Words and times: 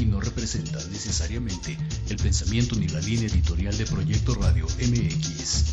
y 0.00 0.06
no 0.06 0.20
representan 0.20 0.82
necesariamente 0.92 1.76
el 2.08 2.16
pensamiento 2.16 2.76
ni 2.76 2.88
la 2.88 3.00
línea 3.00 3.28
editorial 3.28 3.76
de 3.76 3.84
Proyecto 3.86 4.34
Radio 4.34 4.66
MX. 4.66 5.64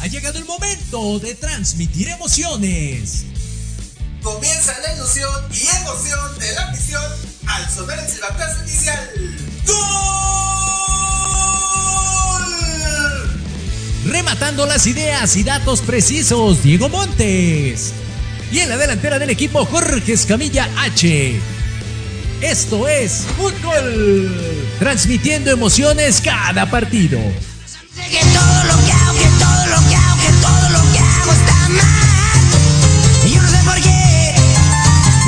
Ha 0.00 0.06
llegado 0.06 0.38
el 0.38 0.44
momento 0.44 1.18
de 1.18 1.34
transmitir 1.34 2.08
emociones. 2.08 3.24
Comienza 4.22 4.78
la 4.80 4.94
ilusión 4.94 5.30
y 5.52 5.66
emoción 5.76 6.38
de 6.38 6.52
la 6.52 6.70
misión 6.70 7.02
al 7.46 7.68
sonar 7.70 7.98
el 7.98 8.08
silbatazo 8.08 8.62
inicial. 8.62 9.10
¡Gol! 9.66 9.78
Rematando 14.06 14.66
las 14.66 14.86
ideas 14.86 15.34
y 15.36 15.42
datos 15.42 15.80
precisos, 15.82 16.62
Diego 16.62 16.88
Montes. 16.88 17.92
Y 18.52 18.60
en 18.60 18.68
la 18.68 18.76
delantera 18.76 19.18
del 19.18 19.30
equipo, 19.30 19.66
Jorge 19.66 20.12
Escamilla 20.12 20.68
H. 20.78 21.57
Esto 22.40 22.86
es 22.86 23.26
Fútbol. 23.36 24.30
Transmitiendo 24.78 25.50
emociones 25.50 26.20
cada 26.20 26.70
partido. 26.70 27.18
Que 27.18 28.20
todo 28.20 28.64
lo 28.64 28.84
que 28.86 28.92
hago, 28.92 29.18
que 29.18 29.28
todo 29.38 29.66
lo 29.66 29.88
que 29.88 29.96
hago, 29.96 30.20
que 30.20 30.32
todo 30.40 30.68
lo 30.70 30.92
que 30.92 30.98
hago 30.98 31.32
está 31.32 31.68
mal. 31.68 33.26
Y 33.26 33.34
yo 33.34 33.42
no 33.42 33.48
sé 33.50 33.58
por 33.64 33.74
qué. 33.82 34.34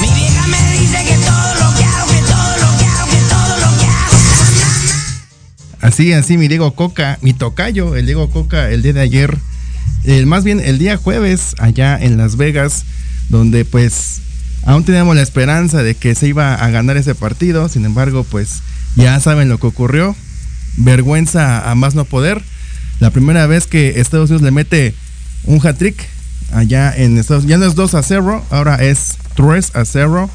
Mi 0.00 0.14
vieja 0.14 0.46
me 0.46 0.78
dice 0.78 1.04
que 1.04 1.16
todo 1.16 1.54
lo 1.54 1.76
que 1.76 1.84
hago, 1.84 2.10
que 2.12 2.20
todo 2.20 2.56
lo 2.56 2.78
que 2.78 2.84
hago, 2.84 3.10
que 3.10 3.18
todo 3.28 3.56
lo 3.56 3.78
que 3.78 3.86
hago 3.86 4.16
está 4.16 4.44
mal. 4.60 5.80
Así, 5.80 6.12
así, 6.12 6.38
mi 6.38 6.46
Diego 6.46 6.74
Coca, 6.76 7.18
mi 7.22 7.32
tocayo, 7.32 7.96
el 7.96 8.06
Diego 8.06 8.30
Coca, 8.30 8.70
el 8.70 8.82
día 8.82 8.92
de 8.92 9.00
ayer, 9.00 9.36
el, 10.04 10.26
más 10.26 10.44
bien 10.44 10.60
el 10.60 10.78
día 10.78 10.96
jueves, 10.96 11.56
allá 11.58 11.98
en 12.00 12.16
Las 12.16 12.36
Vegas, 12.36 12.84
donde 13.28 13.64
pues 13.64 14.20
aún 14.70 14.84
teníamos 14.84 15.16
la 15.16 15.22
esperanza 15.22 15.82
de 15.82 15.96
que 15.96 16.14
se 16.14 16.28
iba 16.28 16.54
a 16.54 16.70
ganar 16.70 16.96
ese 16.96 17.14
partido, 17.16 17.68
sin 17.68 17.84
embargo, 17.84 18.24
pues 18.24 18.62
ya 18.94 19.18
saben 19.18 19.48
lo 19.48 19.58
que 19.58 19.66
ocurrió, 19.66 20.14
vergüenza 20.76 21.68
a 21.68 21.74
más 21.74 21.94
no 21.94 22.04
poder. 22.04 22.40
La 23.00 23.10
primera 23.10 23.46
vez 23.46 23.66
que 23.66 24.00
Estados 24.00 24.30
Unidos 24.30 24.42
le 24.42 24.52
mete 24.52 24.94
un 25.44 25.64
hat-trick 25.66 25.96
allá 26.52 26.94
en 26.96 27.18
Estados 27.18 27.44
Unidos, 27.44 27.60
ya 27.60 27.64
no 27.64 27.70
es 27.70 27.74
2 27.74 27.94
a 27.94 28.02
0, 28.02 28.44
ahora 28.50 28.76
es 28.76 29.16
3 29.34 29.74
a 29.74 29.84
0. 29.84 30.30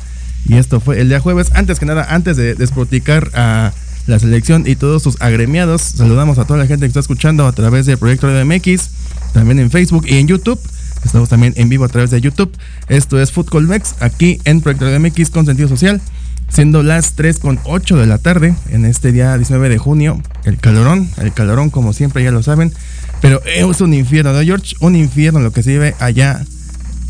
Y 0.48 0.56
esto 0.56 0.80
fue 0.80 1.00
el 1.00 1.08
día 1.10 1.20
jueves. 1.20 1.52
Antes 1.54 1.80
que 1.80 1.86
nada, 1.86 2.06
antes 2.10 2.36
de 2.38 2.56
desproticar 2.56 3.32
a 3.34 3.72
la 4.06 4.20
selección 4.20 4.68
y 4.68 4.76
todos 4.76 5.02
sus 5.02 5.20
agremiados, 5.22 5.82
saludamos 5.82 6.38
a 6.40 6.46
toda 6.46 6.60
la 6.60 6.68
gente 6.68 6.86
que 6.86 6.90
está 6.90 7.00
escuchando 7.00 7.48
a 7.48 7.54
través 7.54 7.86
del 7.86 7.98
proyecto 7.98 8.28
de 8.28 8.44
MX, 8.44 8.90
también 9.34 9.60
en 9.60 9.72
Facebook 9.72 10.06
y 10.08 10.18
en 10.18 10.28
YouTube. 10.28 10.60
Estamos 11.06 11.30
también 11.30 11.54
en 11.56 11.70
vivo 11.70 11.86
a 11.86 11.90
través 11.90 12.10
de 12.10 12.20
YouTube. 12.20 12.52
Esto 12.90 13.22
es 13.22 13.32
Fútbol 13.32 13.68
Mex, 13.68 13.96
aquí 14.00 14.40
en 14.44 14.62
Proyecto 14.62 14.88
MX 15.00 15.30
con 15.30 15.46
sentido 15.46 15.70
social. 15.70 16.02
Siendo 16.50 16.84
las 16.84 17.14
3 17.14 17.40
con 17.40 17.60
8 17.64 17.98
de 17.98 18.06
la 18.06 18.18
tarde 18.18 18.56
en 18.70 18.86
este 18.86 19.12
día 19.12 19.36
19 19.36 19.70
de 19.70 19.78
junio. 19.78 20.22
El 20.44 20.58
calorón, 20.58 21.10
el 21.18 21.34
calorón 21.34 21.70
como 21.70 21.94
siempre 21.94 22.24
ya 22.24 22.32
lo 22.32 22.44
saben. 22.44 22.74
Pero 23.22 23.42
es 23.46 23.82
un 23.82 23.94
infierno, 23.94 24.34
¿no, 24.34 24.42
George? 24.42 24.76
Un 24.80 24.96
infierno 24.96 25.40
lo 25.40 25.52
que 25.52 25.64
se 25.64 25.72
vive 25.72 25.96
allá, 26.00 26.44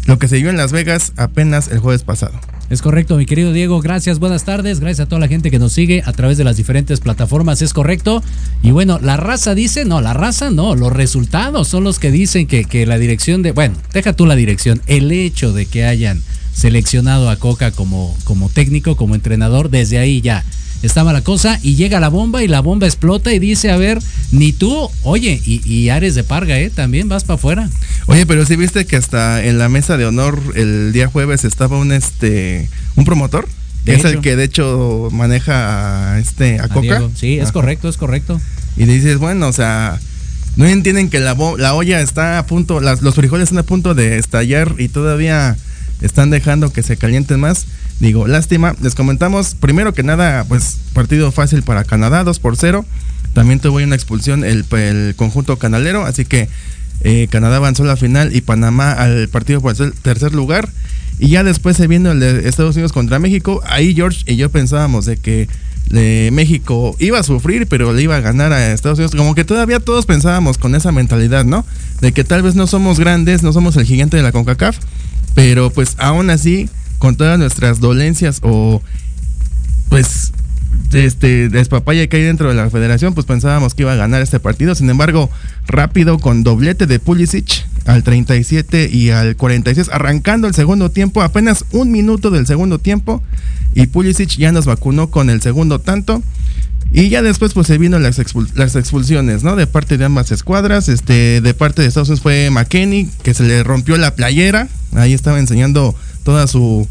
lo 0.06 0.20
que 0.20 0.28
se 0.28 0.36
vivió 0.36 0.52
en 0.52 0.58
Las 0.58 0.72
Vegas 0.72 1.12
apenas 1.18 1.68
el 1.70 1.80
jueves 1.80 2.04
pasado. 2.04 2.40
Es 2.68 2.82
correcto, 2.82 3.16
mi 3.16 3.28
querido 3.28 3.54
Diego. 3.54 3.80
Gracias, 3.80 4.18
buenas 4.18 4.44
tardes. 4.44 4.80
Gracias 4.80 5.06
a 5.06 5.10
toda 5.10 5.20
la 5.20 5.28
gente 5.28 5.52
que 5.52 5.60
nos 5.60 5.72
sigue 5.72 6.02
a 6.04 6.14
través 6.14 6.40
de 6.40 6.44
las 6.44 6.58
diferentes 6.58 7.00
plataformas. 7.00 7.62
Es 7.62 7.74
correcto. 7.74 8.24
Y 8.64 8.72
bueno, 8.72 8.98
la 9.00 9.18
raza 9.18 9.54
dice, 9.54 9.86
no, 9.86 10.02
la 10.02 10.14
raza 10.14 10.50
no, 10.50 10.74
los 10.74 10.92
resultados 10.92 11.68
son 11.68 11.84
los 11.84 12.00
que 12.00 12.10
dicen 12.10 12.48
que, 12.48 12.66
que 12.66 12.88
la 12.88 12.98
dirección 12.98 13.44
de, 13.44 13.52
bueno, 13.52 13.76
deja 13.94 14.14
tú 14.14 14.26
la 14.26 14.36
dirección, 14.36 14.82
el 14.88 15.12
hecho 15.12 15.54
de 15.54 15.68
que 15.68 15.86
hayan 15.86 16.24
seleccionado 16.54 17.30
a 17.30 17.36
Coca 17.36 17.70
como, 17.70 18.18
como 18.24 18.50
técnico, 18.50 18.96
como 18.96 19.14
entrenador, 19.14 19.70
desde 19.70 20.00
ahí 20.00 20.22
ya 20.22 20.44
estaba 20.86 21.14
la 21.14 21.22
cosa 21.22 21.60
y 21.64 21.76
llega 21.76 22.00
la 22.00 22.10
bomba 22.10 22.44
y 22.44 22.48
la 22.48 22.60
bomba 22.62 22.86
explota 22.88 23.34
y 23.34 23.40
dice, 23.40 23.72
a 23.72 23.78
ver, 23.78 24.00
ni 24.32 24.54
tú, 24.54 24.90
oye, 25.04 25.42
y, 25.46 25.62
y 25.72 25.90
Ares 25.90 26.16
de 26.16 26.24
Parga, 26.24 26.60
¿eh? 26.60 26.70
También 26.70 27.10
vas 27.10 27.24
para 27.24 27.36
afuera. 27.36 27.70
Oye, 28.08 28.26
pero 28.26 28.46
sí 28.46 28.56
viste 28.56 28.86
que 28.86 28.96
hasta 28.96 29.44
en 29.44 29.58
la 29.58 29.70
mesa 29.70 29.98
de 29.98 30.06
honor 30.06 30.42
el 30.56 30.92
día 30.94 31.08
jueves 31.08 31.44
estaba 31.46 31.78
un 31.78 31.92
este 31.92 32.70
un 32.96 33.06
promotor. 33.06 33.48
De 33.86 33.94
es 33.94 34.00
hecho. 34.00 34.08
el 34.10 34.22
que 34.22 34.36
de 34.36 34.44
hecho 34.46 35.10
maneja 35.12 36.14
a 36.14 36.20
este 36.20 36.60
a, 36.60 36.64
A 36.66 36.68
Coca. 36.70 36.82
Diego. 36.82 37.12
Sí, 37.16 37.36
es 37.38 37.44
Ajá. 37.44 37.54
correcto, 37.54 37.88
es 37.90 37.98
correcto. 37.98 38.42
Y 38.78 38.86
dices, 38.86 39.18
bueno, 39.20 39.48
o 39.48 39.54
sea, 39.54 40.00
no 40.56 40.66
entienden 40.66 41.10
que 41.10 41.20
la, 41.20 41.36
la 41.58 41.74
olla 41.76 42.02
está 42.02 42.40
a 42.40 42.46
punto, 42.48 42.80
las- 42.80 43.02
los 43.02 43.14
frijoles 43.16 43.44
están 43.44 43.60
a 43.60 43.64
punto 43.64 43.94
de 43.94 44.18
estallar 44.18 44.74
y 44.80 44.88
todavía 44.88 45.56
están 46.02 46.30
dejando 46.32 46.74
que 46.74 46.82
se 46.84 46.98
calienten 46.98 47.40
más. 47.40 47.66
Digo, 48.00 48.28
lástima. 48.28 48.76
Les 48.82 48.96
comentamos, 48.96 49.56
primero 49.56 49.94
que 49.94 50.04
nada, 50.04 50.44
pues 50.46 50.78
partido 50.94 51.32
fácil 51.32 51.64
para 51.64 51.84
Canadá, 51.84 52.24
2 52.24 52.40
por 52.40 52.58
0. 52.58 52.86
También 53.34 53.60
tuvo 53.60 53.78
una 53.78 53.96
expulsión 53.96 54.44
el, 54.44 54.66
el 54.72 55.16
conjunto 55.16 55.58
canalero, 55.58 56.06
así 56.06 56.26
que 56.26 56.50
eh, 57.02 57.28
Canadá 57.30 57.58
avanzó 57.58 57.84
a 57.84 57.88
la 57.88 57.98
final 57.98 58.36
y 58.36 58.42
Panamá 58.42 58.92
al 58.92 59.28
partido 59.30 59.62
por 59.62 59.80
el 59.80 59.94
tercer 59.94 60.34
lugar. 60.34 60.70
Y 61.20 61.30
ya 61.30 61.44
después 61.44 61.78
se 61.78 61.88
vino 61.88 62.12
el 62.12 62.20
de 62.20 62.50
Estados 62.50 62.76
Unidos 62.76 62.92
contra 62.92 63.20
México. 63.20 63.62
Ahí 63.66 63.94
George 63.94 64.24
y 64.26 64.36
yo 64.36 64.50
pensábamos 64.50 65.06
de 65.06 65.18
que 65.18 65.48
eh, 65.92 66.30
México 66.34 66.96
iba 67.00 67.20
a 67.20 67.24
sufrir, 67.24 67.68
pero 67.68 67.94
le 67.94 68.02
iba 68.02 68.16
a 68.16 68.22
ganar 68.22 68.52
a 68.52 68.74
Estados 68.74 69.00
Unidos. 69.00 69.16
Como 69.16 69.36
que 69.36 69.46
todavía 69.46 69.80
todos 69.80 70.06
pensábamos 70.06 70.58
con 70.58 70.76
esa 70.76 70.92
mentalidad, 70.92 71.46
¿no? 71.46 71.66
De 72.02 72.12
que 72.12 72.24
tal 72.24 72.42
vez 72.42 72.56
no 72.56 72.68
somos 72.68 73.00
grandes, 73.00 73.44
no 73.44 73.54
somos 73.54 73.78
el 73.78 73.86
gigante 73.86 74.18
de 74.18 74.24
la 74.24 74.32
CONCACAF, 74.32 74.78
pero 75.34 75.70
pues 75.70 75.96
aún 75.98 76.30
así, 76.30 76.70
con 77.06 77.18
todas 77.18 77.38
nuestras 77.38 77.80
dolencias 77.80 78.40
o 78.42 78.82
pues 79.90 80.32
este 80.92 81.50
despapaya 81.50 82.08
que 82.08 82.18
hay 82.18 82.24
dentro 82.24 82.50
de 82.50 82.56
la 82.56 82.68
federación, 82.72 83.14
pues 83.14 83.28
pensábamos 83.28 83.76
que 83.76 83.84
iba 83.84 83.94
a 83.94 83.96
ganar 83.96 84.24
este 84.24 84.40
partido. 84.40 84.74
Sin 84.74 84.90
embargo, 84.90 85.30
rápido 85.68 86.18
con 86.18 86.42
doblete 86.42 86.88
de 86.88 86.98
Pulisic 86.98 87.64
al 87.86 88.02
37 88.02 88.90
y 88.92 89.12
al 89.12 89.36
46, 89.36 89.92
arrancando 89.94 90.48
el 90.48 90.56
segundo 90.56 90.90
tiempo, 90.90 91.22
apenas 91.22 91.66
un 91.74 91.92
minuto 91.92 92.32
del 92.32 92.48
segundo 92.48 92.80
tiempo. 92.80 93.22
Y 93.76 93.86
Pulisic 93.86 94.38
ya 94.38 94.52
nos 94.52 94.66
vacunó 94.66 95.12
con 95.12 95.30
el 95.30 95.44
segundo 95.44 95.78
tanto. 95.78 96.24
Y 96.92 97.10
ya 97.10 97.22
después 97.22 97.54
pues 97.54 97.68
se 97.68 97.78
vino 97.78 98.00
las, 98.00 98.20
las 98.56 98.76
expulsiones, 98.76 99.44
¿no? 99.44 99.56
De 99.56 99.68
parte 99.68 100.00
de 100.00 100.06
ambas 100.06 100.32
escuadras. 100.32 100.90
Este, 100.90 101.40
de 101.40 101.54
parte 101.54 101.84
de 101.84 101.88
Estados 101.88 102.10
Unidos 102.10 102.24
fue 102.24 102.50
McKenney, 102.50 103.12
que 103.22 103.36
se 103.36 103.44
le 103.44 103.64
rompió 103.64 103.96
la 103.98 104.16
playera. 104.16 104.70
Ahí 104.96 105.14
estaba 105.14 105.38
enseñando 105.38 105.96
toda 106.26 106.48
su, 106.48 106.88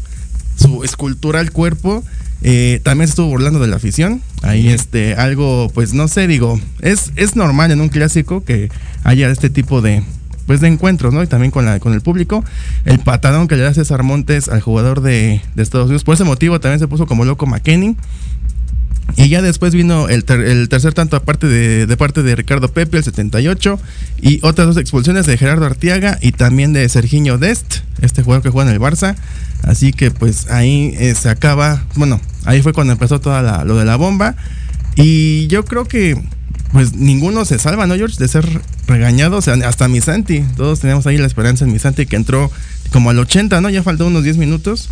su 0.55 0.83
escultura 0.83 1.39
al 1.39 1.51
cuerpo. 1.51 2.03
Eh, 2.41 2.79
también 2.83 3.09
estuvo 3.09 3.27
burlando 3.27 3.59
de 3.59 3.67
la 3.67 3.77
afición. 3.77 4.21
Ahí 4.43 4.67
este, 4.69 5.15
algo, 5.15 5.71
pues 5.73 5.93
no 5.93 6.07
sé, 6.07 6.27
digo, 6.27 6.59
es, 6.81 7.11
es 7.15 7.35
normal 7.35 7.71
en 7.71 7.81
un 7.81 7.89
clásico 7.89 8.43
que 8.43 8.69
haya 9.03 9.29
este 9.29 9.49
tipo 9.49 9.81
de, 9.81 10.03
pues, 10.45 10.61
de 10.61 10.67
encuentros, 10.67 11.13
¿no? 11.13 11.23
Y 11.23 11.27
también 11.27 11.51
con, 11.51 11.65
la, 11.65 11.79
con 11.79 11.93
el 11.93 12.01
público. 12.01 12.43
El 12.85 12.99
patadón 12.99 13.47
que 13.47 13.55
le 13.55 13.63
da 13.63 13.73
César 13.73 14.03
Montes 14.03 14.47
al 14.47 14.61
jugador 14.61 15.01
de, 15.01 15.41
de 15.55 15.63
Estados 15.63 15.87
Unidos. 15.87 16.03
Por 16.03 16.15
ese 16.15 16.23
motivo 16.23 16.59
también 16.59 16.79
se 16.79 16.87
puso 16.87 17.07
como 17.07 17.25
loco 17.25 17.47
McKenney. 17.47 17.95
Y 19.17 19.29
ya 19.29 19.41
después 19.41 19.73
vino 19.73 20.09
el, 20.09 20.25
ter- 20.25 20.41
el 20.41 20.67
tercer 20.67 20.93
tanto 20.93 21.15
aparte 21.15 21.47
de, 21.47 21.95
parte 21.97 22.21
de 22.21 22.35
Ricardo 22.35 22.67
Pepe, 22.73 22.97
el 22.97 23.03
78, 23.03 23.79
y 24.21 24.39
otras 24.43 24.67
dos 24.67 24.77
expulsiones 24.77 25.25
de 25.25 25.37
Gerardo 25.37 25.65
Artiaga 25.65 26.17
y 26.21 26.33
también 26.33 26.73
de 26.73 26.87
Serginho 26.89 27.37
Dest, 27.37 27.75
este 28.01 28.23
jugador 28.23 28.43
que 28.43 28.49
juega 28.49 28.69
en 28.69 28.75
el 28.75 28.81
Barça. 28.81 29.15
Así 29.63 29.93
que 29.93 30.11
pues 30.11 30.49
ahí 30.51 30.93
eh, 30.99 31.15
se 31.15 31.29
acaba, 31.29 31.85
bueno, 31.95 32.19
ahí 32.43 32.61
fue 32.61 32.73
cuando 32.73 32.91
empezó 32.93 33.19
todo 33.21 33.41
lo 33.63 33.77
de 33.77 33.85
la 33.85 33.95
bomba. 33.95 34.35
Y 34.97 35.47
yo 35.47 35.63
creo 35.65 35.85
que 35.85 36.21
pues 36.71 36.93
ninguno 36.95 37.45
se 37.45 37.57
salva, 37.57 37.87
¿no, 37.87 37.95
George? 37.95 38.17
De 38.19 38.27
ser 38.27 38.45
regañado, 38.85 39.37
o 39.37 39.41
sea, 39.41 39.53
hasta 39.65 39.87
Misanti. 39.87 40.43
Todos 40.57 40.81
teníamos 40.81 41.07
ahí 41.07 41.17
la 41.17 41.25
esperanza 41.27 41.63
en 41.63 41.71
Misanti 41.71 42.05
que 42.05 42.17
entró 42.17 42.51
como 42.91 43.09
al 43.11 43.19
80, 43.19 43.61
¿no? 43.61 43.69
Ya 43.69 43.81
faltó 43.81 44.07
unos 44.07 44.23
10 44.23 44.37
minutos. 44.37 44.89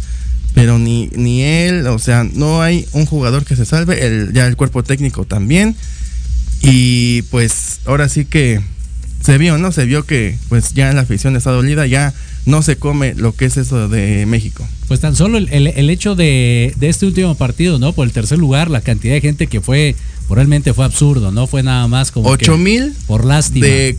Pero 0.54 0.78
ni, 0.80 1.10
ni 1.16 1.42
él, 1.44 1.88
o 1.88 1.98
sea, 2.00 2.24
no 2.24 2.62
hay 2.62 2.86
un 2.94 3.06
jugador 3.06 3.44
que 3.44 3.56
se 3.56 3.66
salve, 3.66 4.06
el, 4.06 4.34
ya 4.34 4.46
el 4.48 4.56
cuerpo 4.56 4.84
técnico 4.84 5.26
también. 5.26 5.76
Y 6.62 7.24
pues 7.24 7.80
ahora 7.86 8.08
sí 8.08 8.26
que 8.26 8.62
se 9.22 9.38
vio, 9.38 9.58
¿no? 9.58 9.72
Se 9.72 9.86
vio 9.86 10.06
que 10.06 10.38
pues 10.50 10.74
ya 10.74 10.94
la 10.94 11.02
afición 11.02 11.36
está 11.36 11.52
dolida, 11.52 11.86
ya 11.88 12.14
no 12.46 12.62
se 12.62 12.76
come 12.78 13.16
lo 13.16 13.34
que 13.36 13.46
es 13.46 13.58
eso 13.58 13.88
de 13.90 14.26
México. 14.26 14.68
Pues 14.88 15.00
tan 15.00 15.16
solo 15.16 15.38
el, 15.38 15.50
el- 15.52 15.68
el 15.68 15.90
hecho 15.90 16.16
de, 16.16 16.74
de 16.78 16.90
este 16.90 17.06
último 17.06 17.36
partido, 17.36 17.80
¿no? 17.80 17.94
Por 17.94 18.06
el 18.08 18.14
tercer 18.14 18.38
lugar, 18.38 18.70
la 18.70 18.82
cantidad 18.82 19.14
de 19.14 19.22
gente 19.22 19.48
que 19.48 19.60
fue, 19.62 19.96
realmente 20.30 20.74
fue 20.74 20.86
absurdo, 20.86 21.32
¿no? 21.32 21.48
Fue 21.48 21.64
nada 21.64 21.88
más 21.88 22.12
como. 22.12 22.28
que 22.38 22.44
8 22.46 22.58
mil 22.58 22.94
Por 23.08 23.26
lástima. 23.26 23.66
de, 23.66 23.98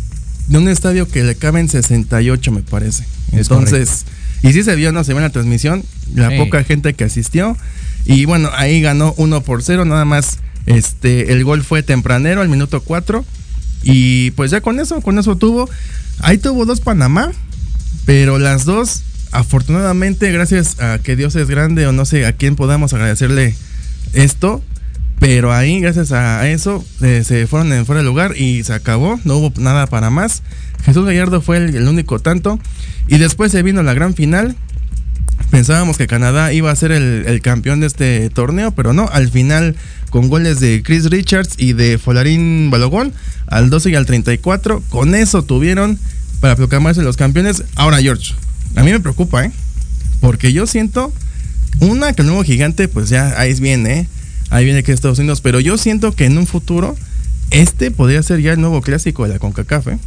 de 0.48 0.58
un 0.58 0.68
estadio 0.68 1.08
que 1.08 1.22
le 1.24 1.34
caben 1.36 1.68
68, 1.68 2.52
me 2.52 2.62
parece. 2.62 3.04
Es 3.32 3.38
Entonces, 3.50 4.04
y 4.48 4.52
sí 4.52 4.62
se 4.62 4.76
vio, 4.76 4.92
¿no? 4.92 5.02
Se 5.04 5.12
vio 5.12 5.18
en 5.18 5.24
la 5.24 5.30
transmisión, 5.30 5.82
la 6.14 6.30
Sí. 6.30 6.36
poca 6.38 6.62
gente 6.64 6.94
que 6.94 7.04
asistió. 7.04 7.56
Y 8.06 8.26
bueno, 8.26 8.50
ahí 8.54 8.80
ganó 8.80 9.14
1 9.16 9.40
por 9.42 9.62
0, 9.62 9.84
nada 9.84 10.04
más. 10.04 10.38
Este, 10.66 11.32
el 11.32 11.44
gol 11.44 11.62
fue 11.64 11.82
tempranero 11.82 12.40
al 12.42 12.48
minuto 12.48 12.80
4. 12.82 13.24
Y 13.82 14.30
pues 14.32 14.50
ya 14.50 14.60
con 14.60 14.80
eso, 14.80 15.00
con 15.00 15.18
eso 15.18 15.36
tuvo. 15.36 15.68
Ahí 16.20 16.38
tuvo 16.38 16.64
dos 16.66 16.80
Panamá, 16.80 17.32
pero 18.06 18.38
las 18.38 18.64
dos, 18.64 19.02
afortunadamente, 19.32 20.30
gracias 20.32 20.80
a 20.80 20.98
que 20.98 21.16
Dios 21.16 21.34
es 21.36 21.48
grande 21.48 21.86
o 21.86 21.92
no 21.92 22.04
sé 22.04 22.24
a 22.26 22.32
quién 22.32 22.56
podamos 22.56 22.92
agradecerle 22.92 23.54
esto, 24.12 24.62
pero 25.18 25.52
ahí, 25.52 25.80
gracias 25.80 26.12
a 26.12 26.48
eso, 26.48 26.84
eh, 27.02 27.22
se 27.26 27.46
fueron 27.46 27.72
en 27.72 27.84
fuera 27.86 28.00
de 28.00 28.04
lugar 28.06 28.36
y 28.36 28.62
se 28.64 28.72
acabó. 28.74 29.18
No 29.24 29.36
hubo 29.36 29.52
nada 29.58 29.86
para 29.86 30.10
más. 30.10 30.42
Jesús 30.84 31.04
Gallardo 31.06 31.40
fue 31.40 31.56
el, 31.58 31.74
el 31.76 31.88
único 31.88 32.18
tanto. 32.18 32.58
Y 33.06 33.18
después 33.18 33.52
se 33.52 33.62
vino 33.62 33.82
la 33.82 33.94
gran 33.94 34.14
final. 34.14 34.56
Pensábamos 35.50 35.98
que 35.98 36.06
Canadá 36.06 36.52
iba 36.52 36.70
a 36.70 36.76
ser 36.76 36.90
el, 36.92 37.40
campeón 37.42 37.80
de 37.80 37.86
este 37.86 38.30
torneo, 38.30 38.72
pero 38.72 38.92
no. 38.92 39.08
Al 39.12 39.30
final, 39.30 39.76
con 40.10 40.28
goles 40.28 40.58
de 40.60 40.82
Chris 40.82 41.10
Richards 41.10 41.54
y 41.58 41.74
de 41.74 41.98
Folarín 41.98 42.70
Balogón, 42.70 43.12
al 43.46 43.70
12 43.70 43.90
y 43.90 43.94
al 43.94 44.06
34, 44.06 44.82
con 44.88 45.14
eso 45.14 45.42
tuvieron 45.42 45.98
para 46.40 46.56
proclamarse 46.56 47.02
los 47.02 47.16
campeones. 47.16 47.64
Ahora, 47.76 48.00
George, 48.00 48.34
a 48.74 48.82
mí 48.82 48.90
me 48.90 49.00
preocupa, 49.00 49.44
¿eh? 49.44 49.52
Porque 50.20 50.52
yo 50.52 50.66
siento, 50.66 51.12
una, 51.80 52.12
que 52.14 52.22
el 52.22 52.28
nuevo 52.28 52.42
gigante, 52.42 52.88
pues 52.88 53.08
ya 53.08 53.38
ahí 53.38 53.54
viene, 53.60 54.00
¿eh? 54.00 54.08
Ahí 54.50 54.64
viene 54.64 54.82
que 54.82 54.92
Estados 54.92 55.18
Unidos, 55.18 55.40
pero 55.40 55.60
yo 55.60 55.76
siento 55.78 56.12
que 56.12 56.24
en 56.26 56.38
un 56.38 56.46
futuro, 56.46 56.96
este 57.50 57.90
podría 57.90 58.22
ser 58.22 58.40
ya 58.40 58.52
el 58.52 58.60
nuevo 58.60 58.82
clásico 58.82 59.24
de 59.24 59.30
la 59.30 59.38
CONCACAF, 59.38 59.88
¿eh? 59.88 59.98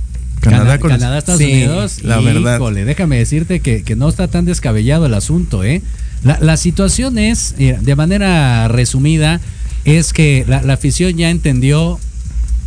Canadá, 0.49 0.79
con 0.79 0.89
Canadá 0.91 1.17
Estados 1.17 1.39
Sí, 1.41 1.51
Unidos. 1.51 2.03
la 2.03 2.19
verdad. 2.19 2.55
Híjole, 2.57 2.85
déjame 2.85 3.17
decirte 3.17 3.59
que, 3.59 3.83
que 3.83 3.95
no 3.95 4.07
está 4.09 4.27
tan 4.27 4.45
descabellado 4.45 5.05
el 5.05 5.13
asunto, 5.13 5.63
¿eh? 5.63 5.81
La, 6.23 6.39
la 6.41 6.57
situación 6.57 7.17
es, 7.17 7.55
mira, 7.57 7.79
de 7.79 7.95
manera 7.95 8.67
resumida, 8.67 9.39
es 9.85 10.13
que 10.13 10.43
la, 10.47 10.61
la 10.63 10.73
afición 10.73 11.15
ya 11.17 11.29
entendió 11.29 11.99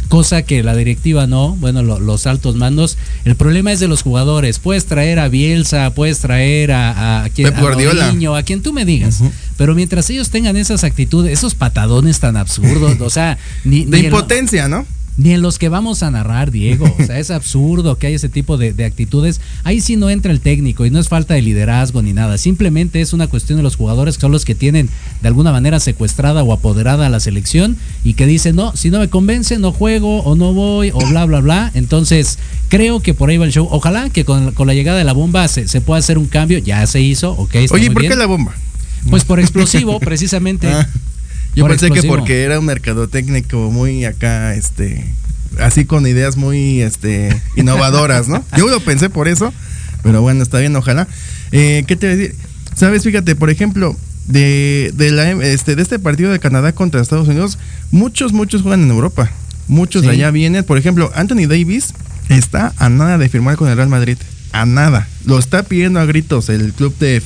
cosa 0.09 0.43
que 0.43 0.65
la 0.65 0.75
directiva 0.75 1.29
no, 1.29 1.55
bueno, 1.57 1.83
lo- 1.85 2.01
los 2.01 2.27
altos 2.27 2.57
mandos. 2.57 2.99
El 3.25 3.37
problema 3.37 3.71
es 3.73 3.79
de 3.79 3.87
los 3.87 4.03
jugadores. 4.03 4.59
Puedes 4.59 4.87
traer 4.87 5.21
a 5.21 5.29
Bielsa, 5.29 5.91
puedes 5.95 6.19
traer 6.19 6.73
a, 6.73 7.23
a, 7.25 7.29
quien, 7.29 7.49
Pep 7.49 7.59
a 7.59 8.37
a 8.37 8.43
quien 8.43 8.61
tú 8.63 8.73
me 8.73 8.85
digas. 8.85 9.21
Pero 9.57 9.75
mientras 9.77 10.11
ellos 10.11 10.31
tengan 10.31 10.57
esas 10.57 10.83
actitudes, 10.83 11.33
esos 11.33 11.55
patadones 11.55 12.19
tan 12.19 12.37
absurdos, 12.37 13.01
o 13.01 13.11
sea, 13.11 13.39
ni, 13.65 13.85
De 13.85 13.99
ni 14.01 14.05
impotencia, 14.07 14.67
¿no? 14.67 14.85
Ni 15.17 15.33
en 15.33 15.43
los 15.43 15.59
que 15.59 15.69
vamos 15.69 16.03
a 16.03 16.11
narrar, 16.11 16.51
Diego. 16.51 16.95
O 16.99 17.05
sea, 17.05 17.19
es 17.19 17.31
absurdo 17.31 17.99
que 17.99 18.07
haya 18.07 18.17
ese 18.17 18.29
tipo 18.29 18.57
de, 18.57 18.73
de 18.73 18.85
actitudes. 18.85 19.41
Ahí 19.65 19.81
sí 19.81 19.97
no 19.97 20.09
entra 20.11 20.33
el 20.33 20.41
técnico 20.41 20.87
y 20.87 20.91
no 20.91 20.99
es 20.99 21.09
falta 21.09 21.35
de 21.35 21.43
liderazgo 21.43 22.03
ni 22.03 22.13
nada. 22.13 22.39
Simplemente 22.39 23.01
es 23.01 23.13
una 23.13 23.27
cuestión 23.27 23.57
de 23.59 23.63
los 23.63 23.77
jugadores 23.77 24.17
que 24.17 24.23
son 24.23 24.33
los 24.33 24.45
que 24.45 24.55
tienen 24.55 24.89
de 25.21 25.29
alguna 25.29 25.53
manera 25.53 25.81
secuestrada 25.81 26.43
o 26.43 26.53
apoderada 26.53 27.07
a 27.07 27.11
la 27.11 27.21
selección 27.21 27.77
y 28.05 28.15
que 28.15 28.27
dicen, 28.27 28.57
no, 28.57 28.75
si 28.77 28.91
no 28.91 28.99
me 29.01 29.09
convence, 29.09 29.59
no 29.59 29.73
juego 29.73 30.21
o 30.21 30.37
no 30.37 30.53
voy 30.55 30.91
o 30.93 30.99
bla, 31.09 31.27
bla, 31.27 31.41
bla. 31.41 31.71
Entonces, 31.75 32.39
creo 32.69 33.01
que 33.01 33.15
por 33.15 33.31
ahí 33.31 33.37
va 33.37 33.45
el 33.45 33.53
show. 33.53 33.69
Ojalá 33.71 34.11
que 34.11 34.25
con, 34.25 34.53
con 34.53 34.67
la 34.67 34.75
llegada 34.75 34.99
de 34.99 35.05
la 35.05 35.13
bomba 35.13 35.49
se, 35.49 35.69
se 35.69 35.81
pueda 35.81 35.99
hacer 35.99 36.19
un 36.19 36.27
cambio. 36.27 36.59
Ya 36.59 36.87
se 36.87 37.01
hizo, 37.01 37.33
ok. 37.33 37.57
está 37.57 37.75
Oye, 37.75 37.87
muy 37.87 37.95
¿por 37.95 38.03
qué 38.03 38.17
la 38.17 38.27
bomba? 38.27 38.55
Pues 39.09 39.25
por 39.25 39.41
explosivo, 39.41 39.99
precisamente. 40.01 40.69
Yo 41.55 41.65
Por 41.65 41.71
pensé 41.73 41.91
que 41.91 42.03
porque 42.05 42.45
era 42.45 42.59
un 42.59 42.67
mercadotécnico 42.67 43.71
muy 43.71 44.05
acá, 44.05 44.55
este, 44.55 45.05
así 45.59 45.85
con 45.85 46.07
ideas 46.07 46.37
muy, 46.37 46.81
este, 46.81 47.41
innovadoras, 47.57 48.29
¿no? 48.29 48.45
Yo 48.57 48.69
lo 48.69 48.81
pensé 48.81 49.11
por 49.11 49.27
eso, 49.27 49.53
pero 50.03 50.23
bueno, 50.23 50.43
está 50.43 50.59
bien, 50.59 50.75
ojalá. 50.77 51.09
Eh, 51.53 51.85
¿Qué 51.87 51.97
te 51.97 52.07
voy 52.07 52.15
a 52.15 52.17
decir? 52.19 52.37
Sabes, 52.77 53.03
fíjate, 53.03 53.35
por 53.35 53.51
ejemplo, 53.51 53.97
de, 54.27 54.93
de, 54.95 55.11
la, 55.11 55.31
este, 55.31 55.75
de 55.75 55.83
este 55.83 55.99
partido 55.99 56.31
de 56.31 56.39
Canadá 56.39 56.73
contra 56.73 57.01
Estados 57.01 57.29
Unidos, 57.29 57.59
muchos, 57.91 58.33
muchos 58.33 58.63
juegan 58.63 58.83
en 58.83 58.91
Europa. 58.91 59.31
Muchos 59.67 60.03
de 60.03 60.11
allá 60.11 60.31
vienen. 60.33 60.65
Por 60.65 60.79
ejemplo, 60.79 61.13
Anthony 61.15 61.47
Davis 61.49 61.95
está 62.29 62.73
a 62.79 62.89
nada 62.89 63.19
de 63.19 63.29
firmar 63.29 63.57
con 63.57 63.69
el 63.69 63.77
Real 63.77 63.89
Madrid. 63.89 64.19
A 64.53 64.67
nada. 64.67 65.07
Lo 65.25 65.39
está 65.39 65.63
pidiendo 65.63 66.01
a 66.01 66.07
gritos 66.07 66.49
el 66.49 66.73
club 66.73 66.97
de 66.99 67.21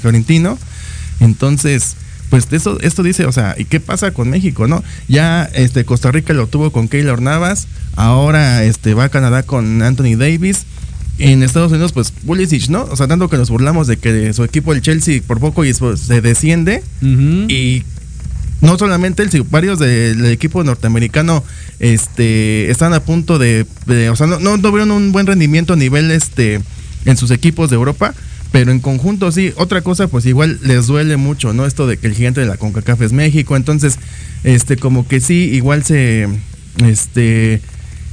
Florentino. 0.00 0.58
Entonces, 1.18 1.96
pues 2.32 2.48
eso, 2.50 2.80
esto 2.80 3.02
dice, 3.02 3.26
o 3.26 3.32
sea, 3.32 3.54
¿y 3.58 3.66
qué 3.66 3.78
pasa 3.78 4.10
con 4.12 4.30
México, 4.30 4.66
no? 4.66 4.82
Ya 5.06 5.44
este 5.52 5.84
Costa 5.84 6.10
Rica 6.10 6.32
lo 6.32 6.46
tuvo 6.46 6.72
con 6.72 6.88
Keylor 6.88 7.20
Navas, 7.20 7.68
ahora 7.94 8.64
este 8.64 8.94
va 8.94 9.04
a 9.04 9.08
Canadá 9.10 9.42
con 9.42 9.82
Anthony 9.82 10.16
Davis. 10.16 10.64
En 11.18 11.42
Estados 11.42 11.70
Unidos, 11.70 11.92
pues 11.92 12.10
Pulisic, 12.10 12.68
¿no? 12.70 12.84
O 12.84 12.96
sea, 12.96 13.06
tanto 13.06 13.28
que 13.28 13.36
nos 13.36 13.50
burlamos 13.50 13.86
de 13.86 13.98
que 13.98 14.32
su 14.32 14.44
equipo, 14.44 14.72
el 14.72 14.80
Chelsea, 14.80 15.20
por 15.26 15.40
poco 15.40 15.62
y 15.66 15.74
pues, 15.74 16.00
se 16.00 16.22
desciende. 16.22 16.82
Y 17.50 17.84
no 18.62 18.78
solamente 18.78 19.22
él, 19.22 19.30
sino 19.30 19.44
varios 19.50 19.78
del, 19.78 20.22
del 20.22 20.32
equipo 20.32 20.64
norteamericano 20.64 21.44
este, 21.80 22.70
están 22.70 22.94
a 22.94 23.00
punto 23.00 23.38
de, 23.38 23.66
de- 23.86 24.08
o 24.08 24.16
sea, 24.16 24.26
no, 24.26 24.38
no 24.40 24.58
tuvieron 24.58 24.90
un 24.90 25.12
buen 25.12 25.26
rendimiento 25.26 25.74
a 25.74 25.76
nivel 25.76 26.10
este, 26.10 26.60
en 27.04 27.16
sus 27.18 27.30
equipos 27.30 27.68
de 27.70 27.76
Europa, 27.76 28.14
pero 28.52 28.70
en 28.70 28.78
conjunto 28.78 29.32
sí. 29.32 29.52
Otra 29.56 29.80
cosa, 29.80 30.06
pues 30.06 30.26
igual 30.26 30.60
les 30.62 30.86
duele 30.86 31.16
mucho, 31.16 31.52
¿no? 31.54 31.66
Esto 31.66 31.86
de 31.86 31.96
que 31.96 32.06
el 32.06 32.14
gigante 32.14 32.40
de 32.40 32.46
la 32.46 32.58
CONCACAF 32.58 33.00
es 33.00 33.12
México, 33.12 33.56
entonces, 33.56 33.98
este, 34.44 34.76
como 34.76 35.08
que 35.08 35.20
sí, 35.20 35.50
igual 35.52 35.82
se, 35.82 36.28
este, 36.86 37.60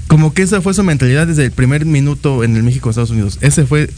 como 0.08 0.34
que 0.34 0.41
esa 0.41 0.62
fue 0.62 0.74
su 0.74 0.84
mentalidad 0.84 1.27
desde 1.27 1.46
el 1.46 1.51
primer 1.51 1.86
minuto 1.86 2.43
en 2.43 2.55
el 2.55 2.63
México-Estados 2.63 3.12
Unidos. 3.12 3.38
Ese 3.41 3.65
fue 3.65 3.89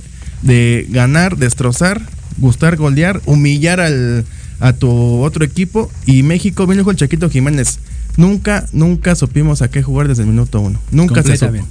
de 0.41 0.87
ganar, 0.89 1.37
destrozar, 1.37 2.01
gustar, 2.37 2.75
golear, 2.75 3.21
humillar 3.25 3.79
al, 3.79 4.25
a 4.59 4.73
tu 4.73 4.89
otro 5.21 5.45
equipo. 5.45 5.91
Y 6.05 6.23
México, 6.23 6.65
bien 6.65 6.79
dijo 6.79 6.91
el 6.91 6.97
Chaquito 6.97 7.29
Jiménez, 7.29 7.79
nunca, 8.17 8.67
nunca 8.73 9.15
supimos 9.15 9.61
a 9.61 9.69
qué 9.69 9.83
jugar 9.83 10.07
desde 10.07 10.23
el 10.23 10.29
minuto 10.29 10.59
uno. 10.59 10.81
Nunca 10.91 11.21
se 11.21 11.37
supo. 11.37 11.67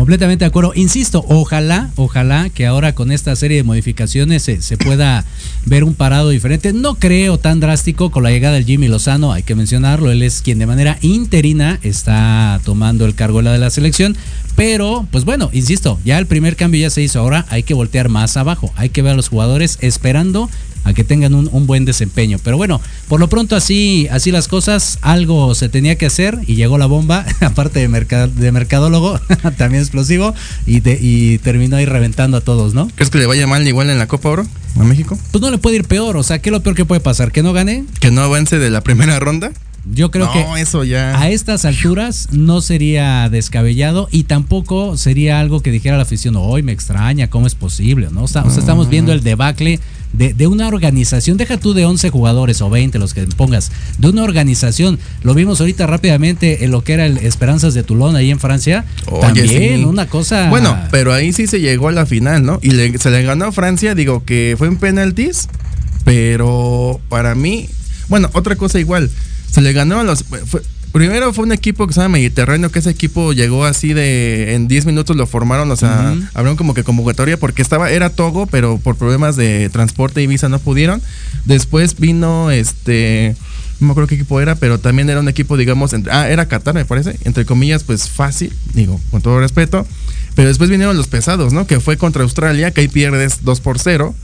Completamente. 0.00 0.46
De 0.46 0.48
acuerdo. 0.48 0.72
Insisto, 0.74 1.22
ojalá, 1.28 1.90
ojalá 1.94 2.48
que 2.48 2.64
ahora 2.64 2.94
con 2.94 3.12
esta 3.12 3.36
serie 3.36 3.58
de 3.58 3.64
modificaciones 3.64 4.42
se, 4.42 4.62
se 4.62 4.78
pueda 4.78 5.26
ver 5.66 5.84
un 5.84 5.92
parado 5.92 6.30
diferente. 6.30 6.72
No 6.72 6.94
creo 6.94 7.36
tan 7.36 7.60
drástico 7.60 8.10
con 8.10 8.22
la 8.22 8.30
llegada 8.30 8.54
del 8.54 8.64
Jimmy 8.64 8.88
Lozano, 8.88 9.34
hay 9.34 9.42
que 9.42 9.54
mencionarlo. 9.54 10.10
Él 10.10 10.22
es 10.22 10.40
quien 10.40 10.58
de 10.58 10.64
manera 10.64 10.96
interina 11.02 11.78
está 11.82 12.62
tomando 12.64 13.04
el 13.04 13.14
cargo 13.14 13.42
la 13.42 13.52
de 13.52 13.58
la 13.58 13.68
selección. 13.68 14.16
Pero, 14.56 15.06
pues 15.10 15.24
bueno, 15.24 15.48
insisto, 15.52 15.98
ya 16.04 16.18
el 16.18 16.26
primer 16.26 16.56
cambio 16.56 16.80
ya 16.82 16.90
se 16.90 17.02
hizo. 17.02 17.18
Ahora 17.20 17.46
hay 17.48 17.62
que 17.62 17.74
voltear 17.74 18.08
más 18.08 18.36
abajo. 18.36 18.72
Hay 18.76 18.90
que 18.90 19.02
ver 19.02 19.12
a 19.12 19.16
los 19.16 19.28
jugadores 19.28 19.78
esperando 19.80 20.50
a 20.84 20.94
que 20.94 21.04
tengan 21.04 21.34
un, 21.34 21.48
un 21.52 21.66
buen 21.66 21.84
desempeño. 21.84 22.38
Pero 22.42 22.56
bueno, 22.56 22.80
por 23.08 23.20
lo 23.20 23.28
pronto 23.28 23.54
así, 23.54 24.08
así 24.10 24.30
las 24.32 24.48
cosas, 24.48 24.98
algo 25.02 25.54
se 25.54 25.68
tenía 25.68 25.96
que 25.96 26.06
hacer 26.06 26.38
y 26.46 26.54
llegó 26.54 26.78
la 26.78 26.86
bomba, 26.86 27.24
aparte 27.40 27.80
de, 27.80 27.88
merca- 27.88 28.28
de 28.28 28.50
mercadólogo, 28.50 29.18
también 29.58 29.82
explosivo, 29.82 30.34
y, 30.66 30.80
de- 30.80 30.98
y 31.00 31.36
terminó 31.38 31.76
ahí 31.76 31.84
reventando 31.84 32.38
a 32.38 32.40
todos, 32.40 32.72
¿no? 32.72 32.88
¿Crees 32.94 33.10
que 33.10 33.18
le 33.18 33.26
vaya 33.26 33.46
mal 33.46 33.66
igual 33.68 33.90
en 33.90 33.98
la 33.98 34.06
Copa 34.08 34.30
Oro 34.30 34.46
a 34.78 34.84
México? 34.84 35.18
Pues 35.32 35.42
no 35.42 35.50
le 35.50 35.58
puede 35.58 35.76
ir 35.76 35.84
peor, 35.84 36.16
o 36.16 36.22
sea, 36.22 36.38
¿qué 36.40 36.48
es 36.48 36.52
lo 36.52 36.62
peor 36.62 36.74
que 36.74 36.86
puede 36.86 37.00
pasar? 37.02 37.30
¿Que 37.30 37.42
no 37.42 37.52
gane? 37.52 37.84
Que 38.00 38.10
no 38.10 38.22
avance 38.22 38.58
de 38.58 38.70
la 38.70 38.80
primera 38.80 39.18
ronda. 39.18 39.52
Yo 39.92 40.10
creo 40.10 40.26
no, 40.26 40.32
que 40.32 40.60
eso 40.60 40.84
ya. 40.84 41.18
a 41.18 41.30
estas 41.30 41.64
alturas 41.64 42.28
no 42.32 42.60
sería 42.60 43.28
descabellado 43.30 44.08
y 44.12 44.24
tampoco 44.24 44.96
sería 44.98 45.40
algo 45.40 45.60
que 45.62 45.70
dijera 45.70 45.96
la 45.96 46.02
afición, 46.02 46.36
hoy 46.36 46.62
me 46.62 46.72
extraña, 46.72 47.28
¿cómo 47.30 47.46
es 47.46 47.54
posible? 47.54 48.08
¿no? 48.12 48.24
O 48.24 48.28
sea, 48.28 48.44
estamos 48.56 48.90
viendo 48.90 49.12
el 49.12 49.22
debacle 49.22 49.80
de, 50.12 50.34
de 50.34 50.46
una 50.48 50.68
organización, 50.68 51.38
deja 51.38 51.56
tú 51.56 51.72
de 51.72 51.86
11 51.86 52.10
jugadores 52.10 52.60
o 52.60 52.68
20, 52.68 52.98
los 52.98 53.14
que 53.14 53.22
pongas, 53.28 53.72
de 53.96 54.08
una 54.10 54.22
organización. 54.22 54.98
Lo 55.22 55.32
vimos 55.34 55.60
ahorita 55.60 55.86
rápidamente 55.86 56.64
en 56.64 56.72
lo 56.72 56.84
que 56.84 56.92
era 56.92 57.06
el 57.06 57.16
Esperanzas 57.18 57.72
de 57.72 57.82
Toulon 57.82 58.16
ahí 58.16 58.30
en 58.30 58.38
Francia. 58.38 58.84
Oye, 59.06 59.20
También 59.22 59.78
sí. 59.78 59.84
una 59.84 60.06
cosa... 60.06 60.50
Bueno, 60.50 60.76
pero 60.90 61.14
ahí 61.14 61.32
sí 61.32 61.46
se 61.46 61.60
llegó 61.60 61.88
a 61.88 61.92
la 61.92 62.04
final, 62.04 62.44
¿no? 62.44 62.58
Y 62.60 62.72
le- 62.72 62.98
se 62.98 63.08
le 63.10 63.22
ganó 63.22 63.46
a 63.46 63.52
Francia, 63.52 63.94
digo 63.94 64.24
que 64.26 64.56
fue 64.58 64.68
en 64.68 64.76
penaltis, 64.76 65.48
pero 66.04 67.00
para 67.08 67.34
mí, 67.34 67.68
bueno, 68.08 68.28
otra 68.32 68.56
cosa 68.56 68.78
igual, 68.80 69.10
se 69.50 69.60
le 69.60 69.72
ganó 69.72 70.00
a 70.00 70.04
los... 70.04 70.24
fue- 70.46 70.62
primero 70.92 71.32
fue 71.32 71.44
un 71.44 71.52
equipo 71.52 71.86
que 71.86 71.92
se 71.92 72.00
llama 72.00 72.14
Mediterráneo, 72.14 72.70
que 72.72 72.80
ese 72.80 72.90
equipo 72.90 73.32
llegó 73.32 73.64
así 73.64 73.92
de... 73.92 74.54
En 74.54 74.66
10 74.68 74.86
minutos 74.86 75.16
lo 75.16 75.26
formaron, 75.26 75.70
o 75.70 75.76
sea, 75.76 76.14
abrieron 76.34 76.56
como 76.56 76.74
que 76.74 76.82
convocatoria 76.84 77.36
porque 77.38 77.62
estaba, 77.62 77.90
era 77.90 78.10
Togo, 78.10 78.46
pero 78.46 78.78
por 78.78 78.96
problemas 78.96 79.36
de 79.36 79.68
transporte 79.70 80.20
y 80.22 80.26
visa 80.26 80.48
no 80.48 80.58
pudieron. 80.58 81.00
Después 81.44 81.96
vino 81.98 82.50
este... 82.50 83.36
No 83.78 83.86
me 83.86 83.92
acuerdo 83.92 84.08
qué 84.08 84.16
equipo 84.16 84.40
era, 84.42 84.56
pero 84.56 84.78
también 84.78 85.08
era 85.08 85.20
un 85.20 85.28
equipo, 85.28 85.56
digamos, 85.56 85.94
entre- 85.94 86.12
ah, 86.12 86.28
era 86.28 86.46
Qatar, 86.46 86.74
me 86.74 86.84
parece, 86.84 87.16
entre 87.24 87.46
comillas, 87.46 87.82
pues 87.82 88.10
fácil, 88.10 88.52
digo, 88.74 89.00
con 89.10 89.22
todo 89.22 89.40
respeto. 89.40 89.86
Pero 90.34 90.48
después 90.48 90.68
vinieron 90.68 90.96
los 90.98 91.06
pesados, 91.06 91.54
¿no? 91.54 91.66
Que 91.66 91.80
fue 91.80 91.96
contra 91.96 92.22
Australia, 92.22 92.72
que 92.72 92.82
ahí 92.82 92.88
pierdes 92.88 93.38
2 93.42 93.60
por 93.60 93.78
0. 93.78 94.14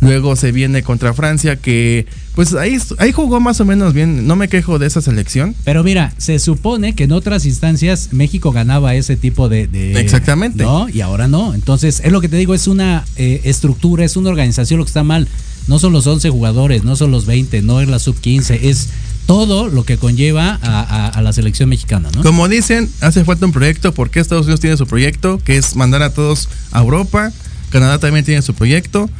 Luego 0.00 0.34
se 0.34 0.50
viene 0.50 0.82
contra 0.82 1.12
Francia, 1.12 1.56
que 1.56 2.06
pues 2.34 2.54
ahí, 2.54 2.78
ahí 2.98 3.12
jugó 3.12 3.38
más 3.38 3.60
o 3.60 3.66
menos 3.66 3.92
bien. 3.92 4.26
No 4.26 4.34
me 4.34 4.48
quejo 4.48 4.78
de 4.78 4.86
esa 4.86 5.02
selección. 5.02 5.54
Pero 5.64 5.84
mira, 5.84 6.14
se 6.16 6.38
supone 6.38 6.94
que 6.94 7.04
en 7.04 7.12
otras 7.12 7.44
instancias 7.44 8.08
México 8.12 8.50
ganaba 8.50 8.94
ese 8.94 9.16
tipo 9.16 9.48
de... 9.50 9.66
de- 9.66 10.00
Exactamente. 10.00 10.62
¿No? 10.64 10.88
Y 10.88 11.02
ahora 11.02 11.28
no. 11.28 11.52
Entonces, 11.52 12.00
es 12.02 12.12
lo 12.12 12.20
que 12.22 12.30
te 12.30 12.36
digo, 12.38 12.54
es 12.54 12.66
una 12.66 13.04
eh, 13.16 13.42
estructura, 13.44 14.04
es 14.04 14.16
una 14.16 14.30
organización 14.30 14.78
lo 14.78 14.84
que 14.84 14.90
está 14.90 15.04
mal. 15.04 15.28
No 15.68 15.78
son 15.78 15.92
los 15.92 16.06
11 16.06 16.30
jugadores, 16.30 16.82
no 16.82 16.96
son 16.96 17.10
los 17.10 17.26
20, 17.26 17.60
no 17.60 17.82
es 17.82 17.88
la 17.88 17.98
sub-15, 17.98 18.58
es 18.62 18.88
todo 19.26 19.68
lo 19.68 19.84
que 19.84 19.98
conlleva 19.98 20.58
a, 20.62 20.80
a- 20.80 21.08
a 21.08 21.22
la 21.22 21.32
selección 21.34 21.68
mexicana, 21.68 22.08
¿no? 22.16 22.22
Como 22.22 22.48
dicen, 22.48 22.88
hace 23.02 23.22
falta 23.26 23.44
un 23.44 23.52
proyecto 23.52 23.92
porque 23.92 24.18
Estados 24.18 24.46
Unidos 24.46 24.60
tiene 24.60 24.78
su 24.78 24.86
proyecto, 24.86 25.38
que 25.44 25.58
es 25.58 25.76
mandar 25.76 26.02
a 26.02 26.14
todos 26.14 26.48
a 26.72 26.80
Europa. 26.80 27.30
Canadá 27.68 27.98
también 27.98 28.24
tiene 28.24 28.40
su 28.42 28.54
proyecto. 28.54 29.10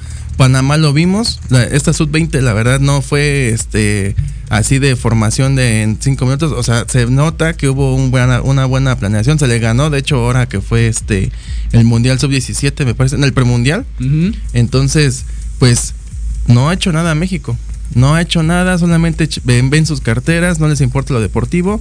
Panamá 0.40 0.78
lo 0.78 0.94
vimos. 0.94 1.38
La- 1.50 1.64
esta 1.64 1.92
sub-20, 1.92 2.40
la 2.40 2.54
verdad, 2.54 2.80
no 2.80 3.02
fue 3.02 3.50
este 3.50 4.16
así 4.48 4.78
de 4.78 4.96
formación 4.96 5.54
de 5.54 5.82
en 5.82 5.98
cinco 6.00 6.24
minutos. 6.24 6.52
O 6.52 6.62
sea, 6.62 6.86
se 6.88 7.04
nota 7.04 7.52
que 7.52 7.68
hubo 7.68 7.94
un 7.94 8.10
buena, 8.10 8.40
una 8.40 8.64
buena 8.64 8.96
planeación. 8.96 9.38
Se 9.38 9.46
le 9.46 9.58
ganó, 9.58 9.90
de 9.90 9.98
hecho, 9.98 10.16
ahora 10.16 10.48
que 10.48 10.62
fue 10.62 10.88
este 10.88 11.30
el 11.72 11.84
Mundial 11.84 12.18
sub-17, 12.18 12.86
me 12.86 12.94
parece, 12.94 13.16
en 13.16 13.24
el 13.24 13.34
premundial. 13.34 13.84
Entonces, 14.54 15.26
pues 15.58 15.92
no 16.46 16.70
ha 16.70 16.72
hecho 16.72 16.90
nada 16.90 17.14
México. 17.14 17.58
No 17.94 18.14
ha 18.14 18.22
hecho 18.22 18.42
nada, 18.42 18.78
solamente 18.78 19.28
ven, 19.44 19.70
ven 19.70 19.86
sus 19.86 20.00
carteras, 20.00 20.60
no 20.60 20.68
les 20.68 20.80
importa 20.80 21.12
lo 21.12 21.20
deportivo. 21.20 21.80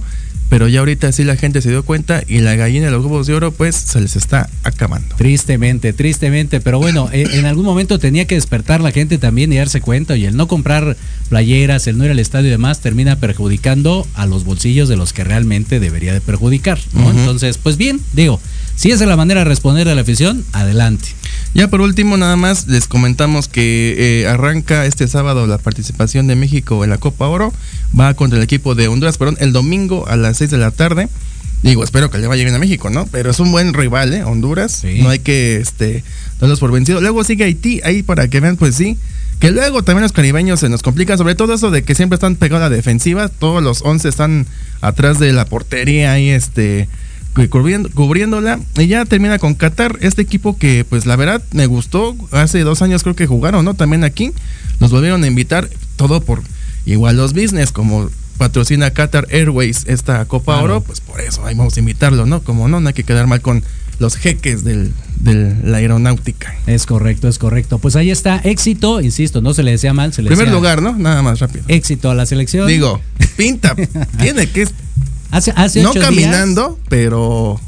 Pero 0.50 0.66
ya 0.66 0.80
ahorita 0.80 1.12
sí 1.12 1.22
la 1.22 1.36
gente 1.36 1.62
se 1.62 1.70
dio 1.70 1.84
cuenta 1.84 2.24
y 2.26 2.40
la 2.40 2.56
gallina 2.56 2.86
de 2.86 2.90
los 2.90 3.04
huevos 3.04 3.28
de 3.28 3.34
oro, 3.34 3.52
pues 3.52 3.76
se 3.76 4.00
les 4.00 4.16
está 4.16 4.50
acabando. 4.64 5.14
Tristemente, 5.14 5.92
tristemente, 5.92 6.60
pero 6.60 6.80
bueno, 6.80 7.08
eh, 7.12 7.24
en 7.34 7.46
algún 7.46 7.64
momento 7.64 8.00
tenía 8.00 8.26
que 8.26 8.34
despertar 8.34 8.80
la 8.80 8.90
gente 8.90 9.16
también 9.16 9.52
y 9.52 9.58
darse 9.58 9.80
cuenta, 9.80 10.16
y 10.16 10.24
el 10.24 10.36
no 10.36 10.48
comprar 10.48 10.96
playeras, 11.28 11.86
el 11.86 11.98
no 11.98 12.04
ir 12.04 12.10
al 12.10 12.18
estadio 12.18 12.48
y 12.48 12.50
demás, 12.50 12.80
termina 12.80 13.14
perjudicando 13.14 14.04
a 14.14 14.26
los 14.26 14.42
bolsillos 14.42 14.88
de 14.88 14.96
los 14.96 15.12
que 15.12 15.22
realmente 15.22 15.78
debería 15.78 16.12
de 16.12 16.20
perjudicar. 16.20 16.80
Entonces, 16.96 17.56
pues 17.56 17.76
bien, 17.76 18.00
digo, 18.12 18.40
si 18.74 18.90
esa 18.90 19.04
es 19.04 19.08
la 19.08 19.16
manera 19.16 19.42
de 19.42 19.44
responder 19.44 19.88
a 19.88 19.94
la 19.94 20.00
afición, 20.00 20.44
adelante. 20.52 21.10
Ya 21.52 21.68
por 21.68 21.80
último, 21.80 22.16
nada 22.16 22.36
más 22.36 22.68
les 22.68 22.86
comentamos 22.86 23.48
que 23.48 24.22
eh, 24.22 24.28
arranca 24.28 24.86
este 24.86 25.08
sábado 25.08 25.46
la 25.48 25.58
participación 25.58 26.28
de 26.28 26.36
México 26.36 26.84
en 26.84 26.90
la 26.90 26.98
Copa 26.98 27.26
Oro. 27.26 27.52
Va 27.98 28.14
contra 28.14 28.38
el 28.38 28.44
equipo 28.44 28.76
de 28.76 28.86
Honduras, 28.86 29.18
perdón, 29.18 29.36
el 29.40 29.52
domingo 29.52 30.06
a 30.06 30.16
las 30.16 30.36
6 30.36 30.50
de 30.50 30.58
la 30.58 30.70
tarde. 30.70 31.08
Digo, 31.62 31.84
espero 31.84 32.08
que 32.08 32.18
le 32.18 32.26
vaya 32.26 32.44
bien 32.44 32.54
a 32.54 32.58
México, 32.58 32.88
¿no? 32.88 33.06
Pero 33.06 33.32
es 33.32 33.40
un 33.40 33.50
buen 33.52 33.74
rival, 33.74 34.14
¿eh? 34.14 34.22
Honduras. 34.22 34.72
Sí. 34.80 35.02
No 35.02 35.10
hay 35.10 35.18
que 35.18 35.56
este, 35.56 36.04
darlos 36.40 36.60
por 36.60 36.70
vencidos. 36.70 37.02
Luego 37.02 37.24
sigue 37.24 37.44
Haití, 37.44 37.80
ahí 37.84 38.02
para 38.02 38.28
que 38.28 38.40
vean, 38.40 38.56
pues 38.56 38.76
sí. 38.76 38.96
Que 39.40 39.50
luego 39.50 39.82
también 39.82 40.02
los 40.02 40.12
caribeños 40.12 40.60
se 40.60 40.68
nos 40.68 40.82
complica, 40.82 41.16
sobre 41.16 41.34
todo 41.34 41.54
eso 41.54 41.70
de 41.70 41.82
que 41.82 41.94
siempre 41.94 42.14
están 42.14 42.36
pegados 42.36 42.66
a 42.66 42.70
la 42.70 42.76
defensiva. 42.76 43.28
Todos 43.28 43.62
los 43.62 43.82
11 43.82 44.08
están 44.08 44.46
atrás 44.80 45.18
de 45.18 45.32
la 45.32 45.46
portería 45.46 46.12
ahí, 46.12 46.30
este, 46.30 46.88
cubriendo, 47.50 47.90
cubriéndola. 47.90 48.60
Y 48.76 48.86
ya 48.86 49.04
termina 49.04 49.38
con 49.38 49.54
Qatar, 49.54 49.98
este 50.00 50.22
equipo 50.22 50.56
que, 50.56 50.84
pues 50.88 51.06
la 51.06 51.16
verdad, 51.16 51.42
me 51.52 51.66
gustó. 51.66 52.16
Hace 52.32 52.60
dos 52.60 52.82
años 52.82 53.02
creo 53.02 53.16
que 53.16 53.26
jugaron, 53.26 53.64
¿no? 53.64 53.74
También 53.74 54.04
aquí. 54.04 54.32
Los 54.78 54.90
volvieron 54.90 55.22
a 55.24 55.26
invitar, 55.26 55.68
todo 55.96 56.20
por 56.20 56.42
igual 56.86 57.16
los 57.16 57.34
business, 57.34 57.72
como 57.72 58.10
patrocina 58.38 58.90
Qatar 58.90 59.26
Airways 59.30 59.84
esta 59.86 60.24
Copa 60.24 60.54
Claro. 60.54 60.76
Oro, 60.76 60.80
pues 60.80 61.00
por 61.02 61.20
eso 61.20 61.44
ahí 61.44 61.54
vamos 61.54 61.76
a 61.76 61.80
invitarlo, 61.80 62.24
¿no? 62.24 62.42
Como 62.42 62.68
no, 62.68 62.80
no 62.80 62.88
hay 62.88 62.94
que 62.94 63.04
quedar 63.04 63.26
mal 63.26 63.42
con 63.42 63.62
los 63.98 64.16
jeques 64.16 64.64
del, 64.64 64.94
de 65.16 65.56
la 65.62 65.76
aeronáutica. 65.76 66.54
Es 66.66 66.86
correcto, 66.86 67.28
es 67.28 67.38
correcto. 67.38 67.78
Pues 67.78 67.96
ahí 67.96 68.10
está, 68.10 68.38
éxito, 68.38 69.02
insisto, 69.02 69.42
no 69.42 69.52
se 69.52 69.62
le 69.62 69.72
desea 69.72 69.92
mal, 69.92 70.14
se 70.14 70.22
le 70.22 70.28
Primer 70.28 70.46
desea 70.46 70.56
lugar, 70.58 70.80
¿no? 70.80 70.96
Nada 70.96 71.20
más 71.20 71.38
rápido. 71.40 71.66
éxito 71.68 72.10
a 72.10 72.14
la 72.14 72.24
selección. 72.24 72.66
Digo, 72.66 72.98
pinta, 73.36 73.76
tiene 74.18 74.48
que 74.48 74.66
hace, 75.30 75.52
hace 75.56 75.82
no 75.82 75.90
ocho 75.90 75.98
días- 76.00 76.08
caminando, 76.10 76.78
pero 76.88 77.60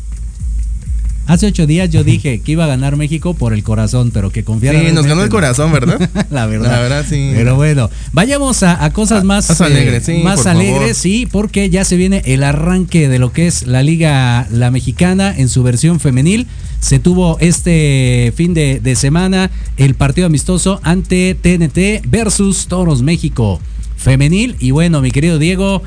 hace 1.26 1.46
ocho 1.46 1.66
días 1.66 1.88
yo 1.88 2.02
dije 2.04 2.40
que 2.40 2.52
iba 2.52 2.64
a 2.64 2.66
ganar 2.66 2.96
México 2.96 3.32
por 3.34 3.52
el 3.54 3.62
corazón, 3.62 4.10
pero 4.12 4.30
que 4.30 4.42
confiara. 4.44 4.80
sí, 4.80 4.92
nos 4.92 5.06
ganó 5.06 5.22
el 5.22 5.30
corazón, 5.30 5.72
¿verdad? 5.72 6.10
la 6.30 6.46
verdad. 6.46 6.70
La 6.72 6.80
verdad, 6.80 7.06
sí. 7.08 7.30
Pero 7.34 7.54
bueno, 7.56 7.88
vayamos 8.12 8.62
a, 8.64 8.84
a 8.84 8.92
cosas 8.92 9.22
A- 9.22 9.24
más, 9.24 9.48
más 9.48 9.60
eh, 9.60 9.64
alegres, 9.64 10.04
sí, 10.04 10.20
más 10.22 10.46
alegres, 10.46 10.96
sí, 10.98 11.26
porque 11.30 11.70
ya 11.70 11.84
se 11.84 11.96
viene 11.96 12.22
el 12.26 12.42
arranque 12.42 13.08
de 13.08 13.18
lo 13.18 13.32
que 13.32 13.46
es 13.46 13.66
la 13.66 13.82
Liga 13.82 14.46
La 14.50 14.70
Mexicana 14.70 15.32
en 15.36 15.48
su 15.48 15.62
versión 15.62 16.00
femenil. 16.00 16.46
Se 16.80 16.98
tuvo 16.98 17.38
este 17.38 18.32
fin 18.36 18.52
de, 18.54 18.80
de 18.80 18.96
semana 18.96 19.50
el 19.76 19.94
partido 19.94 20.26
amistoso 20.26 20.80
ante 20.82 21.36
TNT 21.40 22.04
versus 22.10 22.66
Toros 22.66 23.02
México 23.02 23.60
femenil. 23.96 24.56
Y 24.58 24.72
bueno, 24.72 25.00
mi 25.00 25.12
querido 25.12 25.38
Diego, 25.38 25.82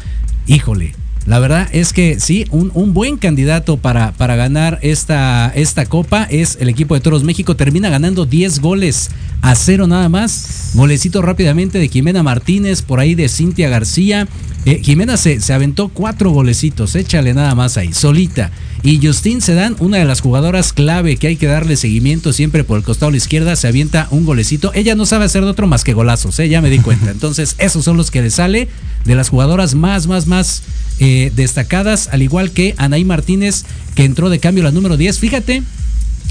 híjole. 0.47 0.95
La 1.25 1.39
verdad 1.39 1.67
es 1.71 1.91
que 1.91 2.19
sí, 2.19 2.45
un, 2.51 2.71
un 2.75 2.93
buen 2.93 3.17
candidato 3.17 3.77
para, 3.77 4.11
para 4.11 4.35
ganar 4.35 4.77
esta, 4.83 5.51
esta 5.55 5.85
copa 5.85 6.27
es 6.29 6.57
el 6.59 6.69
equipo 6.69 6.93
de 6.93 7.01
Toros 7.01 7.23
México. 7.23 7.55
Termina 7.55 7.89
ganando 7.89 8.25
10 8.25 8.59
goles 8.59 9.09
a 9.41 9.55
cero 9.55 9.87
nada 9.87 10.07
más. 10.07 10.71
Golecito 10.75 11.21
rápidamente 11.21 11.79
de 11.79 11.87
Jimena 11.87 12.21
Martínez, 12.21 12.81
por 12.81 12.99
ahí 12.99 13.15
de 13.15 13.27
Cintia 13.29 13.69
García. 13.69 14.27
Eh, 14.65 14.81
Jimena 14.83 15.17
se, 15.17 15.39
se 15.41 15.53
aventó 15.53 15.89
cuatro 15.89 16.31
golecitos, 16.31 16.95
échale 16.95 17.33
nada 17.33 17.53
más 17.53 17.77
ahí, 17.77 17.93
solita. 17.93 18.51
Y 18.81 19.05
Justin 19.05 19.41
Sedan, 19.41 19.75
una 19.79 19.97
de 19.97 20.05
las 20.05 20.21
jugadoras 20.21 20.73
clave 20.73 21.17
que 21.17 21.27
hay 21.27 21.37
que 21.37 21.47
darle 21.47 21.75
seguimiento 21.75 22.33
siempre 22.33 22.63
por 22.63 22.77
el 22.77 22.83
costado 22.83 23.09
a 23.09 23.11
la 23.11 23.17
izquierda, 23.17 23.55
se 23.55 23.67
avienta 23.67 24.07
un 24.11 24.25
golecito. 24.25 24.71
Ella 24.73 24.95
no 24.95 25.05
sabe 25.05 25.25
hacer 25.25 25.43
de 25.43 25.49
otro 25.49 25.65
más 25.67 25.83
que 25.83 25.93
golazos, 25.93 26.39
¿eh? 26.39 26.49
ya 26.49 26.61
me 26.61 26.69
di 26.69 26.79
cuenta. 26.79 27.11
Entonces, 27.11 27.55
esos 27.57 27.83
son 27.83 27.97
los 27.97 28.11
que 28.11 28.21
le 28.21 28.29
sale 28.29 28.67
de 29.03 29.15
las 29.15 29.29
jugadoras 29.29 29.75
más, 29.75 30.07
más, 30.07 30.27
más 30.27 30.63
eh, 30.99 31.14
destacadas, 31.35 32.09
al 32.11 32.21
igual 32.21 32.51
que 32.51 32.75
Anaí 32.77 33.03
Martínez, 33.03 33.65
que 33.95 34.05
entró 34.05 34.29
de 34.29 34.39
cambio 34.39 34.63
la 34.63 34.71
número 34.71 34.97
10. 34.97 35.19
Fíjate, 35.19 35.63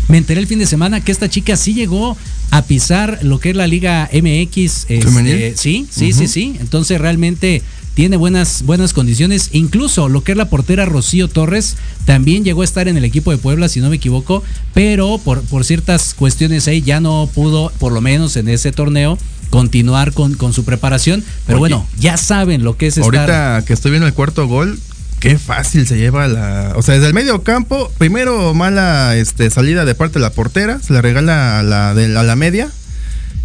me 0.09 0.18
enteré 0.18 0.40
el 0.40 0.47
fin 0.47 0.59
de 0.59 0.66
semana 0.66 1.01
que 1.01 1.12
esta 1.12 1.29
chica 1.29 1.57
sí 1.57 1.75
llegó 1.75 2.16
a 2.51 2.62
pisar 2.62 3.20
lo 3.23 3.40
que 3.40 3.51
es 3.51 3.57
la 3.57 3.66
Liga 3.66 4.09
MX. 4.12 4.87
este, 4.88 5.57
sí, 5.57 5.87
sí, 5.90 6.12
sí, 6.12 6.29
sí. 6.29 6.57
Entonces 6.61 7.01
realmente 7.01 7.62
tiene 7.94 8.16
buenas, 8.16 8.62
buenas 8.64 8.92
condiciones. 8.92 9.51
Incluso 9.53 10.09
lo 10.09 10.23
que 10.23 10.33
es 10.33 10.38
la 10.38 10.51
portera 10.51 10.85
Rocío 10.85 11.29
Torres 11.29 11.77
también 12.05 12.44
llegó 12.44 12.62
a 12.62 12.64
estar 12.64 12.88
en 12.88 12.97
el 12.97 13.05
equipo 13.05 13.31
de 13.31 13.38
Puebla, 13.38 13.68
si 13.68 13.81
no 13.81 13.88
me 13.88 13.97
equivoco, 13.97 14.42
pero 14.75 15.18
por, 15.18 15.42
por 15.42 15.64
ciertas 15.64 16.14
cuestiones 16.14 16.68
ahí 16.68 16.83
ya 16.83 17.01
no 17.01 17.29
pudo, 17.35 17.73
por 17.79 17.92
lo 17.92 18.01
menos 18.01 18.37
en 18.37 18.49
ese 18.49 18.73
torneo, 18.73 19.16
continuar 19.51 20.13
con, 20.13 20.35
con 20.35 20.53
su 20.53 20.65
preparación. 20.65 21.25
Pero 21.47 21.59
Oye. 21.59 21.75
bueno, 21.75 21.87
ya 21.99 22.17
saben 22.17 22.65
lo 22.65 22.77
que 22.77 22.89
es 22.89 22.99
estar. 22.99 23.15
ahorita 23.15 23.65
que 23.67 23.73
estoy 23.73 23.91
viendo 23.91 24.07
el 24.07 24.15
cuarto 24.15 24.47
gol, 24.47 24.79
qué 25.21 25.39
fácil 25.39 25.87
se 25.87 25.97
lleva 25.97 26.29
la. 26.29 26.73
O 26.77 26.83
sea, 26.83 26.95
desde 26.95 27.07
el 27.07 27.15
medio 27.15 27.43
campo, 27.43 27.91
primero 27.99 28.55
mala 28.55 29.17
este, 29.17 29.51
salida 29.51 29.85
de 29.85 29.95
parte 29.95 30.15
de 30.15 30.21
la 30.21 30.31
portera, 30.31 30.81
se 30.81 30.93
la 30.93 31.03
regala 31.03 31.59
a 31.61 31.63
la, 31.63 31.95
de 31.95 32.17
a 32.17 32.23
la 32.23 32.37
media 32.37 32.71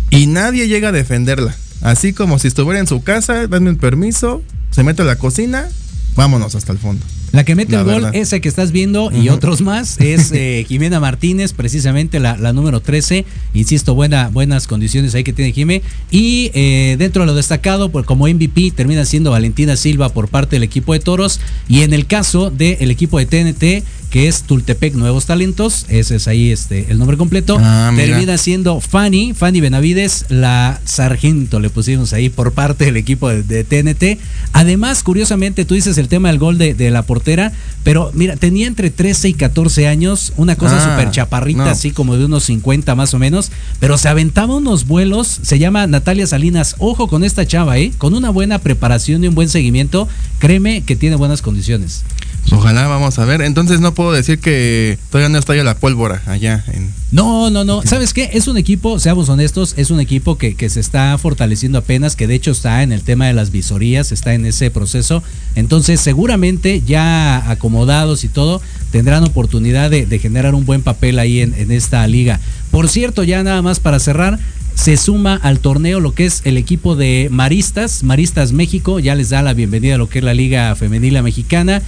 y 0.09 0.27
nadie 0.27 0.67
llega 0.67 0.89
a 0.89 0.91
defenderla. 0.91 1.55
Así 1.81 2.13
como 2.13 2.39
si 2.39 2.49
estuviera 2.49 2.79
en 2.79 2.87
su 2.87 3.03
casa, 3.03 3.47
dame 3.47 3.69
un 3.69 3.77
permiso, 3.77 4.41
se 4.71 4.83
mete 4.83 5.03
a 5.03 5.05
la 5.05 5.15
cocina, 5.15 5.69
vámonos 6.15 6.55
hasta 6.55 6.73
el 6.73 6.77
fondo. 6.77 7.05
La 7.31 7.43
que 7.43 7.55
mete 7.55 7.73
La 7.73 7.79
el 7.79 7.85
gol, 7.85 7.93
verdad. 7.95 8.15
ese 8.15 8.41
que 8.41 8.49
estás 8.49 8.71
viendo 8.71 9.11
y 9.11 9.29
otros 9.29 9.61
más, 9.61 9.99
es 9.99 10.31
eh, 10.31 10.65
Jimena 10.67 10.99
Martínez, 10.99 11.53
precisamente 11.53 12.19
la, 12.19 12.37
la 12.37 12.53
número 12.53 12.79
13. 12.79 13.25
Insisto, 13.53 13.95
buena, 13.95 14.29
buenas 14.29 14.67
condiciones 14.67 15.13
ahí 15.15 15.23
que 15.23 15.33
tiene 15.33 15.51
Jimé. 15.51 15.81
Y 16.11 16.51
eh, 16.53 16.95
dentro 16.97 17.23
de 17.23 17.27
lo 17.27 17.35
destacado, 17.35 17.89
pues 17.89 18.05
como 18.05 18.27
MVP 18.27 18.71
termina 18.75 19.05
siendo 19.05 19.31
Valentina 19.31 19.75
Silva 19.75 20.09
por 20.09 20.27
parte 20.27 20.55
del 20.55 20.63
equipo 20.63 20.93
de 20.93 20.99
Toros. 20.99 21.39
Y 21.67 21.81
en 21.81 21.93
el 21.93 22.07
caso 22.07 22.49
del 22.49 22.89
equipo 22.91 23.19
de 23.19 23.25
TNT, 23.25 23.85
que 24.09 24.27
es 24.27 24.41
Tultepec 24.43 24.95
Nuevos 24.95 25.27
Talentos, 25.27 25.85
ese 25.87 26.15
es 26.15 26.27
ahí 26.27 26.51
este, 26.51 26.91
el 26.91 26.97
nombre 26.97 27.15
completo, 27.17 27.57
Ah, 27.61 27.91
termina 27.95 28.37
siendo 28.39 28.81
Fanny, 28.81 29.33
Fanny 29.35 29.61
Benavides, 29.61 30.25
la 30.29 30.79
sargento, 30.83 31.59
le 31.59 31.69
pusimos 31.69 32.11
ahí 32.13 32.29
por 32.29 32.51
parte 32.53 32.85
del 32.85 32.97
equipo 32.97 33.29
de, 33.29 33.43
de 33.43 33.63
TNT. 33.63 34.19
Además, 34.53 35.03
curiosamente, 35.03 35.63
tú 35.65 35.75
dices 35.75 35.97
el 35.99 36.07
tema 36.07 36.29
del 36.29 36.39
gol 36.39 36.57
de, 36.57 36.73
de 36.73 36.89
la 36.89 37.03
portera, 37.03 37.51
pero 37.83 38.11
mira, 38.15 38.35
tenía 38.35 38.65
entre 38.67 38.89
13 38.89 39.29
y 39.29 39.33
14 39.33 39.87
años, 39.87 40.33
una 40.37 40.55
cosa 40.55 40.77
Ah, 40.77 40.89
súper 40.97 41.11
chaparrita, 41.11 41.65
no. 41.65 41.69
así 41.69 41.91
como 41.91 42.17
de 42.17 42.25
unos 42.25 42.45
50 42.45 42.95
más 42.95 43.13
o 43.13 43.19
menos, 43.19 43.51
pero 43.79 43.97
se 43.97 44.09
aventaba 44.09 44.55
unos 44.55 44.87
vuelos, 44.87 45.39
se 45.43 45.59
llama 45.59 45.85
Natalia 45.87 46.25
Salinas, 46.25 46.75
ojo 46.79 47.07
con 47.07 47.23
esta 47.23 47.45
chava, 47.45 47.77
¿eh? 47.77 47.91
Con 47.97 48.13
una 48.15 48.31
buena 48.31 48.57
preparación 48.59 49.23
y 49.23 49.27
un 49.27 49.35
buen 49.35 49.49
seguimiento, 49.49 50.07
créeme 50.39 50.81
que 50.81 50.95
tiene 50.95 51.15
buenas 51.15 51.41
condiciones. 51.43 52.03
Ojalá, 52.51 52.87
vamos 52.87 53.19
a 53.19 53.25
ver. 53.25 53.41
Entonces 53.41 53.79
no 53.79 53.93
puedo 53.99 54.13
decir 54.13 54.39
que 54.39 54.97
todavía 55.09 55.27
no 55.27 55.37
está 55.37 55.57
ya 55.57 55.63
la 55.65 55.75
pólvora 55.75 56.21
allá 56.25 56.63
en. 56.71 56.89
No, 57.11 57.49
no, 57.49 57.65
no. 57.65 57.81
¿Sabes 57.81 58.13
qué? 58.13 58.29
Es 58.31 58.47
un 58.47 58.55
equipo, 58.55 58.97
seamos 58.97 59.27
honestos, 59.27 59.73
es 59.75 59.91
un 59.91 59.99
equipo 59.99 60.37
que, 60.37 60.55
que 60.55 60.69
se 60.69 60.79
está 60.79 61.17
fortaleciendo 61.17 61.79
apenas, 61.79 62.15
que 62.15 62.25
de 62.25 62.35
hecho 62.35 62.51
está 62.51 62.81
en 62.81 62.93
el 62.93 63.01
tema 63.01 63.27
de 63.27 63.33
las 63.33 63.51
visorías, 63.51 64.13
está 64.13 64.33
en 64.33 64.45
ese 64.45 64.71
proceso. 64.71 65.21
Entonces, 65.55 65.99
seguramente 65.99 66.81
ya 66.87 67.51
acomodados 67.51 68.23
y 68.23 68.29
todo, 68.29 68.61
tendrán 68.93 69.25
oportunidad 69.25 69.89
de, 69.89 70.05
de 70.05 70.17
generar 70.17 70.55
un 70.55 70.65
buen 70.65 70.81
papel 70.81 71.19
ahí 71.19 71.41
en, 71.41 71.53
en 71.55 71.69
esta 71.69 72.07
liga. 72.07 72.39
Por 72.71 72.87
cierto, 72.87 73.25
ya 73.25 73.43
nada 73.43 73.61
más 73.61 73.81
para 73.81 73.99
cerrar, 73.99 74.39
se 74.75 74.95
suma 74.95 75.35
al 75.35 75.59
torneo 75.59 75.99
lo 75.99 76.13
que 76.13 76.25
es 76.25 76.41
el 76.45 76.55
equipo 76.55 76.95
de 76.95 77.27
Maristas, 77.31 78.01
Maristas 78.03 78.53
México, 78.53 79.01
ya 79.01 79.13
les 79.13 79.29
da 79.29 79.41
la 79.41 79.53
bienvenida 79.53 79.95
a 79.95 79.97
lo 79.97 80.07
que 80.07 80.19
es 80.19 80.23
la 80.23 80.33
Liga 80.33 80.73
Femenila 80.77 81.21
Mexicana. 81.21 81.81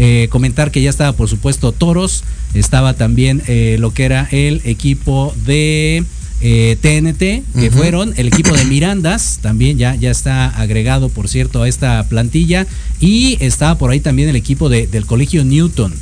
Eh, 0.00 0.28
comentar 0.30 0.70
que 0.70 0.80
ya 0.80 0.90
estaba, 0.90 1.12
por 1.12 1.28
supuesto, 1.28 1.72
Toros, 1.72 2.22
estaba 2.54 2.94
también 2.94 3.42
eh, 3.48 3.76
lo 3.80 3.92
que 3.92 4.04
era 4.04 4.28
el 4.30 4.62
equipo 4.64 5.34
de 5.44 6.04
eh, 6.40 6.76
TNT, 6.80 7.42
que 7.60 7.68
Ujú. 7.68 7.78
fueron 7.78 8.14
el 8.16 8.28
equipo 8.28 8.56
de 8.56 8.64
Mirandas, 8.64 9.40
también 9.42 9.76
ya, 9.76 9.96
ya 9.96 10.12
está 10.12 10.46
agregado, 10.50 11.08
por 11.08 11.28
cierto, 11.28 11.62
a 11.64 11.68
esta 11.68 12.06
plantilla. 12.08 12.66
Y 13.00 13.36
está 13.40 13.76
por 13.76 13.90
ahí 13.90 13.98
también 13.98 14.28
el 14.28 14.36
equipo 14.36 14.68
de- 14.68 14.86
del 14.86 15.04
Colegio 15.04 15.44
Newton. 15.44 15.92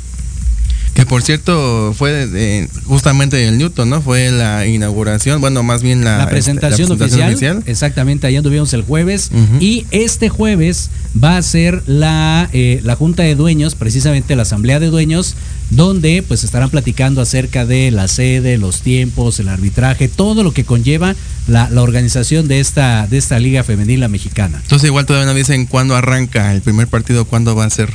Que 0.97 1.05
por 1.05 1.21
cierto 1.21 1.93
fue 1.95 2.11
de- 2.11 2.25
de- 2.27 2.69
justamente 2.85 3.47
el 3.47 3.59
Newton, 3.59 3.87
¿no? 3.87 4.01
Fue 4.01 4.31
la 4.31 4.65
inauguración, 4.65 5.39
bueno, 5.39 5.61
más 5.61 5.83
bien 5.83 6.03
la, 6.03 6.17
La 6.17 6.27
presentación, 6.27 6.91
este, 6.91 6.97
la 6.97 7.27
oficial, 7.27 7.63
Exactamente, 7.67 8.25
ahí 8.25 8.35
anduvimos 8.35 8.73
el 8.73 8.81
jueves. 8.81 9.29
Y 9.59 9.85
este 9.91 10.29
jueves 10.29 10.89
va 11.23 11.37
a 11.37 11.41
ser 11.43 11.83
la, 11.85 12.49
eh, 12.51 12.79
la 12.83 12.95
Junta 12.95 13.21
de 13.21 13.35
Dueños, 13.35 13.75
precisamente 13.75 14.35
la 14.35 14.41
Asamblea 14.41 14.79
de 14.79 14.87
Dueños, 14.87 15.35
donde 15.69 16.23
pues 16.27 16.43
estarán 16.43 16.71
platicando 16.71 17.21
acerca 17.21 17.67
de 17.67 17.91
la 17.91 18.07
sede, 18.07 18.57
los 18.57 18.81
tiempos, 18.81 19.39
el 19.39 19.49
arbitraje, 19.49 20.07
todo 20.07 20.41
lo 20.41 20.51
que 20.51 20.63
conlleva 20.63 21.13
la, 21.47 21.69
la 21.69 21.83
organización 21.83 22.47
de 22.47 22.59
esta, 22.59 23.05
de 23.05 23.19
esta 23.19 23.37
Liga 23.39 23.63
Femenil 23.63 24.09
Mexicana. 24.09 24.59
Entonces 24.63 24.87
igual 24.87 25.05
todavía 25.05 25.27
no 25.31 25.37
dicen 25.37 25.67
cuándo 25.67 25.95
arranca 25.95 26.51
el 26.55 26.61
primer 26.63 26.87
partido, 26.87 27.25
cuándo 27.25 27.55
va 27.55 27.65
a 27.65 27.69
ser. 27.69 27.91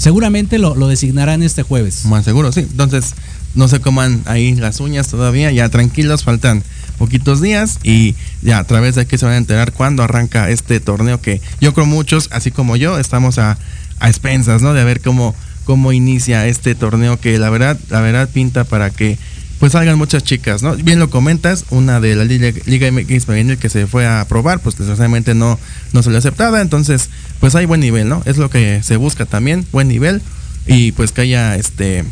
Seguramente 0.00 0.58
lo, 0.58 0.74
lo 0.74 0.88
designarán 0.88 1.42
este 1.42 1.62
jueves. 1.62 2.06
Más 2.06 2.24
seguro, 2.24 2.52
sí. 2.52 2.60
Entonces, 2.60 3.12
no 3.54 3.68
se 3.68 3.80
coman 3.80 4.22
ahí 4.24 4.54
las 4.54 4.80
uñas 4.80 5.08
todavía, 5.08 5.52
ya 5.52 5.68
tranquilos, 5.68 6.24
faltan 6.24 6.62
poquitos 6.96 7.42
días 7.42 7.78
y 7.82 8.14
ya 8.40 8.60
a 8.60 8.64
través 8.64 8.94
de 8.94 9.02
aquí 9.02 9.18
se 9.18 9.26
van 9.26 9.34
a 9.34 9.36
enterar 9.36 9.72
cuándo 9.72 10.02
arranca 10.02 10.48
este 10.48 10.80
torneo 10.80 11.20
que 11.20 11.42
yo 11.60 11.74
creo 11.74 11.84
muchos, 11.84 12.30
así 12.32 12.50
como 12.50 12.76
yo, 12.76 12.98
estamos 12.98 13.38
a, 13.38 13.58
a 13.98 14.08
expensas, 14.08 14.62
¿no? 14.62 14.72
De 14.72 14.84
ver 14.84 15.02
cómo, 15.02 15.34
cómo 15.64 15.92
inicia 15.92 16.46
este 16.46 16.74
torneo 16.74 17.20
que 17.20 17.38
la 17.38 17.50
verdad, 17.50 17.78
la 17.90 18.00
verdad 18.00 18.26
pinta 18.32 18.64
para 18.64 18.88
que 18.88 19.18
pues 19.60 19.72
salgan 19.72 19.98
muchas 19.98 20.24
chicas, 20.24 20.62
¿no? 20.62 20.74
Bien 20.76 20.98
lo 20.98 21.10
comentas, 21.10 21.66
una 21.68 22.00
de 22.00 22.16
la 22.16 22.24
Liga, 22.24 22.50
Liga 22.64 22.90
MX 22.90 23.26
Femenil 23.26 23.58
que 23.58 23.68
se 23.68 23.86
fue 23.86 24.06
a 24.06 24.24
probar, 24.26 24.60
pues 24.60 24.78
desgraciadamente 24.78 25.34
no, 25.34 25.58
no 25.92 26.02
se 26.02 26.08
le 26.08 26.16
aceptada, 26.16 26.62
entonces 26.62 27.10
pues 27.40 27.54
hay 27.54 27.66
buen 27.66 27.80
nivel, 27.80 28.08
¿no? 28.08 28.22
Es 28.26 28.38
lo 28.38 28.50
que 28.50 28.82
se 28.82 28.96
busca 28.96 29.26
también, 29.26 29.66
buen 29.72 29.88
nivel 29.88 30.22
y 30.66 30.92
pues 30.92 31.12
que 31.12 31.22
haya 31.22 31.56
este 31.56 32.04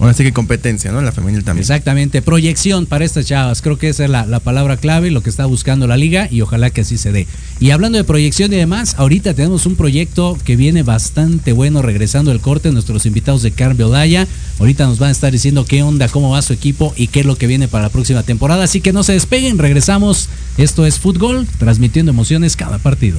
ahora 0.00 0.14
sí 0.14 0.24
que 0.24 0.32
competencia, 0.32 0.90
¿no? 0.90 1.00
La 1.00 1.12
femenil 1.12 1.44
también. 1.44 1.62
Exactamente, 1.62 2.22
proyección 2.22 2.86
para 2.86 3.04
estas 3.04 3.26
chavas. 3.26 3.62
Creo 3.62 3.78
que 3.78 3.88
esa 3.88 4.04
es 4.04 4.10
la, 4.10 4.26
la 4.26 4.40
palabra 4.40 4.76
clave, 4.76 5.10
lo 5.10 5.22
que 5.22 5.30
está 5.30 5.46
buscando 5.46 5.86
la 5.86 5.96
liga 5.96 6.26
y 6.30 6.40
ojalá 6.40 6.70
que 6.70 6.80
así 6.80 6.98
se 6.98 7.12
dé. 7.12 7.26
Y 7.60 7.70
hablando 7.70 7.98
de 7.98 8.04
proyección 8.04 8.52
y 8.52 8.56
demás, 8.56 8.96
ahorita 8.98 9.34
tenemos 9.34 9.64
un 9.66 9.76
proyecto 9.76 10.36
que 10.44 10.56
viene 10.56 10.82
bastante 10.82 11.52
bueno 11.52 11.82
regresando 11.82 12.32
el 12.32 12.40
corte. 12.40 12.72
Nuestros 12.72 13.06
invitados 13.06 13.42
de 13.42 13.52
Carmen 13.52 13.86
Odaya. 13.86 14.26
Ahorita 14.58 14.86
nos 14.86 14.98
van 14.98 15.10
a 15.10 15.12
estar 15.12 15.30
diciendo 15.30 15.64
qué 15.64 15.82
onda, 15.82 16.08
cómo 16.08 16.30
va 16.30 16.42
su 16.42 16.52
equipo 16.52 16.92
y 16.96 17.06
qué 17.06 17.20
es 17.20 17.26
lo 17.26 17.36
que 17.36 17.46
viene 17.46 17.68
para 17.68 17.84
la 17.84 17.90
próxima 17.90 18.22
temporada. 18.22 18.64
Así 18.64 18.80
que 18.80 18.92
no 18.92 19.04
se 19.04 19.12
despeguen, 19.12 19.58
regresamos. 19.58 20.28
Esto 20.58 20.84
es 20.86 20.98
Fútbol, 20.98 21.46
transmitiendo 21.58 22.10
emociones 22.10 22.56
cada 22.56 22.78
partido. 22.78 23.18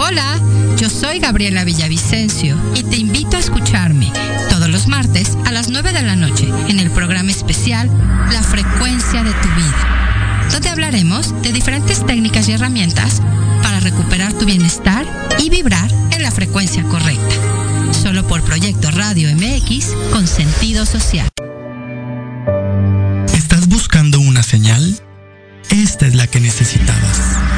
Hola, 0.00 0.40
yo 0.76 0.88
soy 0.88 1.18
Gabriela 1.18 1.64
Villavicencio 1.64 2.56
y 2.74 2.82
te 2.82 2.96
invito 2.96 3.36
a 3.36 3.40
escucharme 3.40 4.10
todos 4.48 4.68
los 4.68 4.86
martes 4.86 5.36
a 5.44 5.52
las 5.52 5.68
9 5.68 5.92
de 5.92 6.02
la 6.02 6.16
noche 6.16 6.48
en 6.68 6.80
el 6.80 6.90
programa 6.90 7.30
especial 7.30 7.90
La 8.32 8.42
frecuencia 8.42 9.22
de 9.22 9.32
tu 9.32 9.48
vida, 9.48 10.48
donde 10.50 10.68
hablaremos 10.70 11.40
de 11.42 11.52
diferentes 11.52 12.04
técnicas 12.06 12.48
y 12.48 12.52
herramientas 12.52 13.20
para 13.62 13.80
recuperar 13.80 14.32
tu 14.32 14.44
bienestar 14.44 15.06
y 15.38 15.50
vibrar 15.50 15.90
en 16.10 16.22
la 16.22 16.30
frecuencia 16.30 16.82
correcta. 16.84 17.34
Solo 17.92 18.26
por 18.26 18.42
Proyecto 18.42 18.90
Radio 18.90 19.28
MX 19.34 19.88
con 20.12 20.26
sentido 20.26 20.86
social. 20.86 21.28
¿Estás 23.34 23.68
buscando 23.68 24.20
una 24.20 24.42
señal? 24.42 25.00
Esta 25.70 26.06
es 26.06 26.14
la 26.14 26.26
que 26.26 26.40
necesitabas. 26.40 27.57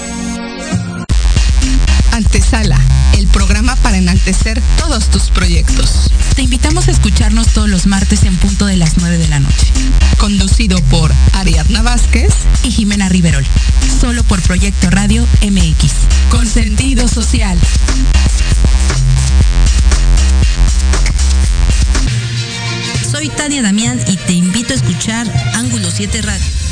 Antesala, 2.23 2.79
el 3.17 3.25
programa 3.27 3.75
para 3.77 3.97
enaltecer 3.97 4.61
todos 4.77 5.09
tus 5.09 5.31
proyectos. 5.31 6.11
Te 6.35 6.43
invitamos 6.43 6.87
a 6.87 6.91
escucharnos 6.91 7.47
todos 7.47 7.67
los 7.67 7.87
martes 7.87 8.25
en 8.25 8.37
punto 8.37 8.67
de 8.67 8.77
las 8.77 8.97
9 8.97 9.17
de 9.17 9.27
la 9.27 9.39
noche. 9.39 9.65
Conducido 10.19 10.79
por 10.83 11.11
Ariadna 11.33 11.81
Vázquez 11.81 12.31
Y 12.61 12.69
Jimena 12.69 13.09
Riverol. 13.09 13.43
Solo 13.99 14.23
por 14.23 14.39
Proyecto 14.43 14.91
Radio 14.91 15.25
MX. 15.41 15.93
con 16.29 16.45
sentido 16.45 17.07
social. 17.07 17.57
Soy 23.09 23.29
Tania 23.29 23.63
Damián 23.63 23.99
y 24.07 24.17
te 24.17 24.33
invito 24.33 24.73
a 24.73 24.75
escuchar 24.75 25.27
Ángulo 25.55 25.89
7 25.89 26.21
Radio, 26.21 26.45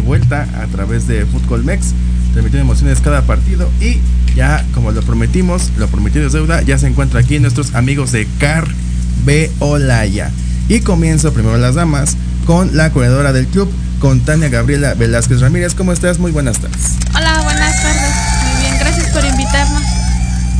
Vuelta 0.00 0.48
a 0.60 0.66
través 0.66 1.06
de 1.06 1.26
Fútbol 1.26 1.64
Mex, 1.64 1.92
transmitiendo 2.32 2.70
emociones 2.70 3.00
cada 3.00 3.22
partido 3.22 3.70
y 3.80 4.00
ya 4.34 4.64
como 4.74 4.92
lo 4.92 5.02
prometimos, 5.02 5.70
lo 5.76 5.88
prometido 5.88 6.26
es 6.26 6.32
deuda, 6.32 6.62
ya 6.62 6.78
se 6.78 6.86
encuentra 6.86 7.20
aquí 7.20 7.38
nuestros 7.38 7.74
amigos 7.74 8.12
de 8.12 8.26
Car 8.38 8.66
Olaya. 9.58 10.30
Y 10.68 10.80
comienzo 10.80 11.32
primero 11.32 11.58
las 11.58 11.74
damas 11.74 12.16
con 12.46 12.76
la 12.76 12.90
corredora 12.90 13.32
del 13.32 13.46
club, 13.46 13.70
con 13.98 14.20
Tania 14.20 14.48
Gabriela 14.48 14.94
Velázquez 14.94 15.40
Ramírez. 15.40 15.74
¿Cómo 15.74 15.92
estás? 15.92 16.18
Muy 16.18 16.32
buenas 16.32 16.58
tardes. 16.58 16.96
Hola, 17.14 17.42
buenas 17.42 17.82
tardes. 17.82 18.12
Muy 18.42 18.62
bien, 18.62 18.78
gracias 18.78 19.08
por 19.08 19.24
invitarnos. 19.24 19.82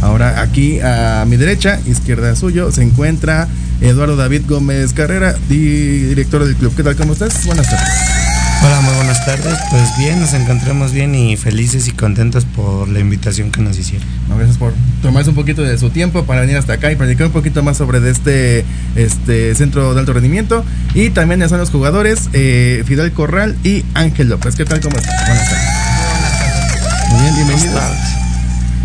Ahora 0.03 0.43
aquí 0.43 0.81
a 0.81 1.25
mi 1.27 1.37
derecha, 1.37 1.81
izquierda 1.87 2.35
suyo, 2.37 2.73
se 2.73 2.83
encuentra 2.83 3.49
Eduardo 3.81 4.17
David 4.17 4.43
Gómez 4.49 4.93
Carrera, 4.93 5.35
director 5.49 6.45
del 6.45 6.57
club. 6.57 6.75
¿Qué 6.77 6.83
tal? 6.83 6.97
¿Cómo 6.97 7.13
estás? 7.13 7.47
Buenas 7.47 7.69
tardes. 7.69 8.22
Hola, 8.65 8.81
muy 8.81 8.95
buenas 8.95 9.25
tardes. 9.27 9.59
Pues 9.71 9.89
bien, 9.99 10.21
nos 10.21 10.35
encontramos 10.35 10.93
bien 10.93 11.17
y 11.17 11.37
felices 11.37 11.89
y 11.89 11.91
contentos 11.91 12.45
por 12.45 12.89
la 12.89 13.01
invitación 13.01 13.51
que 13.51 13.61
nos 13.61 13.77
hicieron. 13.77 14.07
gracias 14.29 14.57
por 14.57 14.73
tomarse 15.03 15.31
un 15.31 15.37
poquito 15.37 15.63
de 15.63 15.77
su 15.79 15.91
tiempo 15.91 16.25
para 16.25 16.43
venir 16.43 16.57
hasta 16.57 16.75
acá 16.75 16.93
y 16.93 16.95
platicar 16.95 17.27
un 17.27 17.33
poquito 17.33 17.65
más 17.65 17.77
sobre 17.77 18.09
este, 18.09 18.65
este 18.95 19.57
centro 19.57 19.95
de 19.95 20.01
alto 20.01 20.13
rendimiento. 20.13 20.65
Y 20.95 21.11
también 21.11 21.43
están 21.43 21.59
los 21.59 21.71
jugadores 21.71 22.31
eh, 22.35 22.85
Fidel 22.87 23.11
Corral 23.11 23.57
y 23.65 23.85
Ángel 23.95 24.29
López. 24.29 24.55
¿Qué 24.55 24.65
tal? 24.65 24.81
¿Cómo 24.81 24.97
estás? 24.97 25.13
Buenas 25.27 25.51
tardes. 25.51 27.11
Muy 27.11 27.23
bien, 27.23 27.35
bienvenidos. 27.35 27.83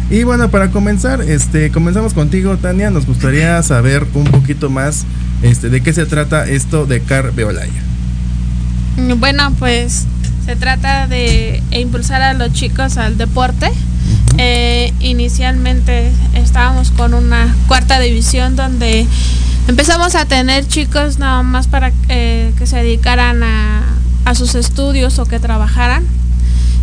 Y 0.09 0.23
bueno, 0.23 0.49
para 0.49 0.71
comenzar, 0.71 1.21
este, 1.21 1.69
comenzamos 1.69 2.15
contigo, 2.15 2.57
Tania. 2.57 2.89
Nos 2.89 3.05
gustaría 3.05 3.61
saber 3.61 4.07
un 4.15 4.25
poquito 4.25 4.71
más 4.71 5.05
este, 5.43 5.69
de 5.69 5.81
qué 5.81 5.93
se 5.93 6.07
trata 6.07 6.47
esto 6.47 6.87
de 6.87 7.01
Car 7.01 7.31
Beolaya. 7.33 7.86
Bueno, 8.97 9.53
pues 9.59 10.05
se 10.43 10.55
trata 10.55 11.05
de 11.05 11.61
impulsar 11.69 12.23
a 12.23 12.33
los 12.33 12.51
chicos 12.51 12.97
al 12.97 13.15
deporte. 13.15 13.71
Eh, 14.39 14.91
inicialmente 14.99 16.11
estábamos 16.33 16.89
con 16.89 17.13
una 17.13 17.55
cuarta 17.67 17.99
división 17.99 18.55
donde 18.55 19.05
empezamos 19.67 20.15
a 20.15 20.25
tener 20.25 20.67
chicos 20.67 21.19
nada 21.19 21.43
más 21.43 21.67
para 21.67 21.91
eh, 22.09 22.51
que 22.57 22.65
se 22.65 22.77
dedicaran 22.77 23.43
a, 23.43 23.83
sus 24.33 24.55
estudios 24.55 25.19
o 25.19 25.25
que 25.25 25.39
trabajaran. 25.39 26.03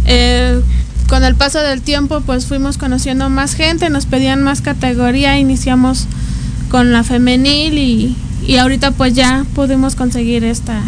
Eh, 0.07 0.61
con 1.09 1.25
el 1.25 1.35
paso 1.35 1.61
del 1.61 1.83
tiempo 1.83 2.21
pues 2.21 2.47
fuimos 2.47 2.79
conociendo 2.79 3.29
más 3.29 3.55
gente, 3.55 3.91
nos 3.91 4.07
pedían 4.07 4.43
más 4.43 4.61
categoría, 4.61 5.37
iniciamos 5.39 6.07
con 6.71 6.93
la 6.93 7.03
femenil 7.03 7.77
y, 7.77 8.17
y 8.47 8.57
ahorita 8.57 8.93
pues 8.93 9.15
ya 9.15 9.45
pudimos 9.55 9.95
conseguir 9.97 10.45
esta 10.45 10.81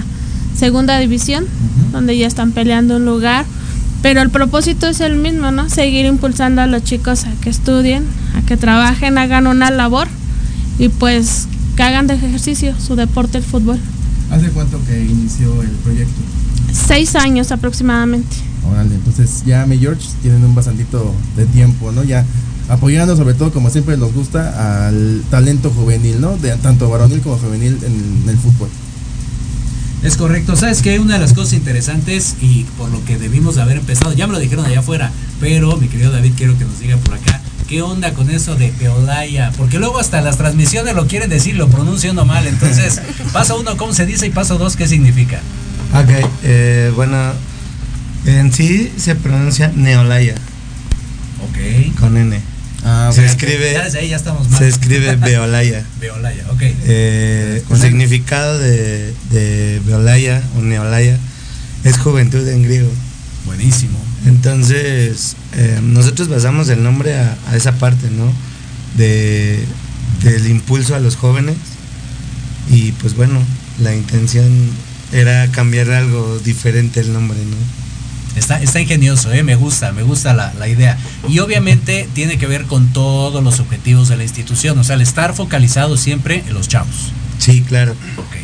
segunda 0.57 0.99
división, 0.99 1.45
donde 1.93 2.17
ya 2.17 2.27
están 2.27 2.53
peleando 2.53 2.97
un 2.97 3.05
lugar. 3.05 3.45
Pero 4.03 4.23
el 4.23 4.31
propósito 4.31 4.87
es 4.87 5.01
el 5.01 5.17
mismo, 5.17 5.51
¿no? 5.51 5.69
Seguir 5.69 6.07
impulsando 6.07 6.63
a 6.63 6.67
los 6.67 6.85
chicos 6.85 7.25
a 7.25 7.33
que 7.41 7.51
estudien, 7.51 8.05
a 8.37 8.43
que 8.43 8.57
trabajen, 8.57 9.19
hagan 9.19 9.47
una 9.47 9.71
labor 9.71 10.07
y 10.79 10.89
pues 10.89 11.49
que 11.77 11.83
hagan 11.83 12.07
de 12.07 12.15
ejercicio 12.15 12.75
su 12.79 12.95
deporte, 12.95 13.39
el 13.39 13.45
fútbol. 13.45 13.79
¿Hace 14.31 14.49
cuánto 14.51 14.79
que 14.85 15.05
inició 15.05 15.63
el 15.63 15.71
proyecto? 15.71 16.21
Seis 16.73 17.17
años 17.17 17.53
aproximadamente. 17.53 18.37
Órale, 18.71 18.95
entonces 18.95 19.43
ya 19.47 19.67
mi 19.67 19.79
George 19.79 20.07
tienen 20.23 20.45
un 20.45 20.55
bastantito 20.55 21.15
de 21.37 21.47
tiempo, 21.47 21.93
¿no? 21.93 22.03
Ya 22.05 22.25
apoyando 22.69 23.17
sobre 23.17 23.35
todo, 23.35 23.53
como 23.53 23.71
siempre 23.71 23.97
nos 23.97 24.13
gusta, 24.13 24.87
al 24.89 25.23
talento 25.31 25.71
juvenil, 25.71 26.21
¿no? 26.21 26.37
De 26.37 26.55
tanto 26.57 26.89
varonil 26.89 27.21
como 27.21 27.39
femenil 27.39 27.79
en 27.85 28.29
el 28.29 28.37
fútbol. 28.37 28.69
Es 30.07 30.17
correcto, 30.17 30.55
sabes 30.55 30.83
que 30.83 31.01
una 31.01 31.15
de 31.15 31.19
las 31.19 31.33
cosas 31.33 31.55
interesantes 31.55 32.37
y 32.41 32.63
por 32.79 32.89
lo 32.91 33.05
que 33.05 33.19
debimos 33.19 33.57
de 33.57 33.63
haber 33.63 33.79
empezado, 33.79 34.13
ya 34.13 34.29
me 34.29 34.35
lo 34.35 34.39
dijeron 34.39 34.65
allá 34.65 34.79
afuera, 34.79 35.11
pero 35.41 35.77
mi 35.79 35.89
querido 35.89 36.13
David 36.13 36.35
quiero 36.37 36.57
que 36.57 36.65
nos 36.65 36.79
diga 36.79 36.97
por 36.99 37.15
acá, 37.15 37.41
¿qué 37.69 37.83
onda 37.83 38.15
con 38.15 38.31
eso 38.31 38.55
de 38.55 38.69
Peolaya? 38.69 39.51
Porque 39.57 39.81
luego 39.81 39.99
hasta 39.99 40.21
las 40.21 40.39
transmisiones 40.39 40.95
lo 40.95 41.09
quieren 41.09 41.29
decir, 41.29 41.57
lo 41.57 41.67
pronuncian 41.67 42.15
mal, 42.25 42.47
entonces 42.47 43.01
paso 43.33 43.59
uno 43.59 43.77
cómo 43.77 43.95
se 43.95 44.07
dice 44.07 44.29
y 44.29 44.31
paso 44.31 44.59
dos 44.59 44.77
qué 44.77 44.87
significa. 44.87 45.41
Ok, 45.93 46.31
eh, 46.45 46.93
bueno, 46.95 47.33
en 48.27 48.53
sí 48.53 48.93
se 48.97 49.17
pronuncia 49.17 49.73
Neolaya. 49.75 50.37
Ok. 51.51 51.99
Con 51.99 52.17
N. 52.17 52.41
Ah, 52.89 53.11
se 53.13 53.27
escribe. 53.27 53.73
Ya 53.73 53.99
ahí 53.99 54.11
ya 54.11 54.17
estamos 54.17 54.47
Se 54.47 54.69
escribe 54.69 55.17
Beolaya. 55.17 55.85
Beolaya, 56.01 56.45
ok. 56.53 56.63
Eh, 56.63 57.65
el 57.69 57.81
significado 57.81 58.59
de, 58.61 59.13
de 59.31 59.83
Beolaya 59.85 60.41
o 60.57 60.63
Neolaya 60.63 61.19
es 61.83 61.99
juventud 61.99 62.47
en 62.47 62.63
griego. 62.63 62.89
Buenísimo. 63.45 63.99
Entonces, 64.25 65.35
eh, 65.55 65.81
nosotros 65.83 66.29
basamos 66.29 66.69
el 66.69 66.85
nombre 66.85 67.15
a, 67.15 67.37
esa 67.57 67.73
parte, 67.73 68.09
¿no? 68.09 68.33
De, 68.97 69.65
del 70.23 70.47
impulso 70.47 70.95
a 70.95 71.01
los 71.01 71.17
jóvenes. 71.17 71.57
Y 72.71 72.93
pues 72.93 73.17
bueno, 73.17 73.41
la 73.81 73.97
intención 73.97 74.71
era 75.13 75.51
cambiar 75.51 75.91
algo 75.91 76.39
diferente 76.39 77.01
el 77.01 77.13
nombre, 77.13 77.39
¿no? 77.39 77.86
Está, 78.37 78.63
está 78.63 78.81
ingenioso, 78.81 79.33
¿eh? 79.33 79.43
me 79.43 79.57
gusta, 79.57 79.93
me 79.93 80.03
gusta 80.03 80.35
la, 80.35 80.69
idea. 80.69 80.99
Y 81.29 81.39
obviamente 81.39 82.09
tiene 82.15 82.37
que 82.37 82.47
ver 82.47 82.65
con 82.65 82.93
todos 82.93 83.43
los 83.43 83.61
objetivos 83.61 84.09
de 84.09 84.17
la 84.17 84.25
institución, 84.25 84.79
o 84.79 84.85
sea, 84.85 84.97
el 84.97 85.01
estar 85.01 85.35
focalizado 85.35 85.97
siempre 85.97 86.45
en 86.47 86.55
los 86.55 86.69
chavos. 86.69 87.13
Sí, 87.39 87.63
claro. 87.63 87.95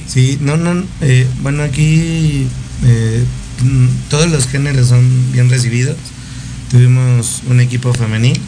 Sí, 0.06 0.38
no, 0.40 0.56
no, 0.56 0.82
eh, 1.02 1.26
bueno, 1.42 1.62
aquí 1.62 2.46
eh, 2.84 3.24
mm, 3.62 3.86
todos 4.08 4.30
los 4.30 4.48
géneros 4.48 4.88
son 4.88 5.32
bien 5.32 5.50
recibidos. 5.50 5.96
Tuvimos 6.70 7.42
un 7.48 7.60
equipo 7.60 7.92
femenil, 7.92 8.40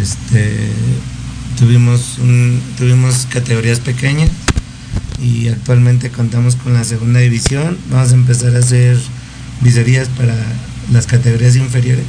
este, 0.00 0.70
tuvimos, 1.56 2.18
un, 2.18 2.60
tuvimos 2.76 3.26
categorías 3.30 3.78
pequeñas 3.78 4.30
y 5.22 5.48
actualmente 5.48 6.10
contamos 6.10 6.56
con 6.56 6.74
la 6.74 6.82
segunda 6.82 7.20
división. 7.20 7.78
Vamos 7.90 8.10
a 8.10 8.14
empezar 8.14 8.56
a 8.56 8.58
hacer 8.58 8.98
visorías 9.60 10.08
para 10.08 10.34
las 10.92 11.06
categorías 11.06 11.56
inferiores. 11.56 12.04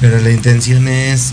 Pero 0.00 0.20
la 0.20 0.30
intención 0.30 0.88
es 0.88 1.32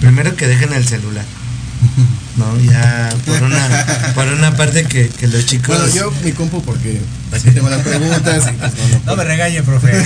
primero 0.00 0.36
que 0.36 0.46
dejen 0.46 0.72
el 0.72 0.86
celular. 0.86 1.24
No, 2.36 2.54
ya 2.60 3.08
por 3.24 3.42
una, 3.44 4.12
por 4.14 4.26
una 4.26 4.54
parte 4.58 4.84
que, 4.84 5.10
los 5.26 5.46
chicos. 5.46 5.74
Bueno, 5.74 5.94
yo 5.94 6.12
mi 6.22 6.32
compu 6.32 6.62
porque 6.62 7.00
aquí 7.32 7.50
tengo 7.50 7.70
las 7.70 7.80
preguntas. 7.80 8.44
Pues, 8.44 9.06
no, 9.06 9.16
me 9.16 9.24
regañe, 9.24 9.62
profe. 9.62 9.90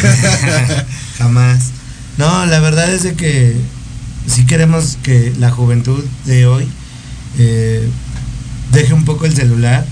Jamás. 1.19 1.71
No, 2.19 2.47
la 2.47 2.61
verdad 2.61 2.89
es 2.93 3.03
de 3.03 3.15
que 3.15 3.57
si 4.29 4.47
queremos 4.47 4.97
que 5.03 5.33
la 5.41 5.51
juventud 5.51 6.05
de 6.25 6.47
hoy 6.47 6.69
eh, 7.39 7.89
deje 8.71 8.95
un 8.95 9.05
poco 9.05 9.27
el 9.27 9.35
celular 9.35 9.85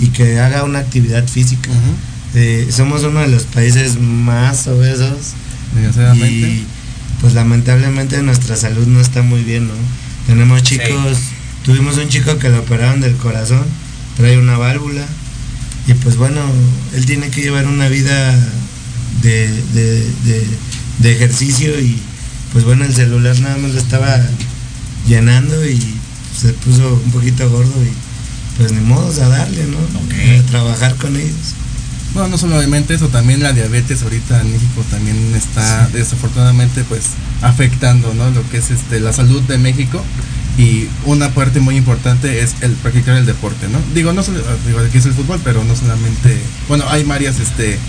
y 0.00 0.08
que 0.08 0.40
haga 0.40 0.64
una 0.64 0.80
actividad 0.80 1.24
física. 1.28 1.70
Este, 2.34 2.72
somos 2.72 3.04
uno 3.04 3.20
de 3.20 3.28
los 3.28 3.44
países 3.44 4.00
más 4.00 4.66
obesos 4.66 5.34
y 6.16 6.64
pues 7.20 7.32
lamentablemente 7.34 8.20
nuestra 8.22 8.56
salud 8.56 8.86
no 8.88 9.00
está 9.00 9.22
muy 9.22 9.42
bien, 9.44 9.68
¿no? 9.68 9.74
Tenemos 10.26 10.62
chicos, 10.64 11.18
tuvimos 11.64 11.96
un 11.96 12.08
chico 12.08 12.36
que 12.38 12.48
lo 12.48 12.60
operaron 12.60 13.00
del 13.00 13.16
corazón, 13.16 13.64
trae 14.16 14.36
una 14.36 14.58
válvula 14.58 15.06
y 15.86 15.94
pues 15.94 16.16
bueno, 16.16 16.40
él 16.94 17.06
tiene 17.06 17.30
que 17.30 17.40
llevar 17.40 17.66
una 17.68 17.88
vida 17.88 18.36
de, 19.22 19.48
de 20.98 21.12
ejercicio 21.12 21.78
y 21.78 22.00
pues 22.52 22.64
bueno, 22.64 22.84
el 22.84 22.94
celular 22.94 23.38
nada 23.40 23.56
más 23.58 23.72
lo 23.72 23.78
estaba 23.78 24.20
llenando 25.06 25.64
y 25.66 25.80
se 26.36 26.52
puso 26.52 27.00
un 27.04 27.12
poquito 27.12 27.48
gordo 27.48 27.84
y 27.84 27.92
pues 28.58 28.72
ni 28.72 28.80
modo 28.80 29.08
a 29.22 29.28
darle, 29.28 29.66
¿no? 29.66 29.78
A 30.40 30.42
trabajar 30.46 30.96
con 30.96 31.16
ellos. 31.16 31.54
Bueno, 32.14 32.28
no 32.28 32.38
solamente 32.38 32.94
eso, 32.94 33.08
también 33.08 33.42
la 33.42 33.52
diabetes 33.52 34.02
ahorita 34.04 34.40
en 34.40 34.52
México 34.52 34.84
también 34.88 35.34
está 35.34 35.88
desafortunadamente 35.88 36.84
pues 36.84 37.06
afectando, 37.42 38.14
¿no? 38.14 38.30
Lo 38.30 38.48
que 38.50 38.58
es 38.58 38.70
este 38.70 39.00
la 39.00 39.12
salud 39.12 39.42
de 39.42 39.58
México 39.58 40.00
y 40.56 40.86
una 41.06 41.30
parte 41.30 41.58
muy 41.58 41.76
importante 41.76 42.40
es 42.40 42.54
el 42.60 42.70
practicar 42.74 43.16
el 43.16 43.26
deporte, 43.26 43.66
¿no? 43.68 43.78
Digo, 43.94 44.12
no 44.12 44.22
solo 44.22 44.40
digo, 44.64 44.78
aquí 44.78 44.98
es 44.98 45.06
el 45.06 45.12
fútbol, 45.12 45.40
pero 45.42 45.64
no 45.64 45.74
solamente, 45.74 46.40
bueno, 46.68 46.84
hay 46.88 47.02
varias 47.02 47.40
este 47.40 47.80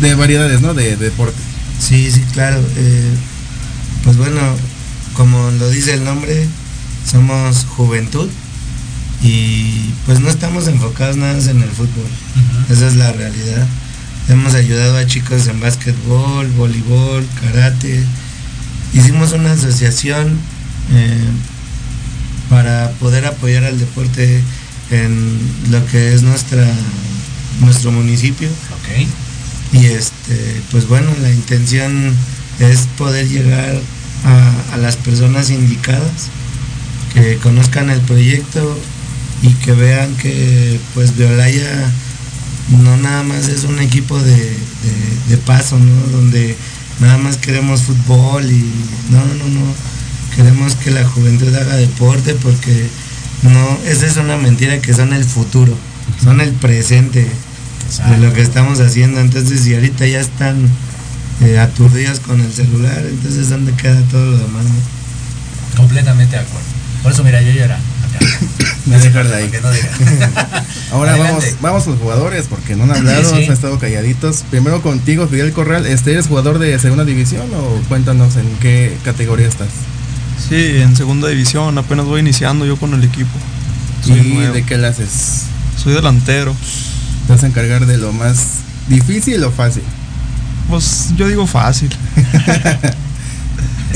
de 0.00 0.14
variedades, 0.14 0.62
¿no? 0.62 0.72
De, 0.72 0.96
deporte. 0.96 1.38
Sí, 1.78 2.10
sí, 2.10 2.22
claro. 2.32 2.58
Eh, 2.76 3.14
pues 4.02 4.16
bueno, 4.16 4.40
como 5.12 5.50
lo 5.50 5.68
dice 5.68 5.92
el 5.92 6.04
nombre, 6.04 6.46
somos 7.04 7.66
juventud 7.66 8.30
y 9.22 9.92
pues 10.04 10.20
no 10.20 10.28
estamos 10.28 10.68
enfocados 10.68 11.16
nada 11.16 11.38
en 11.38 11.62
el 11.62 11.70
fútbol. 11.70 12.06
Esa 12.70 12.86
es 12.86 12.96
la 12.96 13.12
realidad. 13.12 13.66
Hemos 14.28 14.54
ayudado 14.54 14.96
a 14.96 15.06
chicos 15.06 15.46
en 15.46 15.60
básquetbol, 15.60 16.48
voleibol, 16.52 17.26
karate. 17.40 18.02
Hicimos 18.92 19.32
una 19.32 19.52
asociación 19.52 20.38
eh, 20.92 21.28
para 22.50 22.90
poder 23.00 23.26
apoyar 23.26 23.64
al 23.64 23.78
deporte 23.78 24.42
en 24.90 25.38
lo 25.70 25.84
que 25.86 26.14
es 26.14 26.22
nuestra 26.22 26.66
nuestro 27.60 27.92
municipio. 27.92 28.48
Y 29.72 29.86
este, 29.86 30.62
pues 30.70 30.86
bueno, 30.88 31.10
la 31.22 31.30
intención 31.30 32.14
es 32.60 32.86
poder 32.96 33.28
llegar 33.28 33.80
a, 34.24 34.74
a 34.74 34.76
las 34.76 34.96
personas 34.96 35.50
indicadas, 35.50 36.28
que 37.14 37.36
conozcan 37.38 37.90
el 37.90 38.00
proyecto 38.00 38.78
y 39.42 39.48
que 39.54 39.72
vean 39.72 40.14
que 40.16 40.80
pues 40.94 41.16
Violaya 41.16 41.90
no 42.82 42.96
nada 42.96 43.22
más 43.22 43.48
es 43.48 43.64
un 43.64 43.78
equipo 43.78 44.18
de, 44.18 44.56
de- 45.28 45.36
paso, 45.38 45.78
¿no? 45.78 46.06
Donde 46.16 46.56
nada 47.00 47.18
más 47.18 47.36
queremos 47.36 47.82
fútbol 47.82 48.50
y 48.50 48.64
no, 49.10 49.18
no, 49.24 49.48
no. 49.48 49.74
Queremos 50.34 50.74
que 50.74 50.90
la 50.90 51.04
juventud 51.06 51.54
haga 51.54 51.76
deporte 51.76 52.34
porque 52.34 52.88
no, 53.42 53.78
esa 53.86 54.06
es 54.06 54.16
una 54.16 54.36
mentira 54.36 54.80
que 54.80 54.92
son 54.94 55.12
el 55.12 55.24
futuro, 55.24 55.76
son 56.22 56.40
el 56.40 56.52
presente 56.52 57.28
de 58.10 58.18
lo 58.18 58.32
que 58.32 58.42
estamos 58.42 58.80
haciendo. 58.80 59.20
Entonces, 59.20 59.60
si 59.60 59.74
ahorita 59.74 60.06
ya 60.06 60.20
están 60.20 60.68
eh, 61.42 61.58
aturdidos 61.58 62.18
con 62.20 62.40
el 62.40 62.52
celular, 62.52 63.04
entonces 63.08 63.48
¿dónde 63.48 63.72
queda 63.74 64.00
todo 64.10 64.32
lo 64.32 64.38
demás? 64.38 64.64
no? 64.64 65.76
Completamente 65.76 66.34
de 66.36 66.42
acuerdo. 66.42 66.66
Por 67.02 67.12
eso, 67.12 67.22
mira, 67.22 67.40
yo 67.42 67.50
era. 67.50 67.78
Me 68.86 68.98
dejar 68.98 69.26
de 69.28 69.34
ahí. 69.34 69.50
No. 69.62 69.68
Ahora 70.96 71.12
vamos, 71.16 71.42
Adelante. 71.42 71.56
vamos 71.60 71.86
a 71.86 71.90
los 71.90 71.98
jugadores 71.98 72.46
porque 72.48 72.76
no 72.76 72.84
han 72.84 72.92
hablado, 72.92 73.22
Sí, 73.30 73.36
sí. 73.40 73.44
han 73.46 73.52
estado 73.52 73.78
calladitos. 73.80 74.44
Primero 74.50 74.80
contigo, 74.82 75.26
Fidel 75.26 75.52
Corral, 75.52 75.86
este 75.86 76.12
¿eres 76.12 76.28
jugador 76.28 76.58
de 76.60 76.78
segunda 76.78 77.04
división 77.04 77.46
o 77.54 77.80
cuéntanos 77.88 78.36
en 78.36 78.46
qué 78.60 78.96
categoría 79.04 79.48
estás? 79.48 79.68
Sí, 80.48 80.54
en 80.80 80.94
segunda 80.96 81.28
división, 81.28 81.76
apenas 81.78 82.06
voy 82.06 82.20
iniciando 82.20 82.64
yo 82.64 82.76
con 82.76 82.94
el 82.94 83.02
equipo. 83.02 83.30
Soy 84.06 84.20
¿Y 84.20 84.34
nuevo. 84.34 84.54
de 84.54 84.62
qué 84.64 84.78
le 84.78 84.86
haces? 84.86 85.42
Soy 85.82 85.94
delantero. 85.94 86.54
¿Te 87.26 87.32
vas 87.32 87.42
a 87.42 87.46
encargar 87.48 87.86
de 87.86 87.98
lo 87.98 88.12
más 88.12 88.38
difícil 88.88 89.42
o 89.42 89.50
fácil? 89.50 89.82
Pues 90.70 91.08
yo 91.16 91.26
digo 91.26 91.46
fácil. 91.48 91.90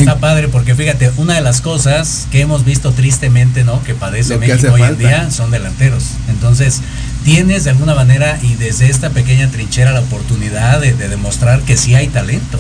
Está 0.01 0.19
padre 0.21 0.49
porque 0.49 0.75
fíjate, 0.75 1.11
una 1.17 1.35
de 1.35 1.41
las 1.41 1.61
cosas 1.61 2.27
que 2.31 2.41
hemos 2.41 2.65
visto 2.65 2.93
tristemente, 2.93 3.65
¿no? 3.65 3.83
Que 3.83 3.95
padece 3.95 4.35
Lo 4.35 4.41
México 4.41 4.73
hoy 4.73 4.83
en 4.83 4.99
día 4.99 5.31
son 5.31 5.51
delanteros. 5.51 6.05
Entonces, 6.29 6.81
tienes 7.25 7.65
de 7.65 7.71
alguna 7.71 7.95
manera 7.95 8.39
y 8.43 8.55
desde 8.55 8.89
esta 8.89 9.11
pequeña 9.11 9.51
trinchera 9.51 9.93
la 9.93 10.01
oportunidad 10.01 10.81
de, 10.81 10.95
de 10.95 11.09
demostrar 11.09 11.61
que 11.63 11.77
sí 11.77 11.95
hay 11.95 12.09
talento. 12.09 12.59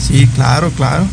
Sí, 0.00 0.28
claro, 0.34 0.70
claro. 0.70 1.06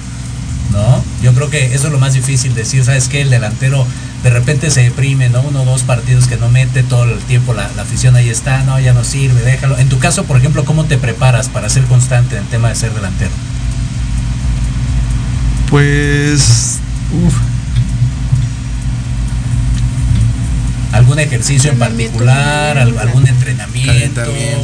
¿no? 0.72 1.04
Yo 1.22 1.34
creo 1.34 1.50
que 1.50 1.74
eso 1.74 1.88
es 1.88 1.94
lo 1.94 2.00
más 2.00 2.14
difícil 2.14 2.56
decir, 2.56 2.84
¿sabes 2.84 3.08
qué? 3.08 3.22
El 3.22 3.30
delantero 3.30 3.86
de 4.24 4.30
repente 4.30 4.72
se 4.72 4.82
deprime, 4.82 5.30
¿no? 5.30 5.42
Uno 5.42 5.62
o 5.62 5.66
dos 5.66 5.84
partidos 5.84 6.28
que 6.28 6.38
no 6.38 6.50
mete 6.50 6.84
todo 6.84 7.04
el 7.04 7.20
tiempo, 7.20 7.54
la, 7.54 7.70
la 7.76 7.84
afición 7.84 8.16
ahí 8.16 8.30
está, 8.30 8.64
no, 8.64 8.80
ya 8.80 8.94
no 8.94 9.04
sirve, 9.04 9.42
déjalo. 9.42 9.78
En 9.78 9.90
tu 9.90 10.00
caso, 10.00 10.24
por 10.24 10.38
ejemplo, 10.38 10.66
¿cómo 10.66 10.86
te 10.86 10.98
preparas 10.98 11.50
para 11.50 11.70
ser 11.70 11.84
constante 11.84 12.36
en 12.36 12.44
el 12.44 12.48
tema 12.50 12.70
de 12.70 12.76
ser 12.76 12.94
delantero? 12.94 13.32
Pues. 15.80 16.80
Uf, 17.12 17.34
¿Algún 20.94 21.20
ejercicio 21.20 21.70
en 21.70 21.78
particular? 21.78 22.78
al- 22.78 22.98
¿Algún 22.98 23.28
entrenamiento? 23.28 24.22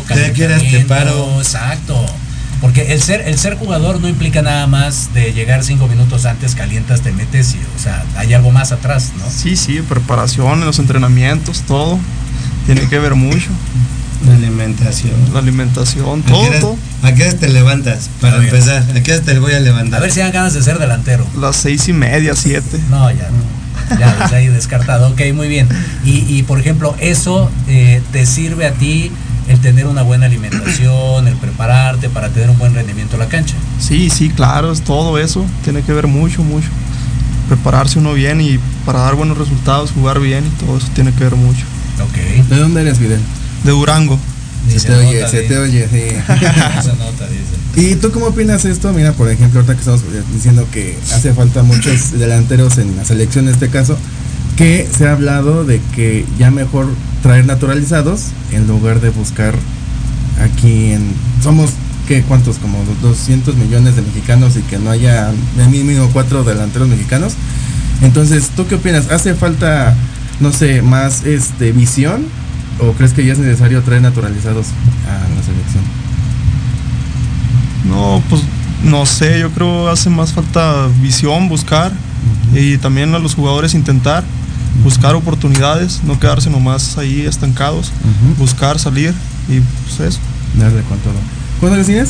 Ya 0.07 0.31
quieras 0.31 0.61
te 0.63 0.85
paro. 0.85 1.39
Exacto. 1.39 2.01
Porque 2.61 2.93
el 2.93 3.01
ser, 3.01 3.23
el 3.27 3.37
ser 3.37 3.55
jugador 3.57 3.99
no 3.99 4.07
implica 4.07 4.41
nada 4.41 4.67
más 4.67 5.13
de 5.13 5.33
llegar 5.33 5.65
cinco 5.65 5.89
minutos 5.89 6.23
antes, 6.25 6.55
calientas, 6.55 7.01
te 7.01 7.11
metes 7.11 7.55
y, 7.55 7.57
o 7.57 7.83
sea, 7.83 8.05
hay 8.15 8.33
algo 8.33 8.51
más 8.51 8.71
atrás, 8.71 9.11
¿no? 9.19 9.25
sí, 9.29 9.57
sí, 9.57 9.81
preparación, 9.81 10.61
los 10.63 10.79
entrenamientos, 10.79 11.63
todo. 11.67 11.99
Tiene 12.67 12.87
que 12.87 12.99
ver 12.99 13.15
mucho. 13.15 13.49
La 14.27 14.35
alimentación. 14.35 15.13
La 15.33 15.39
alimentación, 15.39 16.21
¿A 16.21 16.25
qué 16.25 16.31
todo, 16.31 16.59
todo. 16.59 16.77
¿A 17.03 17.13
qué 17.13 17.31
te 17.33 17.49
levantas? 17.49 18.09
Para 18.19 18.37
empezar, 18.37 18.83
¿a 18.95 19.01
qué 19.01 19.19
te 19.19 19.39
voy 19.39 19.53
a 19.53 19.59
levantar? 19.59 19.99
A 19.99 20.01
ver 20.01 20.11
si 20.11 20.19
dan 20.19 20.31
ganas 20.31 20.53
de 20.53 20.61
ser 20.61 20.77
delantero. 20.77 21.25
Las 21.39 21.55
seis 21.55 21.87
y 21.87 21.93
media, 21.93 22.35
siete. 22.35 22.79
No, 22.89 23.09
ya 23.11 23.29
no. 23.29 23.97
Ya 23.99 24.15
desde 24.21 24.35
ahí 24.35 24.47
descartado. 24.47 25.09
Ok, 25.09 25.21
muy 25.33 25.47
bien. 25.47 25.67
Y, 26.05 26.19
y, 26.27 26.43
por 26.43 26.59
ejemplo, 26.59 26.95
eso 26.99 27.49
eh, 27.67 28.01
te 28.11 28.25
sirve 28.25 28.67
a 28.67 28.73
ti 28.73 29.11
el 29.47 29.59
tener 29.59 29.87
una 29.87 30.03
buena 30.03 30.27
alimentación, 30.27 31.27
el 31.27 31.35
prepararte 31.35 32.09
para 32.09 32.29
tener 32.29 32.49
un 32.49 32.57
buen 32.57 32.73
rendimiento 32.73 33.15
en 33.15 33.21
la 33.21 33.27
cancha. 33.27 33.55
Sí, 33.79 34.09
sí, 34.09 34.29
claro, 34.29 34.71
es 34.71 34.81
todo 34.81 35.17
eso. 35.17 35.45
Tiene 35.63 35.81
que 35.81 35.93
ver 35.93 36.07
mucho, 36.07 36.43
mucho. 36.43 36.67
Prepararse 37.47 37.99
uno 37.99 38.13
bien 38.13 38.39
y 38.39 38.59
para 38.85 38.99
dar 38.99 39.15
buenos 39.15 39.37
resultados, 39.37 39.91
jugar 39.91 40.19
bien 40.19 40.45
y 40.45 40.63
todo 40.63 40.77
eso 40.77 40.87
tiene 40.93 41.11
que 41.11 41.23
ver 41.23 41.35
mucho. 41.35 41.65
Ok. 42.01 42.47
¿De 42.49 42.55
dónde 42.55 42.81
eres, 42.81 42.97
Fidel? 42.97 43.19
De 43.63 43.71
Durango. 43.71 44.19
Se 44.69 44.79
te 44.79 44.93
oye, 44.93 45.27
se 45.27 45.41
te 45.41 45.57
oye, 45.57 45.87
sí. 45.91 46.15
Se 46.81 46.89
nota, 46.89 47.27
dice. 47.27 47.61
¿Y 47.75 47.95
tú 47.95 48.11
cómo 48.11 48.27
opinas 48.27 48.65
esto? 48.65 48.91
Mira, 48.93 49.13
por 49.13 49.29
ejemplo, 49.29 49.59
ahorita 49.59 49.73
que 49.73 49.79
estamos 49.79 50.01
diciendo 50.33 50.67
que 50.71 50.97
hace 51.13 51.33
falta 51.33 51.63
muchos 51.63 52.11
delanteros 52.11 52.77
en 52.77 52.95
la 52.95 53.05
selección 53.05 53.47
en 53.47 53.53
este 53.53 53.69
caso, 53.69 53.97
que 54.57 54.87
se 54.95 55.07
ha 55.07 55.13
hablado 55.13 55.63
de 55.65 55.81
que 55.95 56.25
ya 56.37 56.51
mejor 56.51 56.87
traer 57.23 57.45
naturalizados 57.45 58.27
en 58.51 58.67
lugar 58.67 59.01
de 59.01 59.09
buscar 59.09 59.55
aquí 60.41 60.91
en... 60.91 61.13
Somos, 61.41 61.71
¿qué? 62.07 62.21
¿Cuántos? 62.23 62.57
Como 62.57 62.83
200 63.01 63.55
millones 63.55 63.95
de 63.95 64.01
mexicanos 64.01 64.57
y 64.57 64.61
que 64.61 64.77
no 64.77 64.91
haya 64.91 65.31
de 65.57 65.67
mínimo 65.67 66.09
cuatro 66.13 66.43
delanteros 66.43 66.87
mexicanos. 66.87 67.33
Entonces, 68.01 68.49
¿tú 68.55 68.67
qué 68.67 68.75
opinas? 68.75 69.09
¿Hace 69.11 69.33
falta, 69.33 69.95
no 70.39 70.51
sé, 70.51 70.81
más 70.81 71.25
este 71.25 71.71
visión? 71.71 72.25
¿O 72.81 72.93
crees 72.93 73.13
que 73.13 73.23
ya 73.25 73.33
es 73.33 73.39
necesario 73.39 73.81
traer 73.83 74.01
naturalizados 74.01 74.67
a 75.07 75.11
la 75.35 75.43
selección? 75.43 75.83
No, 77.87 78.23
pues 78.29 78.41
no 78.83 79.05
sé, 79.05 79.39
yo 79.39 79.51
creo 79.51 79.89
hace 79.89 80.09
más 80.09 80.33
falta 80.33 80.87
visión, 81.01 81.47
buscar 81.47 81.91
y 82.53 82.77
también 82.77 83.13
a 83.13 83.19
los 83.19 83.35
jugadores 83.35 83.73
intentar 83.73 84.23
buscar 84.83 85.15
oportunidades, 85.15 86.01
no 86.03 86.19
quedarse 86.19 86.49
nomás 86.49 86.97
ahí 86.97 87.21
estancados, 87.21 87.91
buscar 88.37 88.79
salir 88.79 89.13
y 89.47 89.59
pues 89.59 89.99
eso. 89.99 90.19
Darle 90.57 90.81
con 90.81 90.97
todo. 90.99 91.13
¿Cuántos 91.59 91.77
años 91.77 91.87
tienes? 91.87 92.09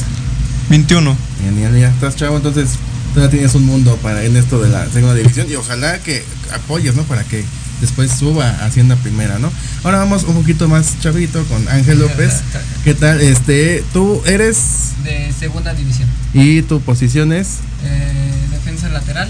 21. 0.70 1.16
Genial, 1.44 1.78
ya 1.78 1.90
estás 1.90 2.16
chavo, 2.16 2.38
entonces 2.38 2.70
todavía 3.14 3.32
tienes 3.32 3.56
un 3.56 3.66
mundo 3.66 3.98
para 4.02 4.24
en 4.24 4.38
esto 4.38 4.62
de 4.62 4.70
la 4.70 4.88
segunda 4.90 5.16
división 5.16 5.48
y 5.50 5.56
ojalá 5.56 6.00
que 6.00 6.24
apoyes, 6.54 6.96
¿no? 6.96 7.04
Para 7.04 7.24
que 7.24 7.44
después 7.82 8.12
suba 8.12 8.48
a 8.50 8.66
Hacienda 8.66 8.96
Primera, 8.96 9.40
¿no? 9.40 9.52
Ahora 9.84 9.98
vamos 9.98 10.24
un 10.24 10.36
poquito 10.36 10.68
más 10.70 11.00
chavito 11.02 11.44
con 11.46 11.68
Ángel 11.68 12.00
López. 12.00 12.42
¿Qué 12.84 12.94
tal? 12.94 13.20
Este, 13.22 13.84
tú 13.92 14.22
eres 14.26 14.94
de 15.04 15.34
segunda 15.38 15.74
división. 15.74 16.08
y 16.34 16.62
tu 16.62 16.80
posición 16.82 17.34
es 17.34 17.58
Eh, 17.84 18.32
defensa 18.52 18.88
lateral 18.90 19.28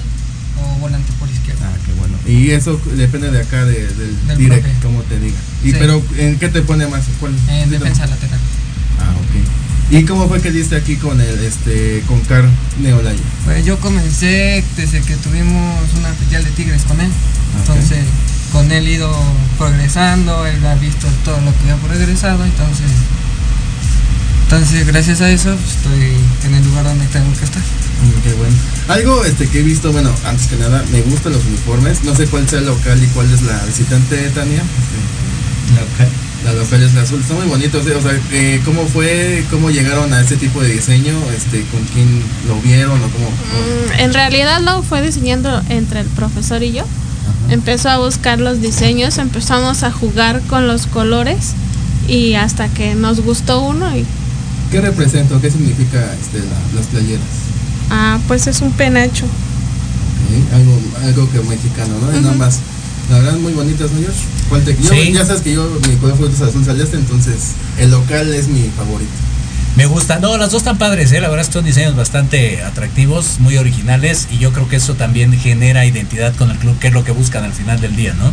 o 0.61 0.79
volante 0.79 1.11
por 1.19 1.29
izquierda. 1.29 1.61
Ah, 1.65 1.77
qué 1.85 1.93
bueno. 1.93 2.15
Y 2.27 2.51
eso 2.51 2.79
depende 2.95 3.31
de 3.31 3.39
acá 3.41 3.65
de- 3.65 3.87
del, 3.87 4.27
Del 4.27 4.37
direct, 4.37 4.63
profe. 4.63 4.79
como 4.83 5.01
te 5.03 5.19
diga. 5.19 5.37
Y 5.63 5.71
Sí. 5.71 5.75
pero 5.79 6.03
¿en 6.17 6.37
qué 6.37 6.49
te 6.49 6.61
pone 6.61 6.85
más? 6.87 7.03
¿Cuál? 7.19 7.33
En 7.49 7.69
defensa 7.69 8.05
lateral. 8.05 8.39
Ah, 8.99 9.13
ok. 9.17 9.93
¿Y 9.97 10.05
cómo 10.05 10.27
fue 10.29 10.41
que 10.41 10.51
diste 10.51 10.75
aquí 10.75 10.95
con 10.95 11.19
el 11.19 11.43
este 11.43 12.01
con 12.07 12.21
Car 12.21 12.45
Neolaya? 12.81 13.19
Pues 13.45 13.65
yo 13.65 13.77
comencé 13.79 14.63
desde 14.77 15.01
que 15.01 15.15
tuvimos 15.17 15.75
una 15.97 16.13
filial 16.13 16.43
de 16.43 16.51
Tigres 16.51 16.83
con 16.83 16.99
él. 17.01 17.09
Entonces, 17.59 17.99
con 18.51 18.71
él 18.71 18.87
he 18.87 18.91
ido 18.93 19.11
progresando, 19.57 20.45
él 20.45 20.65
ha 20.65 20.75
visto 20.75 21.07
todo 21.25 21.39
lo 21.41 21.51
que 21.63 21.71
ha 21.71 21.75
progresado, 21.77 22.43
entonces 22.43 22.87
entonces 24.43 24.85
gracias 24.85 25.21
a 25.21 25.29
eso 25.29 25.55
pues, 25.55 25.75
estoy 25.77 26.13
en 26.45 26.55
el 26.55 26.63
lugar 26.65 26.83
donde 26.83 27.05
tengo 27.07 27.31
que 27.37 27.45
estar. 27.45 27.61
Mm, 27.61 28.21
Qué 28.23 28.33
bueno. 28.33 28.55
Algo 28.89 29.23
este 29.23 29.47
que 29.47 29.59
he 29.59 29.63
visto, 29.63 29.91
bueno, 29.93 30.11
antes 30.25 30.47
que 30.47 30.57
nada, 30.57 30.83
me 30.91 31.01
gustan 31.03 31.31
los 31.33 31.45
uniformes. 31.45 32.03
No 32.03 32.13
sé 32.15 32.27
cuál 32.27 32.49
sea 32.49 32.59
el 32.59 32.65
local 32.65 33.01
y 33.01 33.07
cuál 33.07 33.31
es 33.33 33.41
la 33.43 33.63
visitante, 33.65 34.17
Tania. 34.31 34.61
Local. 35.69 36.09
La 36.43 36.53
local 36.53 36.83
es 36.83 36.93
la 36.95 37.03
azul. 37.03 37.23
Son 37.25 37.37
muy 37.37 37.45
bonitos. 37.47 37.85
eh, 37.87 37.93
O 37.95 38.01
sea, 38.01 38.11
eh, 38.31 38.61
¿cómo 38.65 38.85
fue? 38.87 39.45
¿Cómo 39.51 39.69
llegaron 39.69 40.11
a 40.13 40.19
este 40.19 40.35
tipo 40.35 40.59
de 40.61 40.69
diseño? 40.73 41.13
Este, 41.37 41.61
¿Con 41.71 41.83
quién 41.93 42.21
lo 42.47 42.59
vieron 42.61 42.97
o 43.01 43.07
cómo? 43.09 43.29
Mm, 43.29 43.99
En 43.99 44.13
realidad 44.13 44.59
lo 44.61 44.81
fue 44.83 45.01
diseñando 45.01 45.61
entre 45.69 46.01
el 46.01 46.07
profesor 46.07 46.61
y 46.63 46.73
yo. 46.73 46.83
Empezó 47.51 47.89
a 47.89 47.97
buscar 47.99 48.39
los 48.39 48.61
diseños, 48.61 49.17
empezamos 49.17 49.83
a 49.83 49.91
jugar 49.91 50.41
con 50.49 50.67
los 50.67 50.87
colores 50.87 51.51
y 52.07 52.33
hasta 52.33 52.67
que 52.69 52.95
nos 52.95 53.19
gustó 53.21 53.61
uno 53.61 53.95
y 53.95 54.05
¿Qué 54.71 54.79
representa? 54.81 55.35
o 55.35 55.41
¿Qué 55.41 55.51
significa 55.51 55.99
este, 56.19 56.39
la- 56.39 56.79
las 56.79 56.87
playeras? 56.87 57.25
ah, 57.89 58.19
pues 58.27 58.47
es 58.47 58.61
un 58.61 58.71
penacho. 58.71 59.25
Algo, 60.55 60.79
algo 61.05 61.29
que 61.31 61.39
mexicano, 61.49 61.93
¿no? 62.01 62.07
Y 62.13 62.15
Ujú. 62.15 62.21
nada 62.23 62.37
más. 62.37 62.59
La 63.09 63.17
verdad, 63.17 63.37
muy 63.37 63.51
bonitas, 63.51 63.91
¿no, 63.91 63.97
Josh? 63.99 64.15
¿Cuál 64.47 64.63
te- 64.63 64.77
yo- 64.81 64.89
Sí. 64.89 65.11
Ya 65.11 65.25
sabes 65.25 65.41
que 65.41 65.51
yo, 65.53 65.67
mi 65.89 65.95
color 65.97 66.15
favorito 66.15 66.41
es 66.41 66.49
azul 66.49 66.63
celeste, 66.63 66.95
entonces 66.95 67.35
el 67.77 67.91
local 67.91 68.33
es 68.33 68.47
mi 68.47 68.69
favorito. 68.77 69.11
Me 69.75 69.85
gusta. 69.85 70.19
No, 70.19 70.37
las 70.37 70.51
dos 70.51 70.61
están 70.61 70.77
padres, 70.77 71.11
¿eh? 71.11 71.21
La 71.21 71.29
verdad 71.29 71.49
son 71.49 71.63
diseños 71.63 71.95
bastante 71.95 72.61
atractivos, 72.63 73.39
muy 73.39 73.57
originales 73.57 74.27
y 74.31 74.37
yo 74.37 74.51
creo 74.51 74.67
que 74.67 74.75
eso 74.75 74.95
también 74.95 75.37
genera 75.39 75.85
identidad 75.85 76.35
con 76.35 76.51
el 76.51 76.57
club, 76.57 76.77
que 76.79 76.87
es 76.87 76.93
lo 76.93 77.03
que 77.03 77.11
buscan 77.11 77.43
al 77.43 77.53
final 77.53 77.79
del 77.79 77.95
día, 77.95 78.13
¿no? 78.13 78.31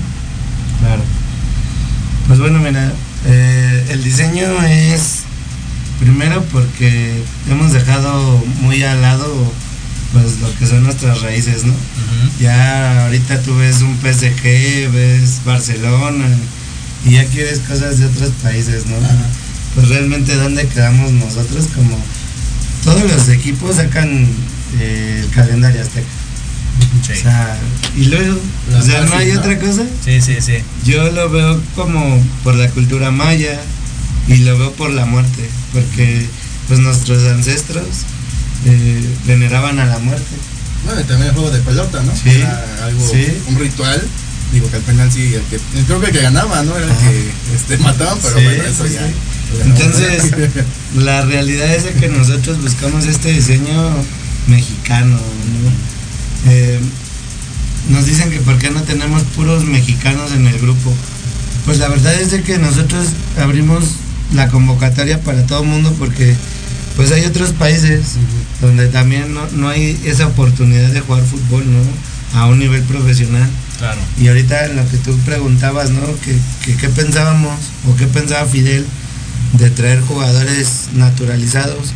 Claro. 0.81 1.03
Pues 2.27 2.41
bueno, 2.41 2.59
mira, 2.59 2.93
eh, 3.27 3.87
el 3.91 4.03
diseño 4.03 4.63
es 4.65 5.21
primero 6.01 6.43
porque 6.53 7.23
hemos 7.51 7.73
dejado 7.73 8.45
muy 8.61 8.83
al 8.83 9.01
lado 9.03 9.53
pues 10.13 10.41
lo 10.41 10.55
que 10.57 10.67
son 10.67 10.85
nuestras 10.85 11.21
raíces, 11.23 11.65
¿no? 11.65 11.75
Ya 12.41 13.05
ahorita 13.05 13.43
tú 13.43 13.57
ves 13.57 13.83
un 13.83 13.97
PSG, 13.97 14.91
ves 14.93 15.41
Barcelona 15.45 16.27
y 17.05 17.13
ya 17.13 17.25
quieres 17.27 17.61
cosas 17.61 17.99
de 17.99 18.07
otros 18.07 18.31
países, 18.43 18.87
¿no? 18.87 18.97
Pues 19.79 19.91
realmente 19.91 20.35
dónde 20.35 20.67
quedamos 20.67 21.13
nosotros 21.13 21.69
como 21.73 21.97
todos 22.83 23.09
los 23.13 23.29
equipos 23.29 23.77
sacan 23.77 24.27
eh, 24.81 25.23
el 25.23 25.31
calendario 25.31 25.81
azteca. 25.81 26.09
O 27.01 27.15
sea, 27.15 27.57
y 27.97 28.07
luego, 28.07 28.37
o 28.77 28.83
sea, 28.83 29.03
no 29.03 29.15
hay 29.15 29.33
¿no? 29.33 29.39
otra 29.39 29.57
cosa. 29.61 29.83
Sí, 30.05 30.21
sí, 30.21 30.37
sí. 30.41 30.55
Yo 30.85 31.09
lo 31.13 31.31
veo 31.31 31.61
como 31.77 32.21
por 32.43 32.57
la 32.57 32.69
cultura 32.71 33.13
maya 33.13 33.61
y 34.27 34.39
lo 34.39 34.59
veo 34.59 34.73
por 34.73 34.91
la 34.91 35.07
muerte, 35.07 35.49
porque 35.73 36.27
pues 36.67 36.81
nuestros 36.81 37.23
ancestros 37.29 37.87
eh, 38.67 39.09
veneraban 39.27 39.79
a 39.79 39.87
la 39.87 39.99
muerte. 40.01 40.35
Bueno, 40.87 41.01
y 41.01 41.05
también 41.05 41.29
el 41.29 41.35
juego 41.35 41.51
de 41.53 41.61
pelota, 41.61 42.03
¿no? 42.03 42.13
Sí, 42.17 42.31
Era 42.31 42.85
algo, 42.85 43.09
sí. 43.09 43.27
un 43.47 43.61
ritual. 43.61 44.03
Digo 44.53 44.69
que 44.71 44.77
al 44.77 44.83
final 44.83 45.13
sí, 45.13 45.35
el 45.35 45.43
que, 45.43 45.59
creo 45.87 46.01
que 46.01 46.07
el 46.07 46.13
que 46.13 46.23
ganaba, 46.23 46.65
¿no? 46.65 46.77
Era 46.77 46.87
el 46.87 46.97
que 46.97 47.31
este, 47.55 47.79
mataban, 47.79 48.19
pero 48.23 48.39
Sí, 48.39 48.45
bueno, 48.45 48.65
eso 48.65 48.87
sí, 48.89 48.95
ya. 48.95 49.11
Entonces, 49.65 50.33
la 50.97 51.23
realidad 51.23 51.75
es 51.75 51.85
de 51.85 51.93
que 51.93 52.09
nosotros 52.09 52.61
buscamos 52.63 53.07
este 53.07 53.33
diseño 53.33 53.91
mexicano, 54.47 55.17
¿no? 55.17 56.51
Eh, 56.51 56.79
nos 57.91 58.07
dicen 58.07 58.31
que 58.31 58.41
por 58.41 58.59
qué 58.59 58.71
no 58.71 58.83
tenemos 58.83 59.23
puros 59.35 59.65
mexicanos 59.65 60.33
en 60.33 60.47
el 60.47 60.59
grupo. 60.59 60.93
Pues 61.65 61.79
la 61.79 61.89
verdad 61.89 62.15
es 62.15 62.31
de 62.31 62.43
que 62.43 62.59
nosotros 62.59 63.07
abrimos 63.39 63.85
la 64.35 64.49
convocatoria 64.49 65.21
para 65.21 65.47
todo 65.47 65.63
el 65.63 65.69
mundo 65.69 65.95
porque 65.99 66.35
pues 66.97 67.13
hay 67.13 67.25
otros 67.25 67.51
países 67.51 68.17
donde 68.61 68.89
también 68.89 69.33
no, 69.33 69.47
no 69.53 69.69
hay 69.69 69.99
esa 70.05 70.27
oportunidad 70.27 70.91
de 70.91 71.01
jugar 71.01 71.23
fútbol, 71.23 71.65
¿no? 71.71 71.79
A 72.39 72.47
un 72.47 72.59
nivel 72.59 72.83
profesional. 72.83 73.49
Claro. 73.79 74.01
Y 74.21 74.29
ahorita 74.29 74.67
en 74.67 74.77
lo 74.77 74.89
que 74.89 74.99
tú 74.99 75.17
preguntabas, 75.19 75.91
¿no? 75.91 76.01
Que, 76.25 76.37
que 76.65 76.77
qué 76.77 76.89
pensábamos 76.89 77.55
o 77.89 77.97
qué 77.97 78.07
pensaba 78.07 78.47
Fidel 78.47 78.85
de 79.55 79.71
traer 79.71 80.01
jugadores 80.01 80.89
naturalizados. 80.95 81.93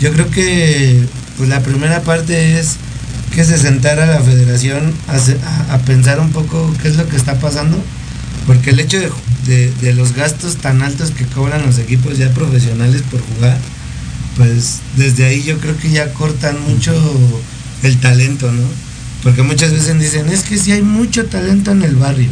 Yo 0.00 0.12
creo 0.12 0.30
que 0.30 1.04
pues 1.36 1.48
la 1.48 1.60
primera 1.60 2.02
parte 2.02 2.58
es 2.58 2.76
que 3.34 3.44
se 3.44 3.58
sentara 3.58 4.06
la 4.06 4.20
federación 4.20 4.92
a, 5.08 5.74
a- 5.74 5.78
pensar 5.78 6.20
un 6.20 6.30
poco 6.30 6.72
qué 6.82 6.88
es 6.88 6.96
lo 6.96 7.08
que 7.08 7.16
está 7.16 7.38
pasando, 7.40 7.76
porque 8.46 8.70
el 8.70 8.80
hecho 8.80 8.98
de, 9.00 9.10
de- 9.46 9.72
de 9.80 9.92
los 9.94 10.14
gastos 10.14 10.56
tan 10.56 10.82
altos 10.82 11.10
que 11.10 11.24
cobran 11.26 11.66
los 11.66 11.78
equipos 11.78 12.16
ya 12.18 12.30
profesionales 12.30 13.02
por 13.10 13.20
jugar, 13.34 13.58
pues 14.36 14.78
desde 14.96 15.24
ahí 15.26 15.42
yo 15.42 15.58
creo 15.58 15.76
que 15.76 15.90
ya 15.90 16.12
cortan 16.12 16.60
mucho 16.62 16.92
el 17.82 17.98
talento, 18.00 18.50
¿no? 18.52 18.62
Porque 19.22 19.42
muchas 19.42 19.72
veces 19.72 19.98
dicen, 19.98 20.28
es 20.28 20.42
que 20.42 20.58
sí 20.58 20.72
hay 20.72 20.82
mucho 20.82 21.24
talento 21.26 21.72
en 21.72 21.82
el 21.82 21.96
barrio. 21.96 22.28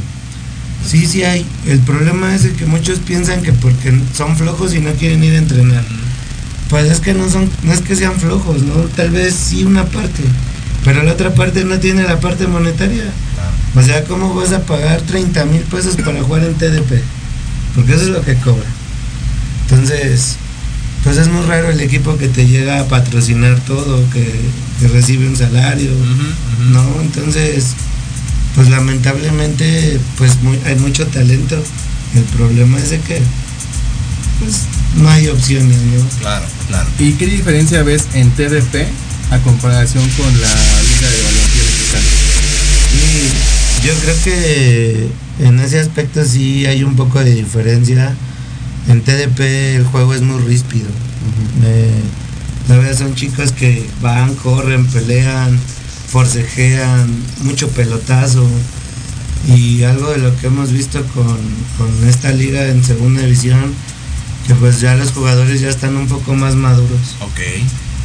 Sí, 0.87 1.07
sí 1.07 1.23
hay. 1.25 1.47
El 1.67 1.79
problema 1.81 2.35
es 2.35 2.45
el 2.45 2.55
que 2.55 2.67
muchos 2.67 2.99
piensan 2.99 3.43
que 3.43 3.53
porque 3.53 3.93
son 4.15 4.37
flojos 4.37 4.75
y 4.75 4.81
no 4.81 4.93
quieren 4.93 5.23
ir 5.23 5.35
a 5.35 5.39
entrenar. 5.39 5.85
Pues 6.69 6.91
es 6.91 7.01
que 7.01 7.15
no 7.15 7.29
son, 7.29 7.51
no 7.63 7.73
es 7.73 7.81
que 7.81 7.97
sean 7.97 8.19
flojos, 8.19 8.63
¿no? 8.63 8.75
Tal 8.97 9.11
vez 9.11 9.35
sí 9.35 9.65
una 9.65 9.85
parte, 9.85 10.23
pero 10.85 11.03
la 11.03 11.13
otra 11.13 11.35
parte 11.35 11.65
no 11.65 11.79
tiene 11.79 12.03
la 12.05 12.19
parte 12.21 12.47
monetaria. 12.47 13.05
O 13.75 13.83
sea, 13.83 14.05
¿cómo 14.05 14.35
vas 14.35 14.53
a 14.53 14.65
pagar 14.65 15.01
30 15.03 15.45
mil 15.47 15.63
pesos 15.63 15.97
para 15.97 16.23
jugar 16.23 16.45
en 16.45 16.55
TDP? 16.55 17.03
Porque 17.75 17.95
eso 17.95 18.03
es 18.03 18.09
lo 18.09 18.23
que 18.23 18.35
cobra. 18.37 18.67
Entonces, 19.63 20.37
pues 21.03 21.17
es 21.17 21.29
muy 21.29 21.45
raro 21.47 21.71
el 21.71 21.81
equipo 21.81 22.17
que 22.17 22.29
te 22.29 22.47
llega 22.47 22.81
a 22.81 22.85
patrocinar 22.85 23.59
todo, 23.61 24.09
que, 24.11 24.31
que 24.81 24.89
recibe 24.89 25.27
un 25.27 25.37
salario, 25.37 25.91
¿no? 26.71 27.01
Entonces, 27.01 27.75
pues 28.55 28.69
lamentablemente, 28.69 29.99
pues 30.19 30.37
muy- 30.43 30.59
hay 30.67 30.77
mucho 30.77 31.07
talento. 31.07 31.63
El 32.15 32.23
problema 32.25 32.79
es 32.79 32.91
de 32.91 33.01
que, 33.01 33.21
pues, 34.41 34.63
no 34.97 35.09
hay 35.09 35.29
opciones, 35.29 35.79
¿no? 35.79 36.05
Claro, 36.21 36.45
claro. 36.69 36.89
¿Y 36.99 37.13
qué 37.13 37.27
diferencia 37.27 37.83
ves 37.83 38.05
en 38.15 38.31
TDP 38.33 38.87
a 39.31 39.39
comparación 39.39 40.07
con 40.11 40.27
la 40.41 40.49
Liga 40.49 41.11
de 41.11 41.23
Balompié 41.23 41.63
Mexicana? 41.65 42.05
Sí, 42.93 43.87
yo 43.87 43.95
creo 43.95 44.23
que 44.25 45.09
en 45.41 45.59
ese 45.61 45.81
aspecto 45.81 46.25
sí 46.25 46.67
hay 46.67 46.85
un 46.85 46.95
poco 46.97 47.21
de 47.25 47.35
diferencia. 47.35 48.15
En 48.89 49.01
TDP 49.01 49.77
el 49.77 49.85
juego 49.85 50.13
es 50.13 50.21
muy 50.23 50.43
ríspido. 50.43 50.89
Eh, 51.65 51.91
la 52.69 52.77
verdad 52.77 52.99
son 52.99 53.15
chicos 53.15 53.53
que 53.53 53.89
van, 54.03 54.35
corren, 54.35 54.87
pelean, 54.87 55.59
forcejean, 56.13 57.11
mucho 57.43 57.69
pelotazo. 57.71 58.47
Y 59.49 59.83
algo 59.83 60.11
de 60.11 60.19
lo 60.19 60.37
que 60.37 60.47
hemos 60.47 60.71
visto 60.71 61.03
con, 61.15 61.39
con 61.79 62.09
esta 62.09 62.31
liga 62.31 62.69
en 62.69 62.85
segunda 62.85 63.23
división, 63.23 63.75
que 64.47 64.55
pues 64.55 64.81
ya 64.81 64.95
los 64.95 65.11
jugadores 65.11 65.61
ya 65.61 65.69
están 65.69 65.97
un 65.97 66.07
poco 66.07 66.35
más 66.35 66.55
maduros. 66.55 67.17
Ok. 67.21 67.41